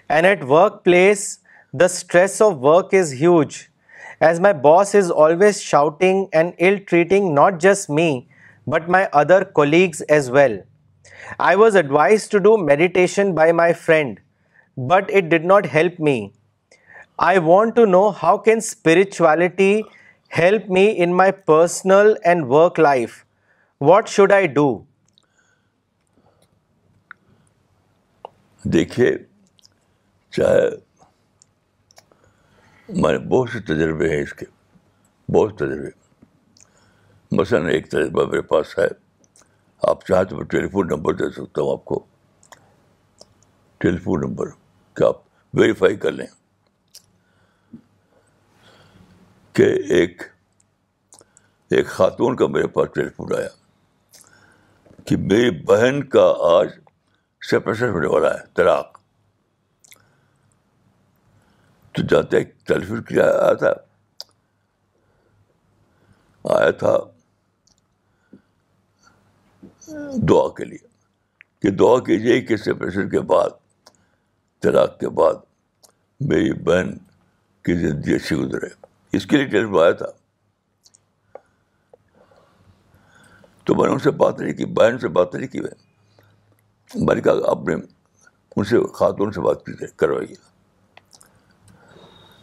And 0.08 0.26
at 0.26 0.48
workplace, 0.48 1.39
the 1.74 1.89
stress 1.89 2.39
of 2.39 2.60
work 2.62 2.94
is 2.94 3.12
huge 3.12 3.70
as 4.22 4.39
my 4.39 4.54
boss 4.54 4.96
is 4.96 5.12
always 5.12 5.62
shouting 5.62 6.30
and 6.32 6.54
ill-treating 6.58 7.34
not 7.36 7.60
just 7.60 7.89
me 7.89 8.30
but 8.66 8.88
my 8.88 9.10
other 9.12 9.44
colleagues 9.44 10.00
as 10.02 10.32
well. 10.32 10.58
I 11.38 11.58
was 11.58 11.76
advised 11.76 12.32
to 12.32 12.39
do 12.39 12.58
meditation 12.58 13.36
by 13.36 13.52
my 13.52 13.74
friend 13.74 14.12
but 14.92 15.12
it 15.18 15.24
did 15.32 15.46
not 15.46 15.66
help 15.74 16.00
me 16.04 16.20
I 17.26 17.40
want 17.44 17.76
to 17.76 17.86
know 17.86 18.08
how 18.24 18.38
can 18.46 18.58
spirituality 18.64 19.74
help 20.38 20.70
me 20.72 20.88
in 21.04 21.16
my 21.18 21.32
personal 21.46 22.14
and 22.24 22.46
work 22.52 22.80
life 22.80 23.12
what 23.88 24.08
should 24.10 24.32
I 24.34 24.48
do 24.54 24.68
دیکھیے 28.74 29.12
چاہے 30.38 30.70
میں 33.02 33.18
بہت 33.30 33.50
سے 33.50 33.60
تجربے 33.74 34.10
ہیں 34.16 34.22
اس 34.22 34.34
کے 34.34 34.46
بہت 35.34 35.58
تجربے 35.60 35.90
مثلاً 37.40 37.68
ایک 37.74 37.90
تجربہ 37.92 38.26
میرے 38.32 38.42
پاس 38.54 38.78
ہے 38.80 38.88
آپ 39.90 40.04
چاہیں 40.08 40.24
تو 40.30 40.38
میں 40.38 40.46
ٹیلی 40.50 40.68
فون 40.72 40.88
نمبر 40.92 41.14
دے 41.24 41.30
سکتا 41.36 41.62
ہوں 41.62 41.72
آپ 41.72 41.86
کو 41.86 42.04
ٹیلی 43.84 43.98
فون 44.04 44.22
نمبر 44.28 44.62
کہ 44.96 45.04
آپ 45.04 45.22
ویریفائی 45.60 45.96
کر 45.98 46.12
لیں 46.12 46.26
کہ 49.56 49.64
ایک 49.98 50.22
ایک 51.78 51.88
خاتون 51.88 52.36
کا 52.38 52.48
میرے 52.56 52.68
پاس 52.74 52.98
فون 53.16 53.36
آیا 53.38 53.48
کہ 55.08 55.18
میری 55.30 55.50
بہن 55.70 56.02
کا 56.10 56.26
آج 56.50 56.68
سپریشن 57.50 57.89
ہونے 57.94 58.08
والا 58.08 58.34
ہے 58.34 58.66
تو 61.94 62.22
کیا 63.08 63.24
آیا 63.24 63.54
تھا 63.64 63.74
آیا 66.60 66.70
تھا 66.84 66.96
دعا 70.30 70.48
کے 70.58 70.66
لیے 70.66 70.78
کہ 71.62 71.70
دعا 71.84 71.98
کیجیے 72.06 72.39
کہ 72.48 72.58
سپریشن 72.58 73.10
کے 73.10 73.20
بعد 73.36 73.62
طلاق 74.64 74.97
کے 74.99 75.09
بعد 75.20 75.34
میری 76.32 76.51
بہن 76.68 76.91
کی 77.66 77.74
زندگی 77.80 78.14
اچھی 78.16 78.36
گزرے 78.36 78.68
اس 79.18 79.26
کے 79.32 79.38
لیے 79.38 79.45
ٹیلر 79.53 79.82
آیا 79.84 79.91
تھا 80.01 80.05
تو 83.66 83.76
میں 83.76 83.88
نے 83.88 83.93
ان 83.93 83.99
سے 84.05 84.11
بات 84.22 84.39
نہیں 84.39 84.53
کی 84.59 84.66
بہن 84.80 84.97
سے 85.01 85.07
بات 85.18 85.36
نہیں 85.36 85.47
کی 85.55 85.59
میں 87.05 87.16
نے 87.16 87.22
کہا 87.28 87.49
آپ 87.49 87.68
نے 87.68 87.76
ان 87.76 88.64
سے 88.72 88.80
خاتون 88.99 89.32
سے 89.36 89.41
بات 89.41 89.66
کی 89.66 89.74
کروائی 90.03 90.34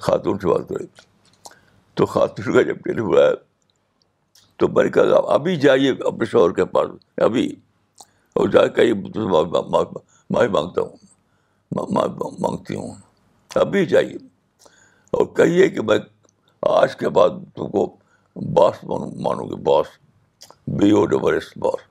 خاتون 0.06 0.38
سے 0.38 0.48
بات 0.48 0.68
کروائی 0.68 0.86
تو 1.98 2.06
خاتون 2.16 2.54
کا 2.54 2.62
جب 2.70 2.82
ٹیلر 2.84 3.00
ہوا 3.10 3.30
تو 4.58 4.68
میں 4.76 4.84
نے 4.84 4.90
کہا 4.98 5.20
ابھی 5.34 5.56
جائیے 5.66 5.90
اپنے 6.12 6.26
شوہر 6.34 6.52
کے 6.60 6.64
پاس 6.76 6.90
ابھی 7.28 7.48
اور 8.40 8.48
جا 8.58 8.66
کے 8.78 8.92
معافی 8.94 10.48
مانگتا 10.56 10.80
ہوں 10.80 11.08
مانگتی 11.74 12.74
ہوں 12.74 12.94
ابھی 13.60 13.84
جائیے 13.86 14.16
اور 15.16 15.26
کہیے 15.36 15.68
کہ 15.74 15.80
بھائی 15.90 16.00
آج 16.70 16.96
کے 16.96 17.08
بعد 17.18 17.38
تم 17.56 17.68
کو 17.70 17.84
باس 18.54 18.82
مانوں 18.88 19.48
گی 19.50 19.60
boss 19.66 19.86
B 20.80 20.90
O 20.98 21.04
double 21.06 21.34
S 21.34 21.52
boss 21.64 21.88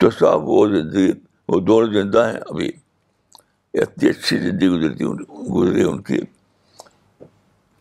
تو 0.00 0.10
صاحب 0.18 0.48
وہ 0.48 0.66
زندگی 0.74 1.10
وہ 1.48 1.60
دونوں 1.60 1.92
زندہ 1.92 2.26
ہیں 2.28 2.38
ابھی 2.50 2.70
اتنی 3.82 4.08
اچھی 4.08 4.38
زندگی 4.38 4.68
گزرتی 4.68 5.04
گزری 5.54 5.82
ان 5.88 6.02
کی 6.02 6.18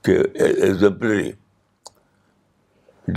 کہ 0.05 0.17
ایگزمپلری 0.43 1.31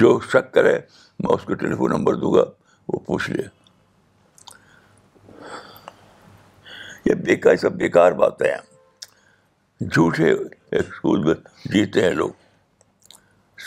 جو 0.00 0.18
شک 0.32 0.52
کرے 0.54 0.78
میں 1.20 1.34
اس 1.34 1.42
کو 1.46 1.54
ٹیلی 1.54 1.74
فون 1.76 1.90
نمبر 1.92 2.14
دوں 2.20 2.32
گا 2.34 2.44
پوچھ 3.06 3.30
لے 3.30 3.42
یہ 7.04 7.14
بیکار 7.26 7.56
سب 7.62 7.72
بیکار 7.78 8.12
باتیں 8.20 8.50
ہیں 8.50 8.56
جھوٹے 9.92 10.30
اسکول 10.78 11.24
میں 11.24 11.34
جیتے 11.72 12.02
ہیں 12.02 12.12
لوگ 12.14 12.30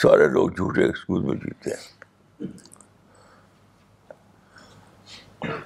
سارے 0.01 0.27
لوگ 0.33 0.49
جھوٹے 0.55 0.85
اسکول 0.89 1.23
میں 1.23 1.35
جیتے 1.43 1.69
ہیں 1.73 2.43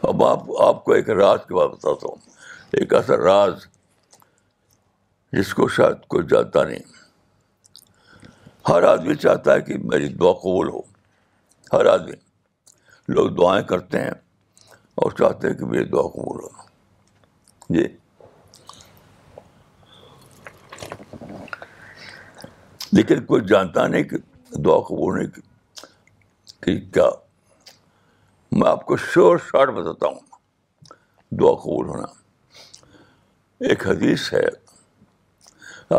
اب 0.10 0.24
آپ 0.24 0.39
آپ 0.66 0.84
کو 0.86 0.91
ایک 0.93 1.10
راز 1.20 1.39
کے 1.47 1.53
بعد 1.55 1.68
بتاتا 1.70 2.07
ہوں 2.07 2.28
ایک 2.80 2.93
ایسا 2.93 3.18
راز 3.18 3.66
جس 5.38 5.53
کو 5.53 5.68
شاید 5.78 6.05
کوئی 6.14 6.26
جانتا 6.30 6.64
نہیں 6.64 6.97
ہر 8.70 8.84
آدمی 8.84 9.16
چاہتا 9.16 9.53
ہے 9.55 9.62
کہ 9.68 9.78
میری 9.91 10.07
دعا 10.20 10.32
قبول 10.41 10.68
ہو 10.70 10.82
ہر 11.74 11.86
آدمی 11.93 12.16
لوگ 13.16 13.30
دعائیں 13.38 13.64
کرتے 13.68 13.99
ہیں 14.01 14.12
اور 15.03 15.12
چاہتے 15.20 15.47
ہیں 15.49 15.55
کہ 15.57 15.66
میری 15.66 15.84
دعا 15.93 16.01
قبول 16.16 16.39
ہو 16.43 16.64
جی 17.76 17.84
لیکن 22.97 23.24
کوئی 23.26 23.41
جانتا 23.49 23.86
نہیں 23.88 24.03
کہ 24.12 24.18
دعا 24.66 24.78
قبول 24.88 25.10
ہونے 25.18 25.26
کی 25.36 25.41
کہ 26.66 26.80
کیا 26.93 27.10
میں 28.57 28.70
آپ 28.70 28.86
کو 28.86 28.97
شور 29.14 29.38
شارٹ 29.47 29.70
بتاتا 29.80 30.07
ہوں 30.07 31.36
دعا 31.39 31.53
قبول 31.64 31.88
ہونا 31.89 32.05
ایک 33.70 33.88
حدیث 33.88 34.32
ہے 34.34 34.45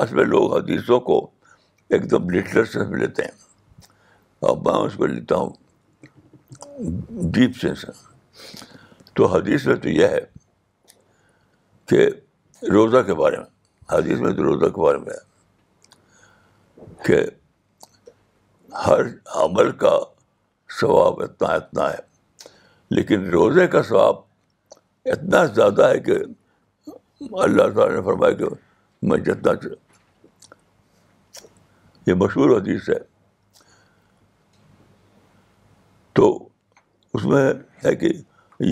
آج 0.01 0.13
میں 0.19 0.25
لوگ 0.25 0.57
حدیثوں 0.57 1.01
کو 1.11 1.19
ایک 1.95 2.11
دم 2.11 2.29
سے 2.73 2.85
لیتے 2.99 3.23
ہیں 3.25 3.39
اب 4.51 4.63
میں 4.67 4.75
اس 4.85 4.97
پہ 4.99 5.07
لیتا 5.15 5.37
ہوں 5.37 5.53
ڈیپ 7.33 7.57
سینس 7.61 7.85
ہے 7.85 7.93
تو 9.17 9.27
حدیث 9.35 9.67
میں 9.67 9.75
تو 9.83 9.89
یہ 9.89 10.07
ہے 10.09 10.21
کہ 11.89 12.09
روزہ 12.73 13.03
کے 13.07 13.15
بارے 13.15 13.37
میں 13.37 13.45
حدیث 13.97 14.19
میں 14.21 14.33
تو 14.37 14.43
روزہ 14.45 14.69
کے 14.75 14.81
بارے 14.83 14.99
میں 14.99 15.13
ہے 15.15 15.19
کہ 17.07 17.21
ہر 18.87 19.01
عمل 19.45 19.71
کا 19.83 19.99
ثواب 20.81 21.23
اتنا 21.23 21.49
اتنا 21.53 21.89
ہے 21.93 22.49
لیکن 22.97 23.25
روزے 23.31 23.67
کا 23.75 23.83
ثواب 23.89 24.17
اتنا 25.13 25.45
زیادہ 25.45 25.89
ہے 25.93 25.99
کہ 26.09 26.15
اللہ 27.45 27.73
تعالیٰ 27.77 27.95
نے 27.97 28.03
فرمایا 28.05 28.35
کہ 28.41 28.45
میں 29.09 29.19
جتنا 29.25 29.53
یہ 32.07 32.15
مشہور 32.23 32.57
حدیث 32.57 32.89
ہے 32.91 32.99
تو 36.15 36.29
اس 37.15 37.25
میں 37.31 37.47
ہے 37.85 37.95
کہ 37.97 38.09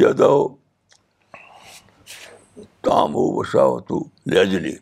یاد 0.00 0.20
ہو 0.20 0.38
تام 2.88 3.14
ہو 3.14 3.26
وسا 3.38 3.64
ہو 3.64 3.78
تو 3.88 4.00
لہجلی 4.34 4.74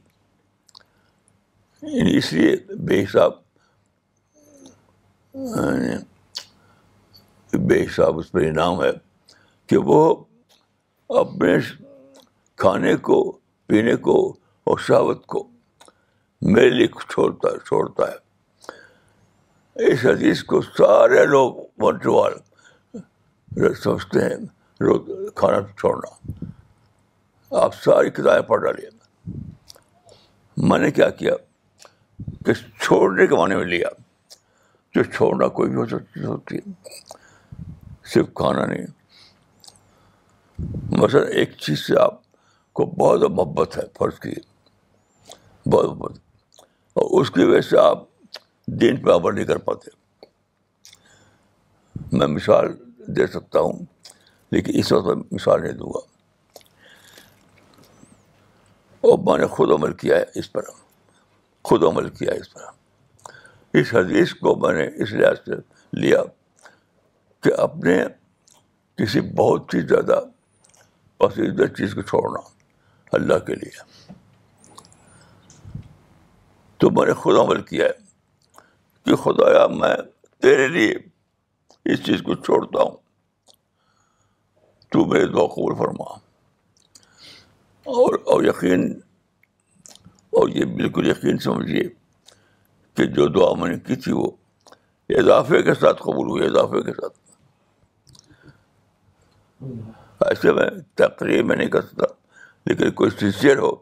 یعنی 1.97 2.17
اس 2.17 2.33
لیے 2.33 2.55
بے 2.89 3.03
حساب 3.05 3.33
یعنی 5.37 5.97
بے 7.67 7.83
حساب 7.85 8.19
اس 8.19 8.31
پر 8.33 8.41
انعام 8.47 8.83
ہے 8.83 8.91
کہ 9.69 9.77
وہ 9.91 10.01
اپنے 11.21 11.57
کھانے 12.63 12.95
کو 13.09 13.19
پینے 13.67 13.95
کو 14.07 14.17
اور 14.69 14.79
شہوت 14.87 15.27
کو 15.33 15.47
میرے 16.55 16.71
لیے 16.71 16.87
چھوڑتا 17.11 17.49
چھوڑتا 17.67 18.11
ہے 18.11 18.25
اس 19.93 20.05
حدیث 20.05 20.43
کو 20.51 20.61
سارے 20.77 21.25
لوگ 21.27 21.57
منٹوال 21.83 22.33
سمجھتے 23.83 24.21
ہیں 24.25 24.37
روز 24.81 25.09
کھانا 25.35 25.57
چھوڑنا 25.79 26.49
آپ 27.61 27.75
ساری 27.85 28.11
کتابیں 28.17 28.49
پڑھ 28.49 28.61
ڈالیے 28.65 28.89
میں 30.69 30.79
نے 30.79 30.91
کیا 30.91 31.09
کیا 31.21 31.33
کہ 32.47 32.53
چھوڑنے 32.81 33.27
کے 33.27 33.35
معنی 33.37 33.55
میں 33.57 33.65
لیا 33.65 33.89
جو 34.95 35.03
چھوڑنا 35.17 35.49
کوئی 35.59 35.71
بھی 35.71 35.77
ہو 35.77 35.87
سکتی 35.87 36.25
ہوتی 36.25 36.59
صرف 38.13 38.27
کھانا 38.37 38.65
نہیں 38.67 38.87
مثلاً 41.03 41.27
ایک 41.39 41.57
چیز 41.61 41.87
سے 41.87 41.99
آپ 42.03 42.21
کو 42.79 42.85
بہت 42.99 43.31
محبت 43.31 43.77
ہے 43.77 43.83
فرض 43.99 44.19
کی 44.21 44.33
بہت 45.71 45.85
محبت 45.85 46.19
اور 47.01 47.21
اس 47.21 47.31
کی 47.31 47.45
وجہ 47.45 47.61
سے 47.69 47.79
آپ 47.79 48.05
دین 48.81 49.03
پہ 49.05 49.11
عمل 49.13 49.35
نہیں 49.35 49.45
کر 49.45 49.59
پاتے 49.71 49.91
میں 52.17 52.27
مثال 52.35 52.73
دے 53.17 53.27
سکتا 53.33 53.61
ہوں 53.61 53.85
لیکن 54.51 54.79
اس 54.79 54.93
وقت 54.93 55.07
میں 55.07 55.15
مثال 55.33 55.63
نہیں 55.63 55.73
دوں 55.79 55.93
گا 55.95 56.01
اور 59.09 59.19
میں 59.27 59.39
نے 59.39 59.47
خود 59.55 59.71
عمل 59.73 59.93
کیا 59.97 60.17
ہے 60.19 60.39
اس 60.39 60.51
پر 60.53 60.65
خود 61.71 61.83
عمل 61.85 62.09
کیا 62.17 62.33
ہے 62.35 62.39
اس 62.41 62.53
پر 62.55 62.65
اس 63.79 63.95
حدیث 63.95 64.35
کو 64.41 64.55
میں 64.67 64.73
نے 64.75 64.87
اس 65.03 65.13
لحاظ 65.13 65.37
سے 65.45 65.55
لیا 66.01 66.23
کہ 67.43 67.53
اپنے 67.61 67.97
کسی 69.03 69.21
بہت 69.41 69.75
ہی 69.75 69.81
زیادہ 69.87 70.21
پسندیدہ 71.19 71.67
چیز 71.77 71.95
کو 71.95 72.03
چھوڑنا 72.13 72.41
اللہ 73.17 73.39
کے 73.47 73.55
لیے 73.55 74.15
تو 76.79 76.91
میں 76.97 77.05
نے 77.07 77.13
خود 77.23 77.37
عمل 77.41 77.63
کیا 77.71 77.85
ہے 77.85 78.63
کہ 79.05 79.17
خدایا 79.23 79.67
میں 79.81 79.95
تیرے 80.43 80.67
لیے 80.69 80.93
اس 81.93 82.01
چیز 82.07 82.23
کو 82.27 82.35
چھوڑتا 82.45 82.83
ہوں 82.83 82.95
تو 84.93 85.05
میرے 85.13 85.27
دعا 85.33 85.47
قبول 85.55 85.75
فرما 85.79 86.05
اور 88.01 88.15
اور 88.33 88.43
یقین 88.45 88.87
اور 90.39 90.49
یہ 90.55 90.65
بالکل 90.81 91.07
یقین 91.11 91.39
سمجھیے 91.45 91.83
کہ 92.97 93.07
جو 93.19 93.27
دعا 93.37 93.53
میں 93.61 93.69
نے 93.71 93.79
کی 93.87 93.97
تھی 94.07 94.13
وہ 94.13 94.27
اضافے 95.19 95.63
کے 95.63 95.75
ساتھ 95.81 96.03
قبول 96.03 96.29
ہوئی 96.31 96.45
اضافے 96.47 96.83
کے 96.83 96.93
ساتھ 96.93 97.19
ایسے 100.29 100.53
میں 100.53 100.69
تقریب 101.03 101.47
میں 101.47 101.57
نہیں 101.57 101.69
کر 101.77 101.83
سکتا 101.91 102.07
لیکن 102.69 102.91
کوئی 103.01 103.11
سنسیئر 103.19 103.59
ہو 103.67 103.75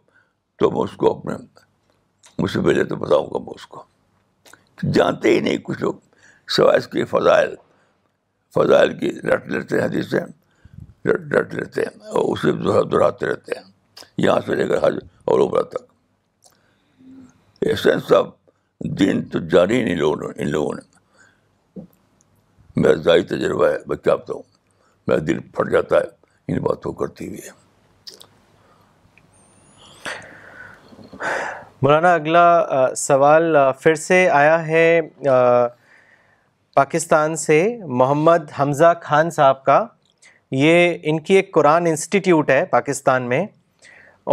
تو 0.58 0.70
میں 0.70 0.80
اس 0.88 0.96
کو 1.02 1.16
اپنے 1.16 1.34
مجھ 2.38 2.50
سے 2.50 2.60
پہلے 2.66 2.84
تو 2.92 2.96
بتاؤں 3.04 3.26
گا 3.32 3.38
میں 3.44 3.52
اس 3.54 3.66
کو 3.74 3.84
جانتے 4.94 5.34
ہی 5.34 5.40
نہیں 5.40 5.56
کچھ 5.64 5.82
لوگ 5.82 5.94
سوائے 6.56 6.78
اس 6.78 6.86
کے 6.94 7.04
فضائل 7.10 7.54
فضائل 8.54 8.92
کی 8.98 9.10
رٹ 9.34 9.46
لیتے 9.52 9.80
ہیں 9.80 10.26
رٹ 11.32 11.54
لیتے 11.54 11.80
ہیں 11.80 12.08
اور 12.10 12.24
اسے 12.32 12.52
دہراتے 12.88 13.26
رہتے 13.26 13.58
ہیں 13.58 13.62
یہاں 14.24 14.38
سے 14.46 14.54
لے 14.56 14.66
کر 14.68 14.84
حج 14.86 14.98
اور 15.30 15.40
اوبرا 15.40 15.62
تک 15.74 15.92
ایسے 17.70 17.90
جاری 19.52 19.82
نہیں 19.84 19.96
لوگوں 20.02 20.16
نے 20.28 20.42
ان 20.42 20.50
لوگوں 20.50 20.74
نے 20.76 21.82
میرا 22.82 22.94
ضائع 23.08 23.22
تجربہ 23.28 23.66
ہے 23.72 23.96
کیا 24.04 24.14
بتاؤں 24.14 24.42
میرا 25.06 25.18
دل 25.26 25.38
پھٹ 25.56 25.70
جاتا 25.72 25.96
ہے 25.98 26.52
ان 26.52 26.58
باتوں 26.62 26.92
کرتی 27.00 27.28
ہوئی 27.28 27.48
ہے 27.48 27.62
مولانا 31.82 32.14
اگلا 32.14 32.44
سوال 32.96 33.54
پھر 33.80 33.94
سے 34.08 34.28
آیا 34.40 34.66
ہے 34.66 34.86
پاکستان 36.74 37.34
سے 37.36 37.64
محمد 37.86 38.50
حمزہ 38.58 38.92
خان 39.02 39.28
صاحب 39.30 39.62
کا 39.64 39.84
یہ 40.60 40.96
ان 41.10 41.18
کی 41.28 41.34
ایک 41.34 41.50
قرآن 41.54 41.86
انسٹیٹیوٹ 41.86 42.48
ہے 42.50 42.64
پاکستان 42.70 43.28
میں 43.28 43.44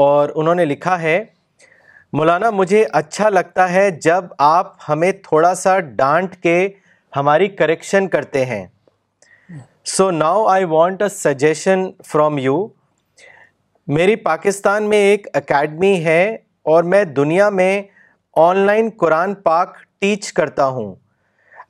اور 0.04 0.30
انہوں 0.36 0.56
نے 0.56 0.66
لکھا 0.66 1.02
ہے 1.02 1.24
مولانا 2.18 2.50
مجھے 2.50 2.84
اچھا 3.00 3.28
لگتا 3.30 3.70
ہے 3.72 3.90
جب 4.06 4.26
آپ 4.48 4.72
ہمیں 4.88 5.12
تھوڑا 5.28 5.54
سا 5.56 5.78
ڈانٹ 6.02 6.36
کے 6.44 6.56
ہماری 7.16 7.48
کریکشن 7.58 8.08
کرتے 8.16 8.46
ہیں 8.46 8.66
so 9.96 10.10
now 10.12 10.46
I 10.54 10.66
want 10.70 11.02
a 11.02 11.10
suggestion 11.18 11.86
from 12.12 12.38
you 12.38 12.56
میری 13.98 14.16
پاکستان 14.30 14.90
میں 14.90 14.98
ایک 15.12 15.28
اکیڈمی 15.38 15.94
ہے 16.06 16.24
اور 16.74 16.84
میں 16.94 17.04
دنیا 17.22 17.50
میں 17.62 17.82
آن 18.48 18.58
لائن 18.66 18.90
قرآن 19.00 19.34
پاک 19.44 19.78
ٹیچ 20.02 20.32
کرتا 20.34 20.68
ہوں 20.80 20.94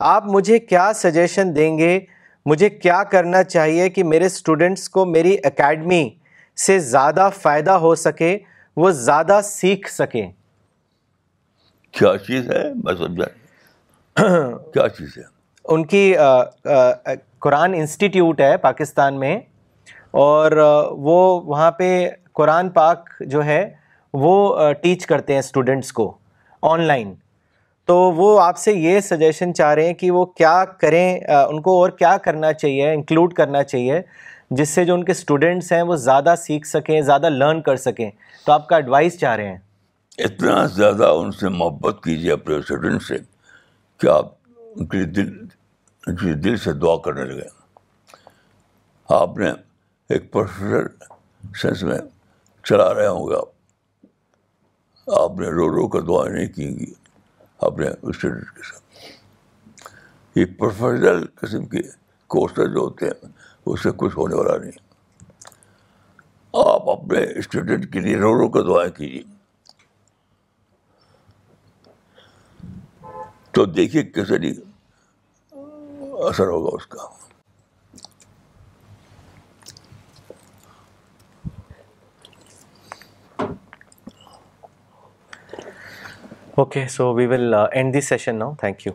آپ 0.02 0.24
مجھے 0.26 0.58
کیا 0.58 0.90
سجیشن 0.96 1.54
دیں 1.56 1.76
گے 1.78 1.98
مجھے 2.46 2.68
کیا 2.70 3.02
کرنا 3.10 3.42
چاہیے 3.54 3.88
کہ 3.96 4.04
میرے 4.04 4.26
اسٹوڈنٹس 4.26 4.88
کو 4.96 5.04
میری 5.06 5.36
اکیڈمی 5.50 6.08
سے 6.66 6.78
زیادہ 6.94 7.28
فائدہ 7.42 7.72
ہو 7.84 7.94
سکے 8.06 8.36
وہ 8.76 8.90
زیادہ 9.06 9.38
سیکھ 9.44 9.90
سکیں 9.92 10.26
کیا 11.98 12.16
چیز 12.26 12.50
ہے 12.50 12.62
میں 12.84 12.94
کیا 14.72 14.88
چیز 14.98 15.16
ہے 15.18 15.22
ان 15.74 15.84
کی 15.94 16.02
قرآن 17.44 17.74
انسٹیٹیوٹ 17.74 18.40
ہے 18.40 18.56
پاکستان 18.66 19.18
میں 19.20 19.38
اور 20.26 20.52
وہ 21.08 21.18
وہاں 21.44 21.70
پہ 21.78 21.92
قرآن 22.40 22.68
پاک 22.80 23.08
جو 23.34 23.44
ہے 23.44 23.64
وہ 24.24 24.32
ٹیچ 24.82 25.06
کرتے 25.06 25.32
ہیں 25.32 25.40
اسٹوڈنٹس 25.40 25.92
کو 25.98 26.14
آن 26.70 26.80
لائن 26.86 27.12
تو 27.92 27.96
وہ 28.16 28.26
آپ 28.40 28.58
سے 28.58 28.72
یہ 28.72 28.98
سجیشن 29.06 29.52
چاہ 29.54 29.72
رہے 29.74 29.86
ہیں 29.86 29.94
کہ 30.02 30.10
وہ 30.10 30.24
کیا 30.26 30.52
کریں 30.80 31.18
ان 31.38 31.60
کو 31.62 31.70
اور 31.80 31.90
کیا 32.02 32.16
کرنا 32.24 32.52
چاہیے 32.52 32.92
انکلوڈ 32.92 33.32
کرنا 33.40 33.62
چاہیے 33.64 34.00
جس 34.60 34.68
سے 34.76 34.84
جو 34.84 34.94
ان 34.94 35.02
کے 35.04 35.12
اسٹوڈنٹس 35.12 35.70
ہیں 35.72 35.80
وہ 35.90 35.96
زیادہ 36.04 36.34
سیکھ 36.44 36.66
سکیں 36.68 37.00
زیادہ 37.08 37.28
لرن 37.30 37.60
کر 37.66 37.76
سکیں 37.82 38.08
تو 38.46 38.52
آپ 38.52 38.66
کا 38.68 38.76
ایڈوائس 38.76 39.18
چاہ 39.20 39.34
رہے 39.36 39.48
ہیں 39.48 39.58
اتنا 40.28 40.54
زیادہ 40.76 41.08
ان 41.18 41.30
سے 41.40 41.48
محبت 41.58 42.00
کیجیے 42.04 42.32
اپنے 42.32 42.56
اسٹوڈنٹ 42.62 43.02
سے 43.08 43.16
کہ 44.00 44.08
آپ 44.14 44.32
ان 44.74 44.86
کے 44.94 45.02
دل 45.18 45.30
ان 46.06 46.16
کے 46.24 46.32
دل 46.48 46.56
سے 46.64 46.72
دعا 46.86 46.96
کرنے 47.04 47.24
لگے 47.34 47.48
آپ 49.20 49.36
نے 49.44 49.50
ایک 50.14 50.32
پروفیسر 50.32 50.88
سینس 51.62 51.82
میں 51.90 51.98
چلا 52.70 52.92
رہے 52.94 53.06
ہوں 53.06 53.28
گے 53.28 53.36
آپ 53.40 55.10
آپ 55.22 55.38
نے 55.40 55.48
رو 55.60 55.68
رو 55.76 55.88
کر 55.92 56.00
دعائیں 56.12 56.32
نہیں 56.34 56.48
کی 56.56 56.74
گی 56.80 56.92
اپنے 57.66 57.86
اسٹوڈنٹ 58.10 58.56
کے 58.56 58.62
ساتھ 58.68 60.38
یہ 60.38 60.44
پروفیشنل 60.58 61.24
قسم 61.40 61.64
کے 61.74 61.80
کورسز 62.34 62.72
جو 62.74 62.80
ہوتے 62.80 63.06
ہیں 63.06 63.30
اس 63.70 63.82
سے 63.82 63.90
کچھ 63.96 64.16
ہونے 64.16 64.34
والا 64.36 64.56
نہیں 64.64 64.78
آپ 66.66 66.88
اپنے 66.90 67.20
اسٹوڈنٹ 67.38 67.92
کے 67.92 68.00
لیے 68.06 68.16
رو 68.20 68.34
رو 68.38 68.48
کر 68.56 68.62
دعائیں 68.72 68.90
کیجیے 68.96 69.22
تو 73.54 73.64
دیکھیے 73.78 74.02
کیسے 74.16 74.38
نہیں 74.38 75.58
اثر 76.28 76.46
ہوگا 76.50 76.76
اس 76.76 76.86
کا 76.94 77.06
Okay, 86.58 86.86
so 86.86 87.12
we 87.14 87.26
will 87.26 87.54
uh, 87.54 87.68
end 87.72 87.94
this 87.94 88.08
session 88.08 88.36
now. 88.36 88.54
Thank 88.60 88.84
you. 88.84 88.90